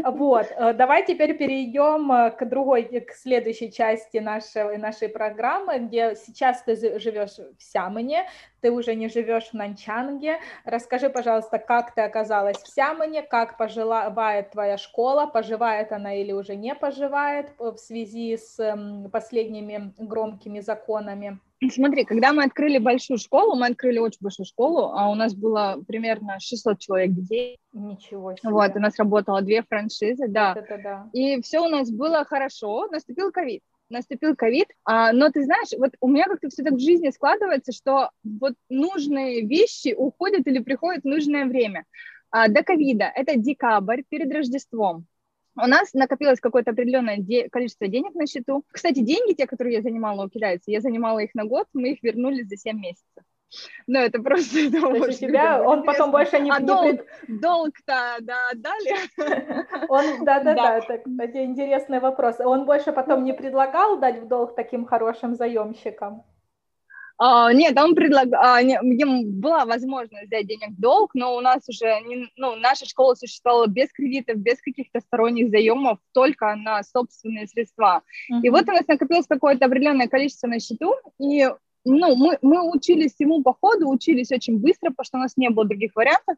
Вот, 0.03 0.47
э, 0.55 0.73
давай 0.73 1.05
теперь 1.05 1.37
перейдем 1.37 2.11
э, 2.11 2.31
к 2.31 2.45
другой, 2.45 2.83
к 2.83 3.11
следующей 3.11 3.71
части 3.71 4.17
нашей, 4.17 4.77
нашей 4.77 5.09
программы, 5.09 5.79
где 5.79 6.15
сейчас 6.15 6.63
ты 6.63 6.75
живешь 6.99 7.37
в 7.37 7.63
Сямоне, 7.63 8.25
ты 8.61 8.71
уже 8.71 8.95
не 8.95 9.07
живешь 9.07 9.49
в 9.49 9.53
Нанчанге. 9.67 10.39
Расскажи, 10.63 11.09
пожалуйста, 11.09 11.59
как 11.59 11.93
ты 11.93 12.01
оказалась 12.01 12.57
в 12.57 12.67
Сямоне, 12.67 13.21
как 13.21 13.57
поживает 13.57 14.51
твоя 14.51 14.77
школа, 14.77 15.25
поживает 15.25 15.91
она 15.91 16.13
или 16.13 16.31
уже 16.31 16.55
не 16.55 16.73
поживает 16.75 17.51
в 17.59 17.77
связи 17.77 18.37
с 18.37 18.57
последними 19.11 19.93
громкими 19.97 20.61
законами? 20.61 21.39
Смотри, 21.71 22.05
когда 22.05 22.33
мы 22.33 22.43
открыли 22.43 22.77
большую 22.77 23.17
школу, 23.17 23.55
мы 23.55 23.67
открыли 23.67 23.97
очень 23.97 24.19
большую 24.21 24.45
школу, 24.45 24.91
а 24.93 25.09
у 25.09 25.15
нас 25.15 25.33
было 25.33 25.83
примерно 25.87 26.39
600 26.39 26.77
человек 26.77 27.11
детей. 27.11 27.57
Ничего 27.73 28.35
себе. 28.35 28.51
Вот, 28.51 28.75
у 28.75 28.79
нас 28.79 28.97
работало 28.99 29.41
две 29.41 29.63
франшизы, 29.63 30.27
да. 30.27 30.53
Вот 30.53 30.63
это 30.63 30.77
да. 30.81 31.09
И 31.13 31.41
все 31.41 31.59
у 31.59 31.67
нас 31.67 31.89
было 31.89 32.23
хорошо, 32.25 32.87
наступил 32.91 33.31
ковид 33.31 33.63
наступил 33.89 34.35
ковид, 34.35 34.67
а, 34.83 35.13
но 35.13 35.29
ты 35.31 35.43
знаешь, 35.43 35.69
вот 35.77 35.91
у 36.01 36.07
меня 36.07 36.25
как-то 36.25 36.49
все 36.49 36.63
так 36.63 36.73
в 36.73 36.79
жизни 36.79 37.09
складывается, 37.09 37.71
что 37.71 38.11
вот 38.23 38.53
нужные 38.69 39.45
вещи 39.45 39.93
уходят 39.97 40.47
или 40.47 40.59
приходят 40.59 41.03
в 41.03 41.07
нужное 41.07 41.45
время. 41.45 41.85
А, 42.29 42.47
до 42.47 42.63
ковида 42.63 43.11
это 43.15 43.37
декабрь 43.37 44.03
перед 44.09 44.31
Рождеством 44.33 45.07
у 45.57 45.67
нас 45.67 45.93
накопилось 45.93 46.39
какое-то 46.39 46.71
определенное 46.71 47.17
де- 47.17 47.49
количество 47.49 47.87
денег 47.87 48.13
на 48.13 48.27
счету. 48.27 48.63
Кстати, 48.71 48.99
деньги, 48.99 49.33
те, 49.33 49.47
которые 49.47 49.77
я 49.77 49.81
занимала 49.81 50.25
у 50.25 50.29
китайцев, 50.29 50.67
я 50.67 50.81
занимала 50.81 51.19
их 51.19 51.33
на 51.33 51.45
год, 51.45 51.67
мы 51.73 51.93
их 51.93 52.03
вернули 52.03 52.43
за 52.43 52.57
7 52.57 52.79
месяцев. 52.79 53.23
Ну, 53.87 53.99
это 53.99 54.21
просто... 54.21 54.59
Это 54.59 54.81
То 54.81 54.95
есть 54.95 55.23
у 55.23 55.27
тебя, 55.27 55.61
он 55.61 55.83
потом 55.83 56.11
больше 56.11 56.39
не... 56.39 56.51
А 56.51 56.59
долг, 56.59 57.01
долг-то, 57.27 58.17
да, 58.21 58.49
отдали? 58.51 58.95
Он, 59.89 60.25
да-да-да, 60.25 60.81
кстати, 60.81 61.43
интересный 61.43 61.99
вопрос. 61.99 62.39
Он 62.39 62.65
больше 62.65 62.91
потом 62.91 63.23
не 63.23 63.33
предлагал 63.33 63.97
дать 63.99 64.21
в 64.21 64.27
долг 64.27 64.55
таким 64.55 64.85
хорошим 64.85 65.35
заемщикам? 65.35 66.23
А, 67.19 67.51
нет, 67.51 67.75
он 67.79 67.95
предлагал, 67.95 68.39
а, 68.39 68.61
была 69.23 69.65
возможность 69.65 70.27
взять 70.27 70.45
денег 70.45 70.77
в 70.77 70.79
долг, 70.79 71.15
но 71.15 71.35
у 71.35 71.41
нас 71.41 71.67
уже, 71.67 71.99
не, 72.01 72.29
ну, 72.35 72.55
наша 72.55 72.85
школа 72.85 73.15
существовала 73.15 73.65
без 73.65 73.91
кредитов, 73.91 74.37
без 74.37 74.61
каких-то 74.61 74.99
сторонних 74.99 75.49
заемов, 75.49 75.97
только 76.13 76.55
на 76.55 76.83
собственные 76.83 77.47
средства. 77.47 78.03
Uh-huh. 78.31 78.41
И 78.43 78.49
вот 78.51 78.69
у 78.69 78.71
нас 78.71 78.87
накопилось 78.87 79.25
какое-то 79.25 79.65
определенное 79.65 80.07
количество 80.07 80.47
на 80.47 80.59
счету, 80.59 80.93
и 81.19 81.49
ну, 81.87 82.15
мы, 82.15 82.37
мы 82.41 82.69
учились 82.69 83.13
всему 83.13 83.41
по 83.41 83.53
ходу, 83.53 83.89
учились 83.89 84.31
очень 84.31 84.59
быстро, 84.59 84.89
потому 84.89 85.05
что 85.05 85.17
у 85.17 85.21
нас 85.21 85.37
не 85.37 85.49
было 85.49 85.65
других 85.65 85.95
вариантов. 85.95 86.37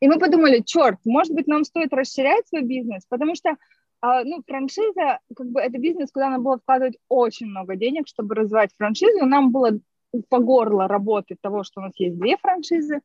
И 0.00 0.06
мы 0.06 0.18
подумали, 0.18 0.62
черт, 0.64 0.98
может 1.04 1.34
быть, 1.34 1.46
нам 1.46 1.64
стоит 1.64 1.92
расширять 1.92 2.46
свой 2.48 2.62
бизнес, 2.62 3.04
потому 3.08 3.34
что 3.34 3.56
а, 4.00 4.22
ну, 4.22 4.42
франшиза, 4.46 5.18
как 5.34 5.48
бы, 5.48 5.60
это 5.60 5.78
бизнес, 5.78 6.12
куда 6.12 6.30
надо 6.30 6.42
было 6.42 6.58
вкладывать 6.58 6.98
очень 7.08 7.46
много 7.46 7.74
денег, 7.74 8.06
чтобы 8.06 8.36
развивать 8.36 8.70
франшизу. 8.76 9.26
Нам 9.26 9.50
было 9.50 9.78
по 10.28 10.38
горло 10.38 10.86
работы 10.86 11.36
того, 11.40 11.64
что 11.64 11.80
у 11.80 11.84
нас 11.84 11.92
есть 11.98 12.16
две 12.16 12.36
франшизы. 12.36 13.00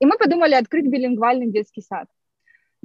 И 0.00 0.06
мы 0.06 0.16
подумали 0.16 0.54
открыть 0.54 0.86
билингвальный 0.86 1.50
детский 1.50 1.82
сад 1.82 2.08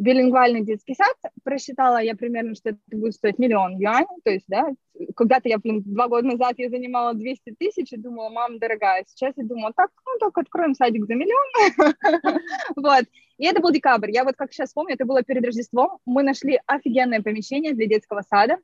билингвальный 0.02 0.62
детский 0.62 0.96
сад, 0.96 1.32
просчитала 1.44 2.02
я 2.02 2.16
примерно, 2.16 2.56
что 2.56 2.70
это 2.70 2.80
будет 2.92 3.14
стоить 3.14 3.38
миллион 3.38 3.78
юаней, 3.78 4.22
то 4.24 4.32
есть, 4.32 4.46
да, 4.48 4.68
когда-то 5.16 5.48
я, 5.48 5.60
блин, 5.60 5.84
два 5.86 6.08
года 6.08 6.28
назад 6.28 6.56
я 6.58 6.70
занимала 6.70 7.14
200 7.14 7.56
тысяч 7.60 7.94
и 7.94 7.98
думала, 7.98 8.30
мама 8.30 8.58
дорогая, 8.58 9.06
сейчас 9.08 9.34
я 9.38 9.44
думала, 9.44 9.72
так, 9.76 9.92
ну, 10.06 10.18
так 10.20 10.36
откроем 10.38 10.74
садик 10.74 11.06
за 11.06 11.14
миллион, 11.14 11.94
вот, 12.76 13.06
и 13.38 13.46
это 13.46 13.62
был 13.62 13.72
декабрь, 13.72 14.12
я 14.12 14.24
вот 14.24 14.36
как 14.36 14.52
сейчас 14.52 14.74
помню, 14.74 14.96
это 14.96 15.06
было 15.06 15.22
перед 15.22 15.46
Рождеством, 15.46 16.00
мы 16.06 16.24
нашли 16.24 16.60
офигенное 16.66 17.22
помещение 17.22 17.74
для 17.74 17.86
детского 17.86 18.24
сада, 18.28 18.58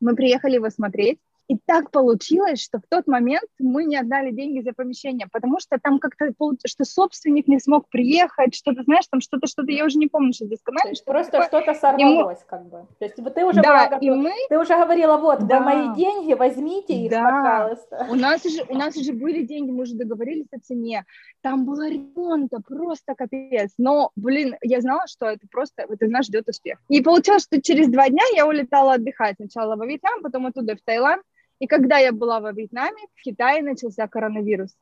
мы 0.00 0.16
приехали 0.16 0.54
его 0.54 0.70
смотреть, 0.70 1.18
и 1.50 1.58
так 1.66 1.90
получилось, 1.90 2.62
что 2.62 2.78
в 2.78 2.82
тот 2.88 3.08
момент 3.08 3.48
мы 3.58 3.84
не 3.84 3.96
отдали 3.96 4.30
деньги 4.30 4.60
за 4.60 4.72
помещение, 4.72 5.26
потому 5.32 5.58
что 5.58 5.78
там 5.82 5.98
как-то, 5.98 6.26
что 6.64 6.84
собственник 6.84 7.48
не 7.48 7.58
смог 7.58 7.88
приехать, 7.88 8.54
что-то, 8.54 8.84
знаешь, 8.84 9.06
там 9.10 9.20
что-то, 9.20 9.48
что-то, 9.48 9.72
я 9.72 9.84
уже 9.84 9.98
не 9.98 10.06
помню, 10.06 10.32
что 10.32 10.46
досконально. 10.46 10.94
Что 10.94 11.04
просто 11.06 11.42
что-то 11.42 11.74
сорвалось, 11.74 12.38
мы... 12.38 12.46
как 12.46 12.66
бы. 12.66 12.86
То 13.00 13.04
есть 13.04 13.16
ты 13.16 13.44
уже, 13.44 13.62
да, 13.62 13.88
была, 13.88 13.98
и 13.98 14.10
мы... 14.10 14.32
ты 14.48 14.58
уже 14.60 14.76
говорила, 14.76 15.16
вот, 15.16 15.44
да. 15.48 15.58
мои 15.58 15.92
деньги, 15.96 16.34
возьмите 16.34 16.94
их, 16.94 17.10
да. 17.10 17.24
пожалуйста. 17.24 18.06
У 18.08 18.14
нас, 18.14 18.46
уже, 18.46 18.62
у 18.68 18.74
нас 18.76 18.96
уже 18.96 19.12
были 19.12 19.42
деньги, 19.42 19.72
мы 19.72 19.82
уже 19.82 19.96
договорились 19.96 20.46
о 20.52 20.60
цене. 20.60 21.04
Там 21.40 21.64
было 21.64 21.90
ремонта, 21.90 22.60
просто 22.60 23.16
капец. 23.16 23.72
Но, 23.76 24.12
блин, 24.14 24.54
я 24.62 24.80
знала, 24.80 25.02
что 25.08 25.26
это 25.26 25.48
просто, 25.50 25.86
вот 25.88 25.98
нас 26.02 26.26
ждет 26.26 26.48
успех. 26.48 26.78
И 26.88 27.00
получилось, 27.00 27.42
что 27.42 27.60
через 27.60 27.88
два 27.88 28.08
дня 28.08 28.22
я 28.36 28.46
улетала 28.46 28.94
отдыхать. 28.94 29.34
Сначала 29.40 29.74
во 29.74 29.84
Вьетнам, 29.84 30.22
потом 30.22 30.46
оттуда 30.46 30.76
в 30.76 30.80
Таиланд. 30.84 31.22
И 31.60 31.66
когда 31.66 31.98
я 31.98 32.12
была 32.12 32.40
во 32.40 32.52
Вьетнаме, 32.52 33.02
в 33.14 33.22
Китае 33.22 33.62
начался 33.62 34.08
коронавирус. 34.08 34.74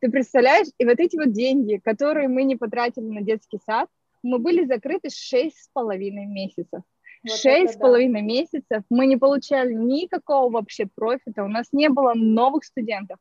Ты 0.00 0.10
представляешь, 0.10 0.68
и 0.78 0.84
вот 0.84 0.98
эти 0.98 1.16
вот 1.16 1.32
деньги, 1.32 1.76
которые 1.76 2.28
мы 2.28 2.42
не 2.42 2.56
потратили 2.56 3.04
на 3.04 3.20
детский 3.20 3.58
сад, 3.64 3.88
мы 4.22 4.38
были 4.38 4.64
закрыты 4.64 5.10
шесть 5.10 5.64
с 5.64 5.68
половиной 5.72 6.26
месяцев. 6.26 6.82
Шесть 7.24 7.74
с 7.74 7.76
половиной 7.76 8.22
месяцев 8.22 8.82
мы 8.90 9.06
не 9.06 9.16
получали 9.16 9.72
никакого 9.74 10.50
вообще 10.50 10.88
профита, 10.92 11.44
у 11.44 11.48
нас 11.48 11.68
не 11.70 11.88
было 11.88 12.14
новых 12.14 12.64
студентов. 12.64 13.18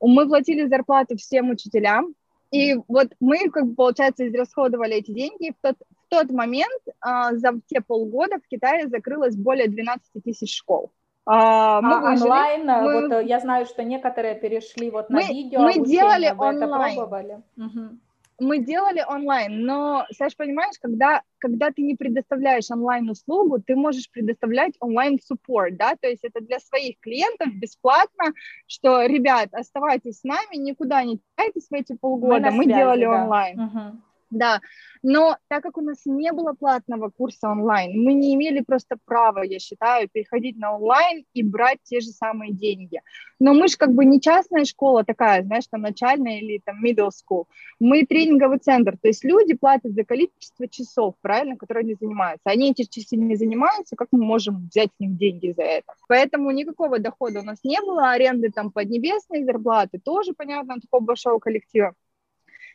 Мы 0.00 0.26
платили 0.26 0.66
зарплату 0.66 1.16
всем 1.16 1.50
учителям, 1.50 2.14
и 2.50 2.74
вот 2.88 3.12
мы, 3.20 3.50
как 3.50 3.66
бы, 3.66 3.74
получается, 3.74 4.26
израсходовали 4.26 4.96
эти 4.96 5.10
деньги. 5.10 5.50
В 5.50 5.60
тот, 5.60 5.76
в 5.78 6.08
тот 6.08 6.30
момент, 6.30 6.82
а, 7.00 7.34
за 7.34 7.60
те 7.66 7.80
полгода 7.80 8.38
в 8.38 8.48
Китае 8.48 8.88
закрылось 8.88 9.36
более 9.36 9.68
12 9.68 10.22
тысяч 10.22 10.56
школ. 10.56 10.92
А, 11.26 11.80
мы 11.80 11.94
а 11.94 12.12
онлайн, 12.12 12.66
мы... 12.66 13.00
вот 13.08 13.12
э, 13.12 13.24
я 13.24 13.40
знаю, 13.40 13.64
что 13.64 13.82
некоторые 13.82 14.34
перешли 14.34 14.90
вот 14.90 15.08
на 15.08 15.20
мы, 15.20 15.28
видео. 15.28 15.60
Мы 15.60 15.84
делали 15.84 16.30
Вы 16.30 16.46
онлайн. 16.46 16.92
Это 16.92 16.94
пробовали? 16.96 17.42
Угу. 17.56 17.98
Мы 18.40 18.58
делали 18.58 19.02
онлайн, 19.06 19.64
но, 19.64 20.06
Саш, 20.10 20.36
понимаешь, 20.36 20.74
когда, 20.80 21.22
когда 21.38 21.70
ты 21.70 21.82
не 21.82 21.94
предоставляешь 21.94 22.68
онлайн-услугу, 22.68 23.62
ты 23.62 23.76
можешь 23.76 24.10
предоставлять 24.10 24.72
онлайн-суппорт, 24.80 25.76
да, 25.76 25.94
то 26.00 26.08
есть 26.08 26.24
это 26.24 26.40
для 26.40 26.58
своих 26.58 26.98
клиентов 26.98 27.54
бесплатно, 27.54 28.32
что, 28.66 29.04
ребят, 29.04 29.50
оставайтесь 29.52 30.18
с 30.18 30.24
нами, 30.24 30.56
никуда 30.56 31.04
не 31.04 31.20
теряйтесь 31.36 31.68
в 31.70 31.74
эти 31.74 31.94
полгода, 31.96 32.50
мы, 32.50 32.56
мы 32.58 32.64
связи, 32.64 32.78
делали 32.78 33.04
да. 33.04 33.22
онлайн. 33.22 33.60
Угу 33.60 33.98
да. 34.34 34.60
Но 35.02 35.36
так 35.48 35.62
как 35.62 35.76
у 35.76 35.82
нас 35.82 36.06
не 36.06 36.32
было 36.32 36.54
платного 36.54 37.10
курса 37.10 37.50
онлайн, 37.50 38.02
мы 38.02 38.14
не 38.14 38.34
имели 38.34 38.62
просто 38.62 38.96
права, 39.04 39.42
я 39.42 39.58
считаю, 39.58 40.08
переходить 40.08 40.56
на 40.56 40.76
онлайн 40.76 41.24
и 41.34 41.42
брать 41.42 41.78
те 41.82 42.00
же 42.00 42.08
самые 42.08 42.52
деньги. 42.52 43.02
Но 43.38 43.52
мы 43.52 43.68
же 43.68 43.76
как 43.76 43.92
бы 43.92 44.06
не 44.06 44.20
частная 44.20 44.64
школа 44.64 45.04
такая, 45.04 45.42
знаешь, 45.42 45.66
там 45.70 45.82
начальная 45.82 46.38
или 46.38 46.60
там 46.64 46.82
middle 46.82 47.10
school. 47.10 47.44
Мы 47.78 48.06
тренинговый 48.06 48.58
центр, 48.58 48.96
то 48.96 49.08
есть 49.08 49.24
люди 49.24 49.54
платят 49.54 49.92
за 49.92 50.04
количество 50.04 50.66
часов, 50.68 51.16
правильно, 51.20 51.56
которые 51.56 51.82
они 51.82 51.96
занимаются. 52.00 52.48
Они 52.48 52.70
эти 52.70 52.84
часы 52.84 53.16
не 53.16 53.36
занимаются, 53.36 53.96
как 53.96 54.08
мы 54.12 54.24
можем 54.24 54.68
взять 54.68 54.88
с 54.96 55.00
них 55.00 55.18
деньги 55.18 55.52
за 55.54 55.62
это? 55.62 55.92
Поэтому 56.08 56.50
никакого 56.50 56.98
дохода 56.98 57.40
у 57.40 57.44
нас 57.44 57.58
не 57.62 57.78
было, 57.80 58.10
аренды 58.10 58.50
там 58.50 58.70
поднебесные, 58.70 59.44
зарплаты 59.44 59.98
тоже, 59.98 60.32
понятно, 60.32 60.80
такого 60.80 61.02
большого 61.02 61.38
коллектива. 61.38 61.94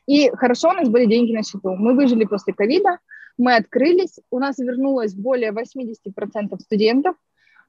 И 0.10 0.32
хорошо, 0.32 0.69
у 0.69 0.74
нас 0.74 0.89
были 0.89 1.06
деньги 1.06 1.34
на 1.34 1.43
счету. 1.43 1.76
Мы 1.76 1.93
выжили 1.93 2.26
после 2.26 2.52
ковида, 2.52 2.98
мы 3.38 3.56
открылись, 3.56 4.19
у 4.32 4.39
нас 4.39 4.58
вернулось 4.58 5.13
более 5.13 5.52
80% 5.52 6.60
студентов, 6.62 7.15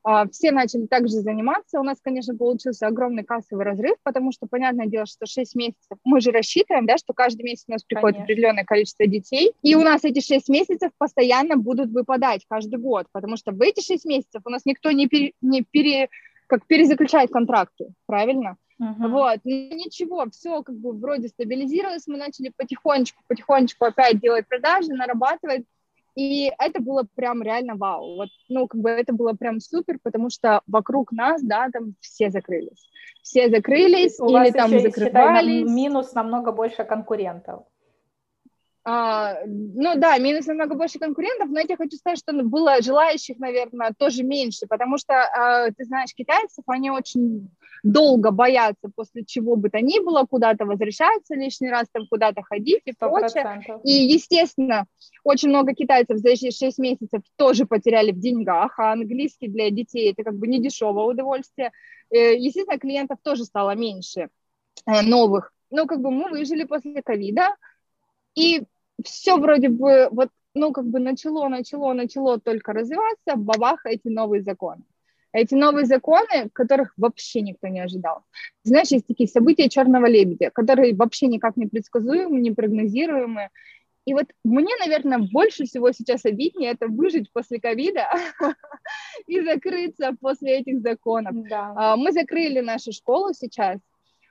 а, 0.03 0.27
все 0.27 0.51
начали 0.51 0.87
также 0.87 1.17
заниматься. 1.17 1.79
У 1.79 1.83
нас, 1.83 1.99
конечно, 2.03 2.35
получился 2.35 2.87
огромный 2.87 3.25
кассовый 3.25 3.67
разрыв, 3.67 3.97
потому 4.03 4.33
что, 4.33 4.47
понятное 4.47 4.87
дело, 4.87 5.05
что 5.05 5.27
6 5.27 5.55
месяцев, 5.55 5.99
мы 6.03 6.23
же 6.23 6.31
рассчитываем, 6.31 6.87
да, 6.87 6.97
что 6.97 7.13
каждый 7.13 7.43
месяц 7.43 7.67
у 7.69 7.73
нас 7.73 7.85
приходит 7.85 8.17
конечно. 8.17 8.25
определенное 8.25 8.65
количество 8.65 9.07
детей, 9.07 9.53
и 9.63 9.75
у 9.75 9.83
нас 9.83 10.03
эти 10.05 10.21
6 10.27 10.49
месяцев 10.49 10.93
постоянно 10.97 11.57
будут 11.57 11.91
выпадать 11.91 12.47
каждый 12.49 12.79
год, 12.79 13.07
потому 13.13 13.37
что 13.37 13.53
в 13.53 13.61
эти 13.61 13.85
6 13.85 14.07
месяцев 14.07 14.41
у 14.47 14.49
нас 14.49 14.63
никто 14.65 14.91
не, 14.93 15.09
пере, 15.09 15.35
не 15.43 15.63
пере, 15.63 16.09
как 16.47 16.67
перезаключает 16.67 17.31
контракты, 17.31 17.89
правильно? 18.07 18.57
Uh-huh. 18.81 19.09
Вот, 19.09 19.41
ну, 19.45 19.51
ничего, 19.51 20.25
все 20.31 20.63
как 20.63 20.75
бы 20.75 20.93
вроде 20.93 21.29
стабилизировалось, 21.29 22.07
мы 22.07 22.17
начали 22.17 22.51
потихонечку, 22.57 23.23
потихонечку 23.29 23.85
опять 23.85 24.21
делать 24.21 24.49
продажи, 24.49 24.95
нарабатывать, 24.95 25.67
и 26.15 26.51
это 26.59 26.81
было 26.81 27.07
прям 27.15 27.43
реально 27.43 27.77
вау. 27.77 28.17
Вот, 28.17 28.29
ну, 28.49 28.67
как 28.67 28.81
бы 28.81 28.89
это 28.89 29.13
было 29.13 29.35
прям 29.35 29.61
супер, 29.61 29.99
потому 30.03 30.31
что 30.31 30.63
вокруг 30.67 31.13
нас, 31.13 31.43
да, 31.43 31.69
там 31.71 31.95
все 32.01 32.31
закрылись. 32.31 32.89
Все 33.23 33.51
закрылись 33.51 34.19
У 34.19 34.31
или 34.31 34.51
там 34.51 34.73
еще, 34.73 34.89
закрывались. 34.89 35.61
Считай, 35.61 35.75
минус 35.75 36.15
намного 36.15 36.53
больше 36.53 36.85
конкурентов. 36.85 37.65
А, 38.83 39.37
ну 39.45 39.95
да, 39.97 40.17
минус 40.19 40.47
намного 40.47 40.75
больше 40.75 40.99
конкурентов, 40.99 41.51
но 41.51 41.61
я 41.61 41.67
тебе 41.67 41.77
хочу 41.77 41.97
сказать, 41.97 42.19
что 42.19 42.33
было 42.33 42.81
желающих, 42.81 43.39
наверное, 43.39 43.93
тоже 43.97 44.23
меньше, 44.23 44.67
потому 44.67 44.97
что, 44.97 45.15
а, 45.15 45.71
ты 45.71 45.85
знаешь, 45.85 46.15
китайцев, 46.15 46.65
они 46.67 46.91
очень 46.91 47.51
долго 47.83 48.31
боятся 48.31 48.91
после 48.95 49.25
чего 49.25 49.57
бы 49.57 49.71
то 49.71 49.81
ни 49.81 50.03
было 50.03 50.25
куда-то 50.25 50.65
возвращаться 50.65 51.35
лишний 51.35 51.71
раз, 51.71 51.87
там 51.93 52.07
куда-то 52.09 52.43
ходить 52.43 52.83
и 52.87 52.93
100%. 52.93 53.09
прочее. 53.09 53.81
И, 53.85 53.93
естественно, 54.13 54.87
очень 55.25 55.51
много 55.51 55.75
китайцев 55.75 56.19
за 56.19 56.31
эти 56.31 56.51
6 56.51 56.79
месяцев 56.79 57.23
тоже 57.37 57.67
потеряли 57.67 58.13
в 58.13 58.19
деньгах, 58.19 58.79
а 58.79 58.93
английский 58.93 59.49
для 59.49 59.71
детей 59.71 60.13
это 60.13 60.25
как 60.25 60.39
бы 60.39 60.47
не 60.47 60.59
дешевое 60.59 61.05
удовольствие. 61.05 61.73
Э, 62.11 62.35
естественно, 62.37 62.79
клиентов 62.79 63.19
тоже 63.23 63.45
стало 63.45 63.75
меньше 63.75 64.29
э, 64.87 65.03
новых. 65.03 65.53
ну, 65.71 65.87
как 65.87 66.01
бы 66.01 66.11
мы 66.11 66.31
выжили 66.31 66.65
после 66.65 67.03
ковида, 67.03 67.55
и 68.35 68.63
все 69.05 69.37
вроде 69.37 69.69
бы 69.69 70.09
вот, 70.11 70.29
ну, 70.55 70.73
как 70.73 70.87
бы 70.87 70.99
начало, 71.01 71.49
начало, 71.49 71.93
начало 71.93 72.39
только 72.39 72.73
развиваться, 72.73 73.37
бабах, 73.37 73.87
эти 73.87 74.09
новые 74.09 74.43
законы. 74.43 74.83
Эти 75.33 75.55
новые 75.55 75.87
законы, 75.87 76.51
которых 76.53 76.93
вообще 76.97 77.41
никто 77.41 77.69
не 77.69 77.81
ожидал. 77.81 78.25
Знаешь, 78.65 78.89
есть 78.89 79.07
такие 79.07 79.29
события 79.29 79.69
черного 79.69 80.07
лебедя, 80.07 80.51
которые 80.51 80.95
вообще 80.95 81.29
никак 81.29 81.57
не 81.57 81.67
предсказуемы, 81.67 82.41
не 82.41 82.51
прогнозируемы. 82.51 83.51
И 84.07 84.15
вот 84.15 84.27
мне, 84.43 84.75
наверное, 84.81 85.19
больше 85.19 85.67
всего 85.67 85.93
сейчас 85.93 86.25
обиднее 86.25 86.73
это 86.73 86.89
выжить 86.89 87.33
после 87.33 87.61
ковида 87.61 88.09
и 89.29 89.41
закрыться 89.41 90.17
после 90.21 90.59
этих 90.59 90.81
законов. 90.81 91.33
Да. 91.49 91.75
А, 91.77 91.97
мы 91.97 92.11
закрыли 92.11 92.59
нашу 92.61 92.93
школу 92.93 93.33
сейчас, 93.33 93.79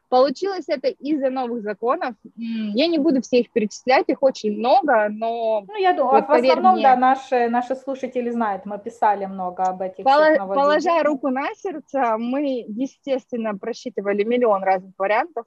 Получилось 0.09 0.65
это 0.67 0.87
из-за 0.87 1.29
новых 1.29 1.61
законов. 1.61 2.15
Я 2.35 2.87
не 2.87 2.97
буду 2.97 3.21
все 3.21 3.41
их 3.41 3.51
перечислять, 3.51 4.05
их 4.09 4.23
очень 4.23 4.57
много, 4.57 5.07
но... 5.09 5.63
Ну, 5.67 5.75
я 5.75 5.93
думаю, 5.93 6.21
вот, 6.21 6.27
в 6.27 6.31
основном, 6.31 6.73
мне, 6.73 6.83
да, 6.83 6.95
наши, 6.95 7.47
наши 7.49 7.75
слушатели 7.75 8.29
знают, 8.31 8.65
мы 8.65 8.79
писали 8.79 9.25
много 9.25 9.63
об 9.63 9.81
этих 9.81 10.03
Поло, 10.03 10.35
Положа 10.35 11.03
руку 11.03 11.29
на 11.29 11.45
сердце, 11.55 12.17
мы, 12.17 12.65
естественно, 12.67 13.55
просчитывали 13.55 14.23
миллион 14.23 14.63
разных 14.63 14.93
вариантов, 14.97 15.45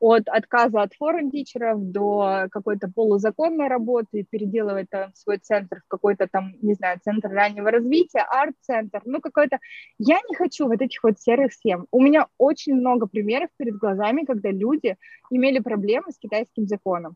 от 0.00 0.28
отказа 0.28 0.82
от 0.82 0.94
форум-тичеров 0.94 1.78
до 1.92 2.46
какой-то 2.50 2.88
полузаконной 2.88 3.68
работы, 3.68 4.26
переделывать 4.28 4.88
там 4.90 5.14
свой 5.14 5.38
центр 5.38 5.82
в 5.84 5.88
какой-то 5.88 6.26
там, 6.26 6.54
не 6.62 6.74
знаю, 6.74 6.98
центр 7.04 7.28
раннего 7.28 7.70
развития, 7.70 8.24
арт-центр, 8.28 9.02
ну 9.04 9.20
какой-то... 9.20 9.58
Я 9.98 10.18
не 10.28 10.34
хочу 10.34 10.66
вот 10.66 10.80
этих 10.80 11.02
вот 11.02 11.20
серых 11.20 11.52
схем. 11.52 11.86
У 11.90 12.00
меня 12.00 12.26
очень 12.38 12.74
много 12.74 13.06
примеров 13.06 13.50
перед 13.58 13.76
глазами, 13.76 14.24
когда 14.24 14.50
люди 14.50 14.96
имели 15.30 15.58
проблемы 15.58 16.10
с 16.10 16.18
китайским 16.18 16.66
законом. 16.66 17.14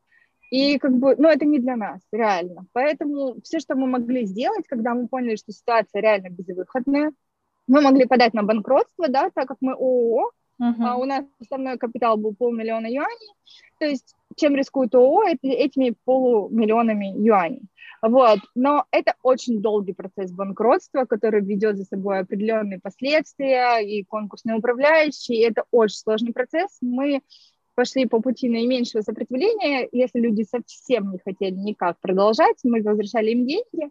И 0.50 0.78
как 0.78 0.92
бы, 0.92 1.16
ну, 1.16 1.28
это 1.28 1.46
не 1.46 1.58
для 1.58 1.76
нас, 1.76 2.00
реально. 2.12 2.66
Поэтому 2.72 3.40
все, 3.42 3.60
что 3.60 3.74
мы 3.74 3.86
могли 3.86 4.26
сделать, 4.26 4.66
когда 4.68 4.94
мы 4.94 5.08
поняли, 5.08 5.36
что 5.36 5.52
ситуация 5.52 6.02
реально 6.02 6.28
безвыходная, 6.28 7.12
мы 7.66 7.80
могли 7.80 8.04
подать 8.04 8.34
на 8.34 8.42
банкротство, 8.42 9.08
да, 9.08 9.30
так 9.30 9.48
как 9.48 9.56
мы 9.60 9.72
ООО, 9.72 10.30
Uh-huh. 10.62 10.84
А 10.84 10.96
у 10.96 11.04
нас 11.04 11.24
основной 11.40 11.78
капитал 11.78 12.16
был 12.16 12.34
полмиллиона 12.34 12.86
юаней, 12.86 13.34
то 13.78 13.86
есть 13.86 14.14
чем 14.36 14.56
рискует 14.56 14.94
ООО, 14.94 15.24
это, 15.24 15.46
этими 15.46 15.94
полумиллионами 16.04 17.14
юаней. 17.16 17.62
Вот. 18.02 18.40
Но 18.54 18.84
это 18.90 19.14
очень 19.22 19.62
долгий 19.62 19.94
процесс 19.94 20.30
банкротства, 20.30 21.04
который 21.06 21.40
ведет 21.40 21.78
за 21.78 21.84
собой 21.84 22.18
определенные 22.20 22.78
последствия 22.78 23.78
и 23.78 24.04
конкурсные 24.04 24.56
управляющие. 24.56 25.46
Это 25.48 25.64
очень 25.70 25.96
сложный 25.96 26.32
процесс. 26.32 26.76
Мы 26.82 27.22
пошли 27.74 28.06
по 28.06 28.20
пути 28.20 28.48
наименьшего 28.48 29.00
сопротивления. 29.00 29.88
Если 29.90 30.20
люди 30.20 30.42
совсем 30.42 31.12
не 31.12 31.18
хотели 31.18 31.54
никак 31.54 31.98
продолжать, 32.00 32.56
мы 32.62 32.82
возвращали 32.82 33.30
им 33.30 33.46
деньги. 33.46 33.90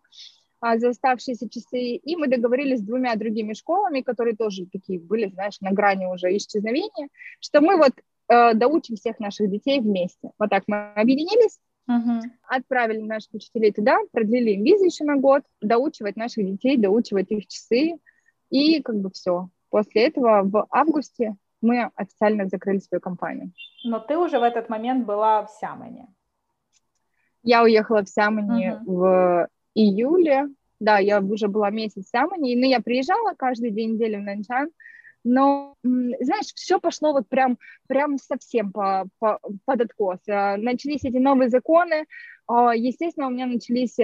А, 0.65 0.77
за 0.77 0.91
оставшиеся 0.91 1.49
часы, 1.49 1.95
и 1.95 2.15
мы 2.15 2.29
договорились 2.29 2.79
с 2.79 2.83
двумя 2.83 3.13
другими 3.17 3.51
школами, 3.51 3.99
которые 3.99 4.33
тоже 4.33 4.65
такие 4.65 4.97
были, 4.97 5.29
знаешь, 5.29 5.59
на 5.59 5.71
грани 5.71 6.05
уже 6.05 6.33
исчезновения, 6.37 7.09
что 7.41 7.59
мы 7.59 7.75
вот 7.75 7.91
э, 8.29 8.53
доучим 8.53 8.95
всех 8.95 9.19
наших 9.19 9.49
детей 9.49 9.81
вместе. 9.81 10.31
Вот 10.39 10.49
так 10.49 10.63
мы 10.67 10.93
объединились, 10.93 11.59
uh-huh. 11.89 12.21
отправили 12.47 13.01
наших 13.01 13.33
учителей 13.33 13.73
туда, 13.73 13.97
продлили 14.13 14.51
им 14.51 14.63
визы 14.63 14.85
еще 14.85 15.03
на 15.03 15.17
год, 15.17 15.43
доучивать 15.59 16.15
наших 16.15 16.45
детей, 16.45 16.77
доучивать 16.77 17.29
их 17.31 17.45
часы, 17.47 17.97
и 18.49 18.81
как 18.81 18.95
бы 19.01 19.09
все. 19.09 19.49
После 19.69 20.07
этого 20.07 20.43
в 20.43 20.65
августе 20.69 21.35
мы 21.59 21.91
официально 21.95 22.47
закрыли 22.47 22.77
свою 22.77 23.01
компанию. 23.01 23.51
Но 23.83 23.99
ты 23.99 24.17
уже 24.17 24.39
в 24.39 24.43
этот 24.43 24.69
момент 24.69 25.05
была 25.05 25.45
в 25.45 25.49
Сямоне. 25.59 26.07
Я 27.41 27.63
уехала 27.63 28.05
в 28.05 28.07
Сямоне 28.07 28.79
uh-huh. 28.79 28.85
в 28.85 29.49
июле, 29.75 30.49
да, 30.79 30.99
я 30.99 31.21
уже 31.21 31.47
была 31.47 31.69
месяц 31.69 32.05
в 32.05 32.09
Сямоне, 32.09 32.55
но 32.57 32.65
я 32.65 32.79
приезжала 32.79 33.33
каждый 33.37 33.71
день 33.71 33.93
недели 33.93 34.17
в 34.17 34.21
Нанчан, 34.21 34.69
но, 35.23 35.75
знаешь, 35.83 36.53
все 36.53 36.79
пошло 36.79 37.13
вот 37.13 37.29
прям, 37.29 37.57
прям 37.87 38.17
совсем 38.17 38.71
по, 38.71 39.05
по, 39.19 39.39
под 39.65 39.81
откос. 39.81 40.19
А, 40.29 40.57
начались 40.57 41.05
эти 41.05 41.17
новые 41.17 41.49
законы, 41.49 42.05
а, 42.47 42.75
естественно, 42.75 43.27
у 43.27 43.29
меня 43.29 43.45
начались 43.45 43.97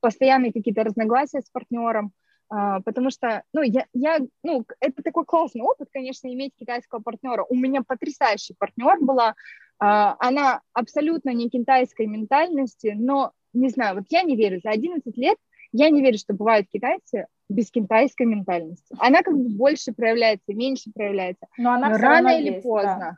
постоянные 0.00 0.52
какие-то 0.52 0.84
разногласия 0.84 1.40
с 1.42 1.50
партнером, 1.50 2.12
потому 2.48 3.10
что, 3.10 3.42
ну, 3.52 3.62
я, 3.62 3.86
я, 3.92 4.18
ну, 4.42 4.64
это 4.80 5.02
такой 5.02 5.24
классный 5.24 5.62
опыт, 5.62 5.88
конечно, 5.92 6.32
иметь 6.32 6.52
китайского 6.58 7.00
партнера. 7.00 7.44
У 7.48 7.54
меня 7.54 7.82
потрясающий 7.86 8.54
партнер 8.58 8.98
была, 9.00 9.34
она 9.78 10.60
абсолютно 10.72 11.30
не 11.30 11.50
китайской 11.50 12.06
ментальности, 12.06 12.94
но 12.96 13.32
не 13.52 13.68
знаю, 13.68 13.96
вот 13.96 14.04
я 14.10 14.22
не 14.22 14.36
верю, 14.36 14.60
за 14.62 14.70
11 14.70 15.16
лет 15.16 15.36
я 15.72 15.90
не 15.90 16.00
верю, 16.00 16.18
что 16.18 16.34
бывают 16.34 16.66
китайцы 16.72 17.26
без 17.50 17.70
китайской 17.70 18.26
ментальности. 18.26 18.94
Она 18.98 19.22
как 19.22 19.34
бы 19.34 19.48
больше 19.48 19.92
проявляется, 19.92 20.54
меньше 20.54 20.90
проявляется. 20.94 21.46
Но 21.58 21.72
она 21.72 21.90
Но 21.90 21.98
рано 21.98 22.28
или 22.28 22.52
есть, 22.52 22.62
поздно 22.62 22.98
да. 22.98 23.16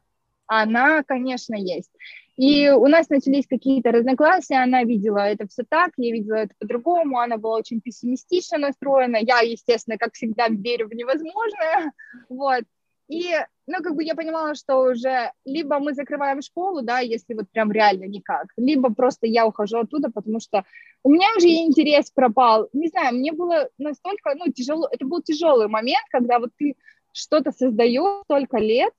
Она, 0.51 1.05
конечно, 1.05 1.55
есть. 1.55 1.90
И 2.36 2.68
у 2.70 2.86
нас 2.88 3.09
начались 3.09 3.46
какие-то 3.46 3.92
разногласия, 3.92 4.57
она 4.57 4.82
видела 4.82 5.18
это 5.18 5.46
все 5.46 5.62
так, 5.68 5.92
я 5.96 6.12
видела 6.12 6.36
это 6.36 6.55
по-другому, 6.59 7.20
она 7.20 7.36
была 7.36 7.59
очень 7.59 7.80
пессимистично 7.80 8.59
настроена, 8.59 9.18
я, 9.20 9.40
естественно, 9.40 9.96
как 9.96 10.14
всегда, 10.14 10.48
верю 10.48 10.88
в 10.88 10.94
невозможное, 10.94 11.92
вот, 12.28 12.64
и, 13.09 13.30
ну, 13.66 13.82
как 13.82 13.94
бы 13.94 14.03
я 14.03 14.14
понимала, 14.16 14.55
что 14.57 14.78
уже 14.90 15.30
либо 15.44 15.78
мы 15.78 15.94
закрываем 15.94 16.42
школу, 16.42 16.82
да, 16.82 16.98
если 16.98 17.34
вот 17.34 17.48
прям 17.53 17.70
реально 17.70 18.05
никак, 18.05 18.46
либо 18.57 18.92
просто 18.92 19.28
я 19.28 19.46
ухожу 19.46 19.78
оттуда, 19.78 20.11
потому 20.11 20.40
что 20.40 20.64
у 21.05 21.12
меня 21.12 21.28
уже 21.36 21.46
интерес 21.46 22.11
пропал. 22.11 22.68
Не 22.72 22.88
знаю, 22.88 23.14
мне 23.14 23.32
было 23.32 23.68
настолько, 23.78 24.34
ну, 24.34 24.51
тяжело, 24.51 24.88
это 24.90 25.05
был 25.07 25.22
тяжелый 25.22 25.68
момент, 25.68 26.05
когда 26.11 26.40
вот 26.40 26.51
ты 26.57 26.74
что-то 27.12 27.53
создаешь 27.53 28.22
столько 28.24 28.59
лет, 28.59 28.92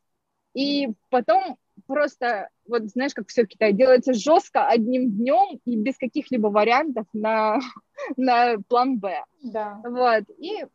и 0.53 0.89
потом 1.09 1.57
просто, 1.87 2.49
вот 2.67 2.83
знаешь, 2.89 3.13
как 3.13 3.27
все 3.27 3.43
в 3.43 3.47
Китае, 3.47 3.73
делается 3.73 4.13
жестко 4.13 4.67
одним 4.67 5.11
днем 5.11 5.59
и 5.65 5.77
без 5.77 5.97
каких-либо 5.97 6.47
вариантов 6.47 7.07
на, 7.13 7.59
на 8.17 8.57
план 8.67 8.99
Б. 8.99 9.23
Да. 9.43 9.81
Вот, 9.83 10.23
и 10.37 10.65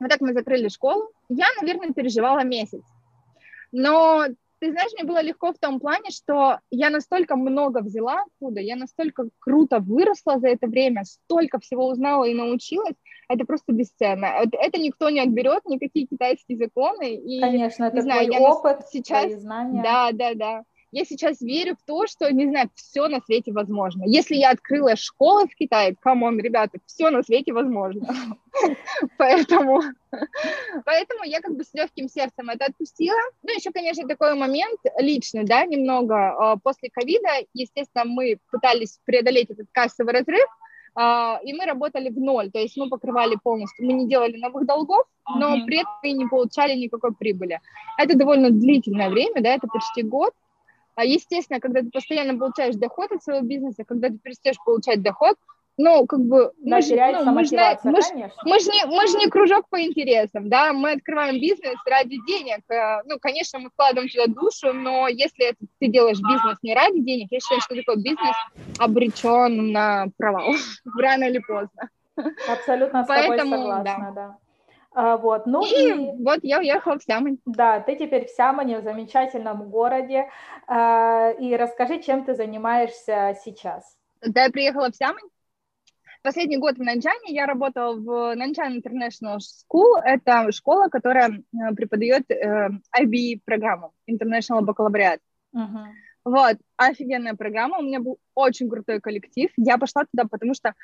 вот 0.00 0.08
так 0.08 0.20
мы 0.20 0.32
закрыли 0.32 0.68
школу. 0.68 1.10
Я, 1.28 1.46
наверное, 1.60 1.92
переживала 1.92 2.44
месяц. 2.44 2.82
Но 3.70 4.26
ты 4.62 4.70
знаешь, 4.70 4.92
мне 4.94 5.02
было 5.02 5.20
легко 5.20 5.52
в 5.52 5.58
том 5.58 5.80
плане, 5.80 6.10
что 6.10 6.60
я 6.70 6.88
настолько 6.88 7.34
много 7.34 7.80
взяла 7.80 8.22
оттуда, 8.22 8.60
я 8.60 8.76
настолько 8.76 9.28
круто 9.40 9.80
выросла 9.80 10.38
за 10.38 10.50
это 10.50 10.68
время, 10.68 11.02
столько 11.02 11.58
всего 11.58 11.88
узнала 11.88 12.24
и 12.26 12.32
научилась, 12.32 12.94
это 13.28 13.44
просто 13.44 13.72
бесценно. 13.72 14.26
Это, 14.26 14.56
это 14.56 14.80
никто 14.80 15.10
не 15.10 15.18
отберет, 15.18 15.64
никакие 15.66 16.06
китайские 16.06 16.58
законы. 16.58 17.16
И, 17.16 17.40
Конечно, 17.40 17.86
это 17.86 17.96
не 17.96 18.02
знаю, 18.02 18.26
твой 18.28 18.40
я 18.40 18.48
опыт, 18.48 18.86
сейчас, 18.88 19.24
твои 19.24 19.34
знания. 19.34 19.82
Да, 19.82 20.12
да, 20.12 20.34
да 20.34 20.62
я 20.92 21.04
сейчас 21.06 21.40
верю 21.40 21.74
в 21.74 21.86
то, 21.86 22.06
что, 22.06 22.30
не 22.30 22.46
знаю, 22.46 22.70
все 22.74 23.08
на 23.08 23.20
свете 23.20 23.50
возможно. 23.52 24.04
Если 24.06 24.36
я 24.36 24.50
открыла 24.50 24.94
школу 24.94 25.46
в 25.46 25.54
Китае, 25.54 25.96
come 25.98 26.21
on, 26.21 26.38
ребята, 26.38 26.78
все 26.86 27.08
на 27.08 27.22
свете 27.22 27.52
возможно. 27.54 28.06
Поэтому, 29.16 29.80
поэтому 30.84 31.24
я 31.24 31.40
как 31.40 31.56
бы 31.56 31.64
с 31.64 31.72
легким 31.72 32.08
сердцем 32.08 32.50
это 32.50 32.66
отпустила. 32.66 33.18
Ну, 33.42 33.48
еще, 33.54 33.70
конечно, 33.70 34.06
такой 34.06 34.34
момент 34.34 34.78
личный, 34.98 35.44
да, 35.44 35.64
немного. 35.64 36.14
А, 36.14 36.56
после 36.58 36.90
ковида, 36.90 37.46
естественно, 37.54 38.04
мы 38.04 38.36
пытались 38.50 39.00
преодолеть 39.06 39.48
этот 39.48 39.68
кассовый 39.72 40.12
разрыв, 40.12 40.46
а, 40.94 41.40
и 41.42 41.54
мы 41.54 41.64
работали 41.64 42.10
в 42.10 42.20
ноль, 42.20 42.50
то 42.50 42.58
есть 42.58 42.76
мы 42.76 42.90
покрывали 42.90 43.38
полностью, 43.42 43.86
мы 43.86 43.94
не 43.94 44.06
делали 44.06 44.36
новых 44.36 44.66
долгов, 44.66 45.06
но 45.36 45.64
при 45.64 45.78
этом 45.78 45.94
и 46.02 46.12
не 46.12 46.26
получали 46.26 46.74
никакой 46.74 47.14
прибыли. 47.14 47.60
Это 47.96 48.16
довольно 48.16 48.50
длительное 48.50 49.08
время, 49.08 49.40
да, 49.40 49.54
это 49.54 49.66
почти 49.68 50.02
год, 50.02 50.34
а 50.94 51.04
естественно, 51.04 51.60
когда 51.60 51.80
ты 51.80 51.90
постоянно 51.90 52.38
получаешь 52.38 52.76
доход 52.76 53.12
от 53.12 53.22
своего 53.22 53.44
бизнеса, 53.44 53.84
когда 53.84 54.08
ты 54.08 54.18
перестаешь 54.18 54.58
получать 54.64 55.02
доход, 55.02 55.36
ну, 55.78 56.06
как 56.06 56.20
бы, 56.20 56.52
мы 56.62 56.82
же, 56.82 56.94
ну, 56.94 57.32
мы, 57.32 57.44
же, 57.44 57.56
мы, 57.84 58.02
же, 58.02 58.30
мы, 58.44 58.60
же 58.60 58.70
не, 58.70 58.86
мы 58.86 59.06
же 59.06 59.16
не 59.16 59.28
кружок 59.30 59.68
по 59.70 59.80
интересам, 59.80 60.50
да, 60.50 60.72
мы 60.74 60.92
открываем 60.92 61.40
бизнес 61.40 61.76
ради 61.86 62.18
денег, 62.26 62.60
э, 62.70 63.00
ну, 63.06 63.18
конечно, 63.18 63.58
мы 63.58 63.70
вкладываем 63.70 64.10
туда 64.10 64.26
душу, 64.26 64.74
но 64.74 65.08
если 65.08 65.46
это, 65.46 65.58
ты 65.80 65.88
делаешь 65.88 66.18
бизнес 66.18 66.58
не 66.62 66.74
ради 66.74 67.00
денег, 67.00 67.28
я 67.30 67.40
считаю, 67.40 67.62
что 67.62 67.74
такой 67.74 67.96
бизнес 67.96 68.36
обречен 68.78 69.72
на 69.72 70.06
провал, 70.18 70.52
рано 70.98 71.24
или 71.24 71.38
поздно. 71.38 71.88
Абсолютно 72.48 73.04
с 73.04 73.06
Поэтому, 73.06 73.52
тобой 73.52 73.58
согласна, 73.58 73.84
да. 73.84 74.12
да. 74.14 74.38
А, 74.94 75.16
вот, 75.16 75.46
ну 75.46 75.64
и, 75.64 75.90
и 75.90 76.22
вот 76.22 76.40
я 76.42 76.58
уехала 76.58 76.98
в 76.98 77.02
Сямонь. 77.02 77.38
Да, 77.46 77.80
ты 77.80 77.96
теперь 77.96 78.26
в 78.26 78.30
Сямоне, 78.30 78.80
в 78.80 78.84
замечательном 78.84 79.70
городе. 79.70 80.28
А, 80.66 81.30
и 81.30 81.56
расскажи, 81.56 82.00
чем 82.00 82.24
ты 82.24 82.34
занимаешься 82.34 83.36
сейчас. 83.42 83.96
Да, 84.20 84.44
я 84.44 84.50
приехала 84.50 84.90
в 84.90 84.96
Сямонь. 84.96 85.30
Последний 86.22 86.56
год 86.56 86.76
в 86.76 86.82
Нанчане 86.82 87.34
я 87.34 87.46
работала 87.46 87.96
в 87.96 88.34
Нанчан 88.36 88.78
International 88.78 89.38
School. 89.38 90.00
Это 90.04 90.52
школа, 90.52 90.88
которая 90.88 91.30
э, 91.30 91.74
преподает 91.74 92.30
э, 92.30 92.68
IB-программу, 92.96 93.92
International 94.08 94.60
Baccalaureate. 94.60 95.18
Uh-huh. 95.54 95.86
Вот, 96.24 96.58
офигенная 96.76 97.34
программа, 97.34 97.78
у 97.78 97.82
меня 97.82 97.98
был 97.98 98.18
очень 98.34 98.70
крутой 98.70 99.00
коллектив. 99.00 99.50
Я 99.56 99.78
пошла 99.78 100.04
туда, 100.04 100.28
потому 100.30 100.54
что 100.54 100.74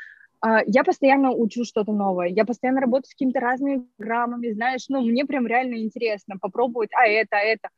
я 0.67 0.85
постоянно 0.85 1.33
учу 1.33 1.65
что-то 1.65 1.93
новое, 1.93 2.29
я 2.29 2.45
постоянно 2.45 2.81
работаю 2.81 3.07
с 3.07 3.15
какими-то 3.15 3.41
разными 3.41 3.87
программами, 3.97 4.53
знаешь, 4.53 4.85
ну, 4.89 5.01
мне 5.01 5.25
прям 5.25 5.47
реально 5.47 5.77
интересно 5.77 6.37
попробовать, 6.41 6.91
а 6.95 7.07
это, 7.07 7.37
а 7.37 7.41
это. 7.41 7.69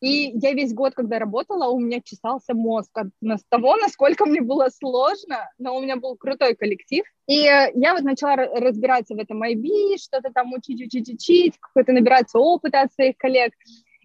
И 0.00 0.30
я 0.34 0.52
весь 0.52 0.72
год, 0.72 0.94
когда 0.94 1.18
работала, 1.18 1.68
у 1.70 1.80
меня 1.80 2.00
чесался 2.00 2.54
мозг 2.54 2.96
от 2.96 3.08
того, 3.48 3.76
насколько 3.76 4.26
мне 4.26 4.40
было 4.40 4.68
сложно, 4.68 5.50
но 5.58 5.76
у 5.76 5.82
меня 5.82 5.96
был 5.96 6.16
крутой 6.16 6.54
коллектив. 6.54 7.04
И 7.26 7.44
э, 7.44 7.72
я 7.74 7.94
вот 7.94 8.04
начала 8.04 8.36
разбираться 8.36 9.14
в 9.14 9.18
этом 9.18 9.42
IB, 9.42 9.96
что-то 9.98 10.30
там 10.32 10.52
учить, 10.52 10.80
учить, 10.80 11.08
учить, 11.08 11.58
какой-то 11.58 11.92
набираться 11.92 12.38
опыта 12.38 12.82
от 12.82 12.92
своих 12.92 13.16
коллег. 13.16 13.52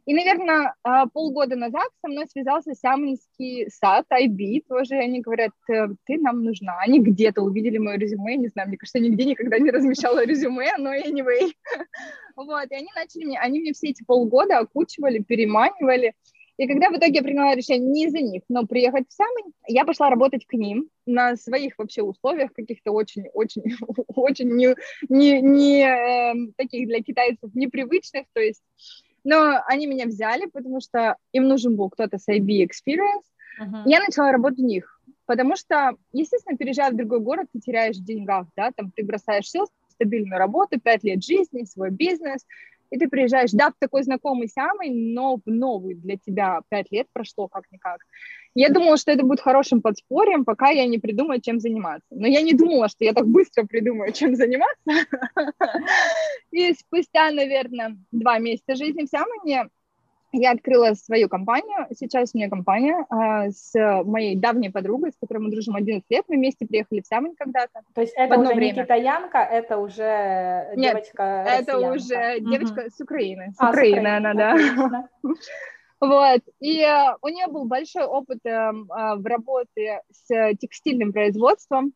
И, 0.05 0.13
наверное, 0.13 0.75
а, 0.83 1.07
полгода 1.07 1.55
назад 1.55 1.87
со 2.01 2.09
мной 2.09 2.27
связался 2.27 2.73
Сямнинский 2.75 3.69
сад, 3.69 4.05
IB, 4.11 4.63
тоже 4.67 4.95
они 4.95 5.21
говорят, 5.21 5.51
«Э, 5.69 5.87
ты 6.05 6.17
нам 6.17 6.43
нужна. 6.43 6.77
Они 6.79 6.99
где-то 6.99 7.41
увидели 7.41 7.77
мое 7.77 7.97
резюме, 7.97 8.35
не 8.35 8.49
знаю, 8.49 8.67
мне 8.67 8.77
кажется, 8.77 8.99
нигде 8.99 9.23
никогда 9.23 9.59
не 9.59 9.71
размещала 9.71 10.25
резюме, 10.25 10.71
но 10.77 10.93
anyway. 10.93 11.51
Вот, 12.35 12.71
и 12.71 12.75
они 12.75 12.87
начали 12.95 13.25
мне, 13.25 13.39
они 13.39 13.59
мне 13.59 13.73
все 13.73 13.89
эти 13.89 14.03
полгода 14.03 14.57
окучивали, 14.57 15.19
переманивали. 15.19 16.13
И 16.57 16.67
когда 16.67 16.89
в 16.89 16.97
итоге 16.97 17.15
я 17.15 17.23
приняла 17.23 17.55
решение 17.55 17.89
не 17.89 18.05
из-за 18.05 18.19
них, 18.21 18.43
но 18.49 18.65
приехать 18.65 19.07
в 19.07 19.13
Сямынь, 19.13 19.53
я 19.67 19.85
пошла 19.85 20.09
работать 20.09 20.45
к 20.45 20.53
ним 20.53 20.89
на 21.05 21.35
своих 21.35 21.77
вообще 21.77 22.01
условиях, 22.01 22.53
каких-то 22.53 22.91
очень-очень, 22.91 23.63
очень 24.07 24.49
не, 24.49 24.75
не, 25.09 25.41
не 25.41 25.83
э, 25.83 26.51
таких 26.57 26.87
для 26.87 27.01
китайцев 27.01 27.53
непривычных, 27.53 28.25
то 28.33 28.41
есть 28.41 28.61
но 29.23 29.61
они 29.67 29.87
меня 29.87 30.05
взяли, 30.05 30.45
потому 30.45 30.79
что 30.79 31.17
им 31.31 31.47
нужен 31.47 31.75
был 31.75 31.89
кто-то 31.89 32.17
с 32.17 32.27
IB 32.27 32.65
experience. 32.65 33.23
Uh-huh. 33.61 33.83
Я 33.85 33.99
начала 33.99 34.31
работать 34.31 34.59
у 34.59 34.65
них, 34.65 34.99
потому 35.25 35.55
что, 35.55 35.95
естественно, 36.11 36.57
переезжая 36.57 36.91
в 36.91 36.95
другой 36.95 37.19
город, 37.19 37.47
ты 37.53 37.59
теряешь 37.59 37.97
в 37.97 38.03
деньгах, 38.03 38.47
да, 38.55 38.71
там 38.75 38.91
ты 38.91 39.03
бросаешь 39.03 39.45
все, 39.45 39.65
стабильную 39.89 40.39
работу, 40.39 40.79
пять 40.79 41.03
лет 41.03 41.23
жизни, 41.23 41.65
свой 41.65 41.91
бизнес, 41.91 42.45
и 42.89 42.97
ты 42.97 43.07
приезжаешь, 43.07 43.51
да, 43.51 43.69
в 43.69 43.73
такой 43.79 44.03
знакомый 44.03 44.47
самый, 44.47 44.89
но 44.89 45.37
в 45.37 45.41
новый 45.45 45.95
для 45.95 46.17
тебя 46.17 46.61
пять 46.69 46.91
лет 46.91 47.07
прошло 47.11 47.47
как-никак. 47.47 48.01
Я 48.55 48.69
думала, 48.69 48.97
что 48.97 49.11
это 49.11 49.23
будет 49.23 49.41
хорошим 49.41 49.81
подспорьем, 49.81 50.45
пока 50.45 50.69
я 50.69 50.85
не 50.85 50.99
придумаю, 50.99 51.41
чем 51.41 51.59
заниматься. 51.59 52.07
Но 52.11 52.27
я 52.27 52.41
не 52.41 52.53
думала, 52.53 52.87
что 52.87 53.03
я 53.03 53.13
так 53.13 53.27
быстро 53.27 53.65
придумаю, 53.65 54.11
чем 54.13 54.35
заниматься. 54.35 55.07
И 56.51 56.73
спустя, 56.73 57.31
наверное, 57.31 57.97
два 58.11 58.37
месяца 58.39 58.75
жизни 58.75 59.05
в 59.05 59.09
Сямоне 59.09 59.69
я 60.33 60.51
открыла 60.51 60.93
свою 60.95 61.29
компанию. 61.29 61.87
Сейчас 61.95 62.31
у 62.33 62.37
меня 62.37 62.49
компания 62.49 63.05
а, 63.09 63.49
с 63.49 63.71
моей 64.03 64.35
давней 64.35 64.71
подругой, 64.71 65.11
с 65.11 65.15
которой 65.19 65.39
мы 65.39 65.51
дружим 65.51 65.75
11 65.75 66.03
лет. 66.09 66.25
Мы 66.27 66.37
вместе 66.37 66.65
приехали 66.65 67.01
в 67.01 67.07
Сямонь 67.07 67.35
когда-то. 67.35 67.81
То 67.93 68.01
есть 68.01 68.13
это 68.15 68.39
уже 68.39 68.53
время. 68.53 68.73
не 68.73 68.81
китаянка, 68.81 69.37
это 69.37 69.77
уже 69.77 70.73
Нет, 70.75 70.93
девочка 70.93 71.45
это 71.47 71.77
уже 71.77 72.39
девочка 72.39 72.81
угу. 72.81 72.89
с 72.89 72.99
Украины. 72.99 73.53
С 73.55 73.61
а, 73.61 73.69
Украины, 73.69 73.99
Украины 73.99 74.07
она, 74.07 74.33
да. 74.33 75.07
Вот, 76.03 76.41
и 76.59 76.81
э, 76.81 77.15
у 77.21 77.29
нее 77.29 77.47
был 77.47 77.63
большой 77.63 78.03
опыт 78.03 78.39
э, 78.43 78.49
э, 78.49 78.71
в 79.15 79.25
работе 79.25 80.01
с 80.11 80.53
текстильным 80.55 81.13
производством, 81.13 81.93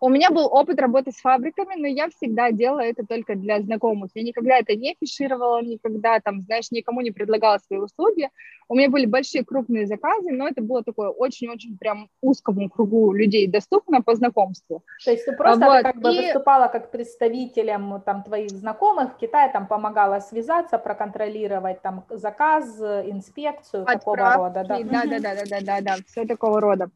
У 0.00 0.08
меня 0.08 0.30
был 0.30 0.46
опыт 0.46 0.80
работы 0.80 1.12
с 1.12 1.16
фабриками, 1.16 1.74
но 1.76 1.86
я 1.86 2.08
всегда 2.08 2.50
делала 2.50 2.80
это 2.80 3.04
только 3.06 3.34
для 3.34 3.60
знакомых. 3.60 4.10
Я 4.14 4.22
никогда 4.22 4.58
это 4.58 4.74
не 4.74 4.96
фишировала, 4.98 5.62
никогда 5.62 6.20
там, 6.20 6.40
знаешь, 6.42 6.70
никому 6.70 7.00
не 7.00 7.10
предлагала 7.10 7.58
свои 7.58 7.78
услуги. 7.78 8.30
У 8.68 8.74
меня 8.74 8.90
были 8.90 9.06
большие 9.06 9.44
крупные 9.44 9.86
заказы, 9.86 10.30
но 10.30 10.46
это 10.46 10.62
было 10.62 10.84
такое 10.84 11.08
очень-очень 11.08 11.78
прям 11.78 12.08
узкому 12.20 12.68
кругу 12.68 13.12
людей 13.12 13.46
доступно 13.46 14.02
по 14.02 14.14
знакомству. 14.14 14.84
То 15.04 15.10
есть 15.10 15.24
ты 15.24 15.32
просто 15.32 15.64
вот. 15.64 15.82
как 15.82 15.96
бы 15.96 16.14
и... 16.14 16.20
выступала 16.20 16.68
как 16.68 16.90
представителем 16.90 18.00
там 18.04 18.22
твоих 18.22 18.50
знакомых 18.50 19.14
в 19.14 19.16
Китае, 19.16 19.50
там 19.50 19.66
помогала 19.66 20.20
связаться, 20.20 20.78
проконтролировать 20.78 21.80
там 21.82 22.04
заказ, 22.10 22.78
инспекцию, 22.80 23.82
Отправки, 23.82 24.04
такого 24.04 24.36
рода. 24.36 24.64
Да, 24.64 24.78
да, 24.82 25.02
да, 25.06 25.18
да, 25.18 25.44
да, 25.48 25.60
да, 25.60 25.80
да, 25.80 25.96
все 26.06 26.26
такого 26.26 26.60
рода. 26.60 26.90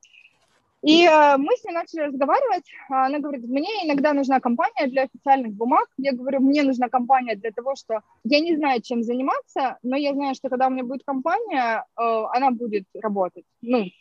И 0.82 1.04
э, 1.04 1.36
мы 1.36 1.56
с 1.56 1.64
ней 1.64 1.72
начали 1.72 2.00
разговаривать. 2.00 2.64
Она 2.88 3.20
говорит, 3.20 3.44
мне 3.44 3.68
иногда 3.84 4.12
нужна 4.12 4.40
компания 4.40 4.88
для 4.88 5.02
официальных 5.02 5.52
бумаг. 5.52 5.86
Я 5.96 6.12
говорю, 6.12 6.40
мне 6.40 6.64
нужна 6.64 6.88
компания 6.88 7.36
для 7.36 7.52
того, 7.52 7.76
что 7.76 8.00
я 8.24 8.40
не 8.40 8.56
знаю, 8.56 8.82
чем 8.82 9.04
заниматься, 9.04 9.78
но 9.82 9.96
я 9.96 10.12
знаю, 10.12 10.34
что 10.34 10.48
когда 10.48 10.66
у 10.66 10.70
меня 10.70 10.82
будет 10.82 11.04
компания, 11.04 11.84
э, 11.96 12.24
она 12.34 12.50
будет 12.50 12.84
работать. 13.00 13.44
Ну, 13.62 13.84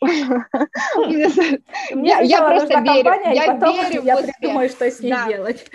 я 2.24 2.42
просто 2.42 2.80
верю. 2.80 3.10
Я 3.32 3.54
верю 3.54 4.02
Я 4.02 4.16
придумаю, 4.16 4.68
что 4.68 4.90
с 4.90 5.00
ней 5.00 5.14
делать. 5.28 5.70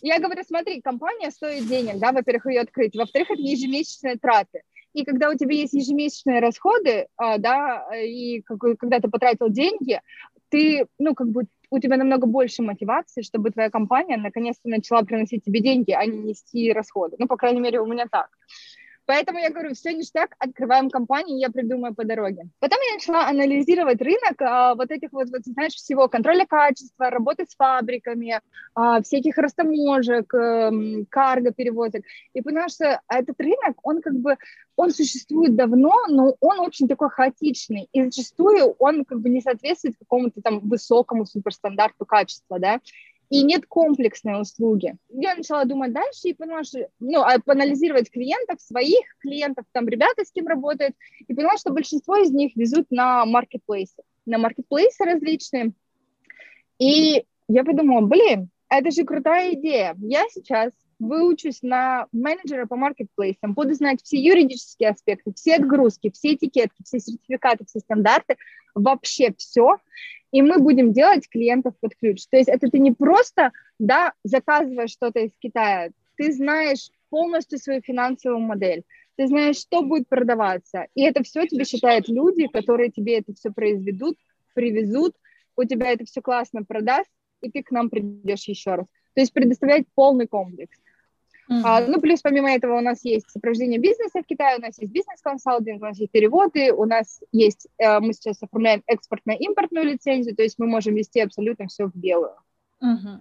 Я 0.00 0.20
говорю, 0.20 0.42
смотри, 0.46 0.80
компания 0.80 1.32
стоит 1.32 1.66
денег, 1.66 1.98
да, 1.98 2.12
во-первых, 2.12 2.46
ее 2.46 2.60
открыть, 2.60 2.94
во-вторых, 2.94 3.32
это 3.32 3.42
ежемесячные 3.42 4.16
траты. 4.16 4.62
И 4.98 5.04
когда 5.04 5.30
у 5.30 5.34
тебя 5.36 5.54
есть 5.54 5.74
ежемесячные 5.74 6.40
расходы, 6.40 7.06
а, 7.16 7.38
да, 7.38 7.86
и 7.96 8.42
когда 8.42 8.98
ты 8.98 9.08
потратил 9.08 9.48
деньги, 9.48 10.00
ты, 10.48 10.86
ну, 10.98 11.14
как 11.14 11.28
бы 11.28 11.44
у 11.70 11.78
тебя 11.78 11.96
намного 11.96 12.26
больше 12.26 12.62
мотивации, 12.62 13.22
чтобы 13.22 13.52
твоя 13.52 13.70
компания 13.70 14.16
наконец-то 14.16 14.68
начала 14.68 15.02
приносить 15.02 15.44
тебе 15.44 15.60
деньги, 15.60 15.92
а 15.92 16.04
не 16.04 16.18
нести 16.18 16.72
расходы. 16.72 17.14
Ну, 17.20 17.28
по 17.28 17.36
крайней 17.36 17.60
мере, 17.60 17.80
у 17.80 17.86
меня 17.86 18.06
так. 18.10 18.28
Поэтому 19.08 19.38
я 19.38 19.48
говорю, 19.48 19.72
все 19.72 19.94
ништяк, 19.94 20.34
открываем 20.38 20.90
компанию, 20.90 21.38
я 21.38 21.48
придумаю 21.48 21.94
по 21.94 22.04
дороге. 22.04 22.42
Потом 22.60 22.78
я 22.90 22.94
начала 22.96 23.26
анализировать 23.26 24.02
рынок 24.02 24.42
а, 24.42 24.74
вот 24.74 24.90
этих 24.90 25.12
вот, 25.12 25.30
вот, 25.30 25.46
знаешь, 25.46 25.72
всего 25.72 26.08
контроля 26.08 26.44
качества, 26.44 27.08
работы 27.08 27.46
с 27.48 27.56
фабриками, 27.56 28.38
а, 28.74 29.00
всяких 29.00 29.38
растаможек, 29.38 30.34
а, 30.34 30.70
карго 31.08 31.52
перевозок. 31.52 32.02
И 32.34 32.42
поняла, 32.42 32.68
что 32.68 33.00
этот 33.08 33.40
рынок, 33.40 33.78
он 33.82 34.02
как 34.02 34.12
бы, 34.12 34.36
он 34.76 34.90
существует 34.90 35.56
давно, 35.56 35.94
но 36.10 36.36
он 36.40 36.60
очень 36.60 36.86
такой 36.86 37.08
хаотичный. 37.08 37.88
И 37.92 38.04
зачастую 38.04 38.74
он 38.78 39.06
как 39.06 39.20
бы 39.20 39.30
не 39.30 39.40
соответствует 39.40 39.96
какому-то 39.98 40.42
там 40.42 40.60
высокому 40.60 41.24
суперстандарту 41.24 42.04
качества, 42.04 42.58
да 42.58 42.78
и 43.30 43.42
нет 43.42 43.66
комплексной 43.66 44.40
услуги. 44.40 44.96
Я 45.10 45.34
начала 45.34 45.64
думать 45.64 45.92
дальше 45.92 46.28
и 46.28 46.34
поняла, 46.34 46.64
что, 46.64 46.88
ну, 46.98 47.20
а 47.20 47.38
поанализировать 47.38 48.10
клиентов, 48.10 48.60
своих 48.60 49.04
клиентов, 49.18 49.66
там, 49.72 49.88
ребята 49.88 50.24
с 50.24 50.32
кем 50.32 50.46
работают, 50.46 50.96
и 51.26 51.34
поняла, 51.34 51.56
что 51.58 51.72
большинство 51.72 52.16
из 52.16 52.30
них 52.30 52.56
везут 52.56 52.90
на 52.90 53.26
маркетплейсы, 53.26 54.02
на 54.24 54.38
маркетплейсы 54.38 55.04
различные. 55.04 55.72
И 56.78 57.24
я 57.48 57.64
подумала, 57.64 58.00
блин, 58.06 58.50
это 58.68 58.90
же 58.90 59.04
крутая 59.04 59.54
идея. 59.54 59.94
Я 59.98 60.24
сейчас 60.30 60.72
выучусь 60.98 61.62
на 61.62 62.06
менеджера 62.12 62.66
по 62.66 62.76
маркетплейсам, 62.76 63.54
буду 63.54 63.74
знать 63.74 64.00
все 64.02 64.18
юридические 64.18 64.90
аспекты, 64.90 65.32
все 65.34 65.56
отгрузки, 65.56 66.10
все 66.10 66.34
этикетки, 66.34 66.82
все 66.84 66.98
сертификаты, 66.98 67.64
все 67.66 67.80
стандарты, 67.80 68.36
вообще 68.74 69.32
все 69.36 69.78
и 70.30 70.42
мы 70.42 70.58
будем 70.58 70.92
делать 70.92 71.28
клиентов 71.28 71.74
под 71.80 71.94
ключ. 71.96 72.26
То 72.30 72.36
есть 72.36 72.48
это 72.48 72.68
ты 72.68 72.78
не 72.78 72.92
просто, 72.92 73.52
да, 73.78 74.12
заказываешь 74.24 74.90
что-то 74.90 75.20
из 75.20 75.32
Китая, 75.38 75.90
ты 76.16 76.32
знаешь 76.32 76.90
полностью 77.10 77.58
свою 77.58 77.80
финансовую 77.80 78.40
модель, 78.40 78.84
ты 79.16 79.26
знаешь, 79.26 79.56
что 79.56 79.82
будет 79.82 80.08
продаваться, 80.08 80.86
и 80.94 81.02
это 81.02 81.22
все 81.22 81.46
тебе 81.46 81.64
считают 81.64 82.08
люди, 82.08 82.46
которые 82.46 82.90
тебе 82.90 83.18
это 83.18 83.34
все 83.34 83.50
произведут, 83.50 84.16
привезут, 84.54 85.14
у 85.56 85.64
тебя 85.64 85.90
это 85.90 86.04
все 86.04 86.20
классно 86.20 86.64
продаст, 86.64 87.10
и 87.40 87.50
ты 87.50 87.62
к 87.62 87.70
нам 87.70 87.90
придешь 87.90 88.46
еще 88.46 88.74
раз. 88.74 88.86
То 89.14 89.20
есть 89.20 89.32
предоставлять 89.32 89.86
полный 89.94 90.28
комплекс. 90.28 90.78
А, 91.48 91.80
ну, 91.80 92.00
плюс 92.00 92.20
помимо 92.20 92.50
этого 92.50 92.76
у 92.76 92.80
нас 92.80 93.04
есть 93.04 93.30
сопровождение 93.30 93.78
бизнеса 93.78 94.22
в 94.22 94.26
Китае, 94.26 94.58
у 94.58 94.60
нас 94.60 94.78
есть 94.78 94.92
бизнес-консалтинг, 94.92 95.80
у 95.82 95.86
нас 95.86 95.98
есть 95.98 96.12
переводы, 96.12 96.72
у 96.72 96.84
нас 96.84 97.20
есть, 97.32 97.68
э, 97.78 98.00
мы 98.00 98.12
сейчас 98.12 98.42
оформляем 98.42 98.82
экспортно-импортную 98.86 99.86
лицензию, 99.86 100.36
то 100.36 100.42
есть 100.42 100.58
мы 100.58 100.66
можем 100.66 100.94
вести 100.94 101.20
абсолютно 101.20 101.66
все 101.66 101.86
в 101.86 101.94
белую. 101.94 102.34
Uh-huh. 102.82 103.20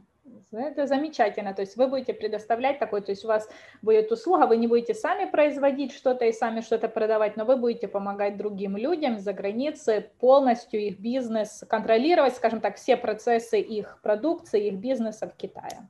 Это 0.52 0.88
замечательно, 0.88 1.54
то 1.54 1.62
есть 1.62 1.78
вы 1.78 1.88
будете 1.88 2.14
предоставлять 2.14 2.80
такой, 2.80 3.02
то 3.02 3.12
есть 3.12 3.24
у 3.24 3.28
вас 3.28 3.50
будет 3.82 4.12
услуга, 4.12 4.46
вы 4.46 4.58
не 4.58 4.68
будете 4.68 4.94
сами 4.94 5.30
производить 5.30 5.94
что-то 5.94 6.26
и 6.26 6.34
сами 6.34 6.62
что-то 6.62 6.90
продавать, 6.90 7.38
но 7.38 7.46
вы 7.46 7.56
будете 7.56 7.88
помогать 7.88 8.38
другим 8.38 8.76
людям 8.78 9.20
за 9.20 9.34
границей 9.34 10.02
полностью 10.20 10.82
их 10.82 11.00
бизнес 11.00 11.64
контролировать, 11.70 12.36
скажем 12.36 12.60
так, 12.60 12.76
все 12.76 12.98
процессы 12.98 13.60
их 13.60 14.00
продукции, 14.02 14.68
их 14.68 14.76
бизнеса 14.76 15.28
в 15.28 15.36
Китае. 15.36 15.88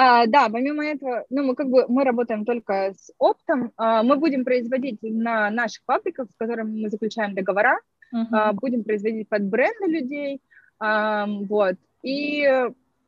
А, 0.00 0.26
да, 0.26 0.48
помимо 0.48 0.86
этого, 0.86 1.24
ну, 1.28 1.42
мы 1.42 1.56
как 1.56 1.68
бы, 1.68 1.84
мы 1.88 2.04
работаем 2.04 2.44
только 2.44 2.94
с 2.96 3.10
оптом, 3.18 3.72
а, 3.76 4.04
мы 4.04 4.14
будем 4.14 4.44
производить 4.44 5.02
на 5.02 5.50
наших 5.50 5.82
фабриках, 5.86 6.30
с 6.30 6.36
которыми 6.36 6.82
мы 6.82 6.88
заключаем 6.88 7.34
договора, 7.34 7.80
uh-huh. 8.14 8.26
а, 8.30 8.52
будем 8.52 8.84
производить 8.84 9.28
под 9.28 9.42
бренды 9.46 9.86
людей, 9.86 10.40
а, 10.78 11.26
вот, 11.26 11.74
и, 12.04 12.46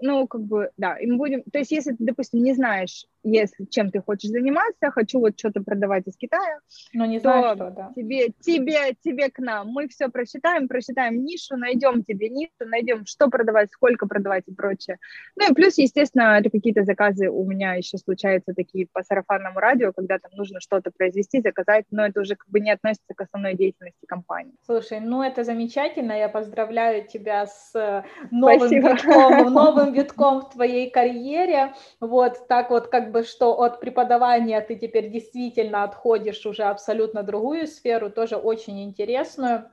ну, 0.00 0.26
как 0.26 0.40
бы, 0.40 0.70
да, 0.78 0.96
и 0.96 1.06
мы 1.06 1.16
будем, 1.16 1.44
то 1.44 1.60
есть, 1.60 1.70
если 1.70 1.92
ты, 1.92 1.98
допустим, 2.00 2.42
не 2.42 2.54
знаешь 2.54 3.06
если 3.22 3.64
чем 3.66 3.90
ты 3.90 4.00
хочешь 4.00 4.30
заниматься, 4.30 4.90
хочу 4.90 5.20
вот 5.20 5.38
что-то 5.38 5.62
продавать 5.62 6.06
из 6.06 6.16
Китая, 6.16 6.58
но 6.92 7.04
не 7.06 7.18
знаю, 7.18 7.56
что, 7.56 7.70
да. 7.70 7.92
тебе, 7.94 8.28
тебе, 8.40 8.94
тебе 9.02 9.30
к 9.30 9.38
нам. 9.38 9.68
Мы 9.68 9.88
все 9.88 10.08
просчитаем, 10.08 10.68
просчитаем 10.68 11.24
нишу, 11.24 11.56
найдем 11.56 12.02
тебе 12.04 12.28
нишу, 12.28 12.50
найдем, 12.60 13.04
что 13.06 13.28
продавать, 13.28 13.70
сколько 13.70 14.06
продавать 14.06 14.44
и 14.46 14.54
прочее. 14.54 14.98
Ну 15.36 15.50
и 15.50 15.54
плюс, 15.54 15.78
естественно, 15.78 16.38
это 16.38 16.50
какие-то 16.50 16.84
заказы 16.84 17.28
у 17.28 17.44
меня 17.44 17.74
еще 17.74 17.98
случаются 17.98 18.54
такие 18.54 18.86
по 18.92 19.02
сарафанному 19.02 19.58
радио, 19.58 19.92
когда 19.92 20.18
там 20.18 20.30
нужно 20.34 20.60
что-то 20.60 20.90
произвести, 20.90 21.40
заказать, 21.40 21.84
но 21.90 22.06
это 22.06 22.20
уже 22.20 22.36
как 22.36 22.48
бы 22.48 22.60
не 22.60 22.70
относится 22.70 23.14
к 23.14 23.20
основной 23.20 23.54
деятельности 23.54 24.06
компании. 24.06 24.54
Слушай, 24.64 25.00
ну 25.00 25.22
это 25.22 25.44
замечательно, 25.44 26.12
я 26.12 26.28
поздравляю 26.28 27.06
тебя 27.06 27.46
с 27.46 27.72
э, 27.74 28.02
новым 28.30 28.70
витком, 28.70 29.52
новым 29.52 29.92
витком 29.92 30.40
в 30.40 30.50
твоей 30.50 30.90
карьере, 30.90 31.74
вот 32.00 32.48
так 32.48 32.70
вот 32.70 32.88
как 32.88 33.09
бы, 33.10 33.24
что 33.24 33.60
от 33.60 33.80
преподавания 33.80 34.60
ты 34.60 34.76
теперь 34.76 35.10
действительно 35.10 35.84
отходишь 35.84 36.46
уже 36.46 36.64
абсолютно 36.64 37.22
другую 37.22 37.66
сферу, 37.66 38.10
тоже 38.10 38.36
очень 38.36 38.82
интересную. 38.82 39.70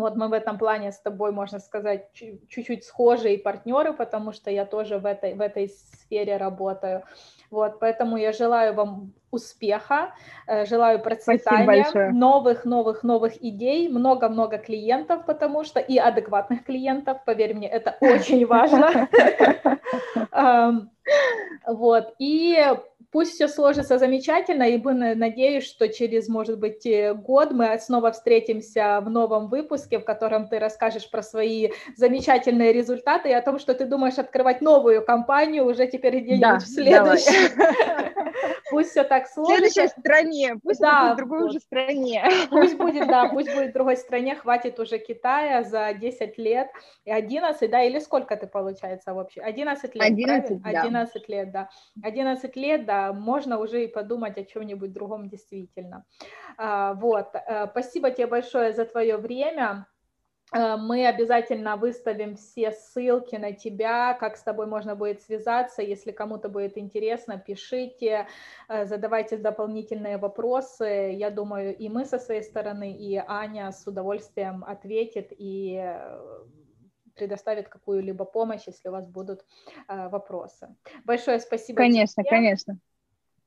Вот 0.00 0.16
мы 0.16 0.28
в 0.28 0.32
этом 0.32 0.58
плане 0.58 0.92
с 0.92 1.00
тобой, 1.00 1.32
можно 1.32 1.58
сказать, 1.58 2.12
чуть-чуть 2.12 2.84
схожие 2.84 3.38
партнеры, 3.38 3.92
потому 3.92 4.32
что 4.32 4.50
я 4.50 4.64
тоже 4.64 4.98
в 4.98 5.06
этой, 5.06 5.34
в 5.34 5.40
этой 5.40 5.68
сфере 5.68 6.36
работаю. 6.36 7.02
Вот, 7.50 7.80
поэтому 7.80 8.16
я 8.16 8.32
желаю 8.32 8.74
вам 8.74 9.12
успеха, 9.32 10.14
э, 10.46 10.66
желаю 10.66 11.00
процветания, 11.00 12.10
новых, 12.12 12.64
новых, 12.64 13.02
новых 13.02 13.44
идей, 13.44 13.88
много-много 13.88 14.58
клиентов, 14.58 15.26
потому 15.26 15.64
что 15.64 15.80
и 15.80 15.98
адекватных 15.98 16.64
клиентов, 16.64 17.24
поверь 17.24 17.54
мне, 17.54 17.68
это 17.68 17.96
очень 18.00 18.46
важно. 18.46 19.08
Вот, 21.66 22.14
и 22.18 22.56
Пусть 23.10 23.34
все 23.34 23.48
сложится 23.48 23.98
замечательно, 23.98 24.64
и 24.64 24.78
надеюсь, 24.78 25.64
что 25.64 25.88
через, 25.88 26.28
может 26.28 26.58
быть, 26.58 26.86
э, 26.86 27.12
год 27.12 27.50
мы 27.50 27.76
снова 27.80 28.12
встретимся 28.12 29.00
в 29.02 29.10
новом 29.10 29.48
выпуске, 29.48 29.98
в 29.98 30.04
котором 30.04 30.48
ты 30.48 30.58
расскажешь 30.58 31.10
про 31.10 31.22
свои 31.22 31.70
замечательные 31.96 32.72
результаты 32.72 33.30
и 33.30 33.32
о 33.32 33.42
том, 33.42 33.58
что 33.58 33.74
ты 33.74 33.84
думаешь 33.84 34.18
открывать 34.18 34.60
новую 34.60 35.04
компанию 35.04 35.64
уже 35.64 35.88
теперь 35.88 36.20
где-нибудь 36.20 36.40
да, 36.40 36.58
в 36.58 36.66
следующем. 36.66 37.60
Пусть 38.70 38.90
все 38.90 39.02
так 39.02 39.26
сложится. 39.26 39.66
В 39.66 39.72
следующей 39.72 40.00
стране, 40.00 40.56
пусть 40.62 40.80
да, 40.80 41.14
в 41.14 41.16
другой 41.16 41.46
уже 41.46 41.58
стране. 41.58 42.24
Пусть 42.50 42.76
будет, 42.78 43.08
да, 43.08 43.28
пусть 43.28 43.52
будет 43.52 43.70
в 43.70 43.72
другой 43.72 43.96
стране, 43.96 44.36
хватит 44.36 44.78
уже 44.78 44.98
Китая 44.98 45.64
за 45.64 45.92
10 45.92 46.38
лет, 46.38 46.68
и 47.04 47.10
11, 47.10 47.70
да, 47.70 47.82
или 47.82 47.98
сколько 47.98 48.36
ты, 48.36 48.46
получается, 48.46 49.12
вообще? 49.12 49.40
11 49.40 49.94
лет, 49.94 50.04
11, 50.04 50.62
да. 50.62 50.70
11 50.82 51.28
лет, 51.28 51.50
да. 51.50 51.68
11 52.02 52.56
лет, 52.56 52.86
да, 52.86 52.99
можно 53.12 53.58
уже 53.58 53.84
и 53.84 53.88
подумать 53.88 54.38
о 54.38 54.44
чем-нибудь 54.44 54.92
другом 54.92 55.28
действительно. 55.28 56.04
А, 56.56 56.94
вот, 56.94 57.34
э, 57.34 57.66
спасибо 57.70 58.10
тебе 58.10 58.26
большое 58.26 58.72
за 58.72 58.84
твое 58.84 59.16
время. 59.16 59.86
Э, 60.52 60.76
мы 60.76 61.06
обязательно 61.06 61.76
выставим 61.76 62.36
все 62.36 62.72
ссылки 62.72 63.36
на 63.36 63.52
тебя, 63.52 64.14
как 64.14 64.36
с 64.36 64.42
тобой 64.42 64.66
можно 64.66 64.94
будет 64.94 65.22
связаться. 65.22 65.82
Если 65.82 66.12
кому-то 66.12 66.48
будет 66.48 66.76
интересно, 66.76 67.38
пишите, 67.38 68.26
э, 68.68 68.84
задавайте 68.84 69.36
дополнительные 69.36 70.18
вопросы. 70.18 71.14
Я 71.14 71.30
думаю, 71.30 71.76
и 71.76 71.88
мы 71.88 72.04
со 72.04 72.18
своей 72.18 72.42
стороны, 72.42 72.92
и 72.92 73.16
Аня 73.16 73.72
с 73.72 73.86
удовольствием 73.86 74.64
ответит 74.64 75.32
и 75.38 75.82
предоставит 77.14 77.68
какую-либо 77.68 78.24
помощь, 78.24 78.66
если 78.66 78.88
у 78.88 78.92
вас 78.92 79.06
будут 79.06 79.44
вопросы. 79.88 80.74
Большое 81.04 81.38
спасибо. 81.40 81.76
Конечно, 81.76 82.22
тебе. 82.22 82.30
конечно. 82.30 82.78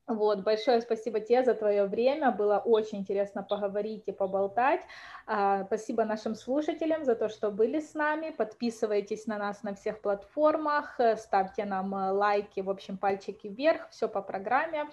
Вот, 0.06 0.40
большое 0.40 0.82
спасибо 0.82 1.20
тебе 1.20 1.44
за 1.44 1.54
твое 1.54 1.86
время, 1.86 2.30
было 2.30 2.58
очень 2.58 2.98
интересно 2.98 3.42
поговорить 3.42 4.02
и 4.06 4.12
поболтать. 4.12 4.82
А, 5.26 5.64
спасибо 5.64 6.04
нашим 6.04 6.34
слушателям 6.34 7.06
за 7.06 7.14
то, 7.14 7.30
что 7.30 7.50
были 7.50 7.80
с 7.80 7.94
нами. 7.94 8.28
Подписывайтесь 8.28 9.26
на 9.26 9.38
нас 9.38 9.62
на 9.62 9.74
всех 9.74 10.02
платформах, 10.02 11.00
ставьте 11.16 11.64
нам 11.64 11.94
э, 11.94 12.10
лайки, 12.10 12.60
в 12.60 12.68
общем, 12.68 12.98
пальчики 12.98 13.46
вверх, 13.46 13.88
все 13.88 14.06
по 14.06 14.20
программе. 14.20 14.90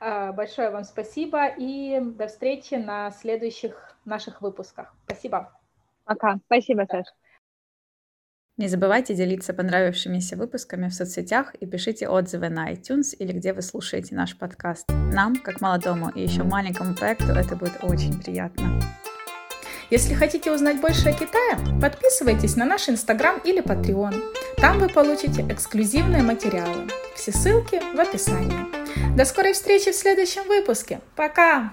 А, 0.00 0.32
большое 0.32 0.70
вам 0.70 0.84
спасибо 0.84 1.46
и 1.46 2.00
до 2.00 2.26
встречи 2.28 2.74
на 2.74 3.10
следующих 3.10 3.94
наших 4.06 4.40
выпусках. 4.40 4.94
Спасибо. 5.04 5.52
Пока. 6.04 6.38
Спасибо, 6.46 6.86
Саша. 6.90 7.12
Не 8.56 8.68
забывайте 8.68 9.14
делиться 9.14 9.52
понравившимися 9.52 10.36
выпусками 10.36 10.88
в 10.88 10.94
соцсетях 10.94 11.56
и 11.56 11.66
пишите 11.66 12.08
отзывы 12.08 12.50
на 12.50 12.72
iTunes 12.72 13.16
или 13.18 13.32
где 13.32 13.52
вы 13.52 13.62
слушаете 13.62 14.14
наш 14.14 14.38
подкаст. 14.38 14.88
Нам, 15.12 15.34
как 15.34 15.60
молодому 15.60 16.10
и 16.10 16.22
еще 16.22 16.44
маленькому 16.44 16.94
проекту, 16.94 17.32
это 17.32 17.56
будет 17.56 17.82
очень 17.82 18.22
приятно. 18.22 18.80
Если 19.90 20.14
хотите 20.14 20.52
узнать 20.52 20.80
больше 20.80 21.08
о 21.08 21.12
Китае, 21.12 21.58
подписывайтесь 21.80 22.54
на 22.54 22.64
наш 22.64 22.88
Инстаграм 22.88 23.40
или 23.44 23.60
Patreon. 23.60 24.22
Там 24.58 24.78
вы 24.78 24.88
получите 24.88 25.44
эксклюзивные 25.50 26.22
материалы. 26.22 26.86
Все 27.16 27.32
ссылки 27.32 27.82
в 27.92 27.98
описании. 27.98 29.16
До 29.16 29.24
скорой 29.24 29.52
встречи 29.52 29.90
в 29.90 29.96
следующем 29.96 30.46
выпуске. 30.46 31.00
Пока! 31.16 31.72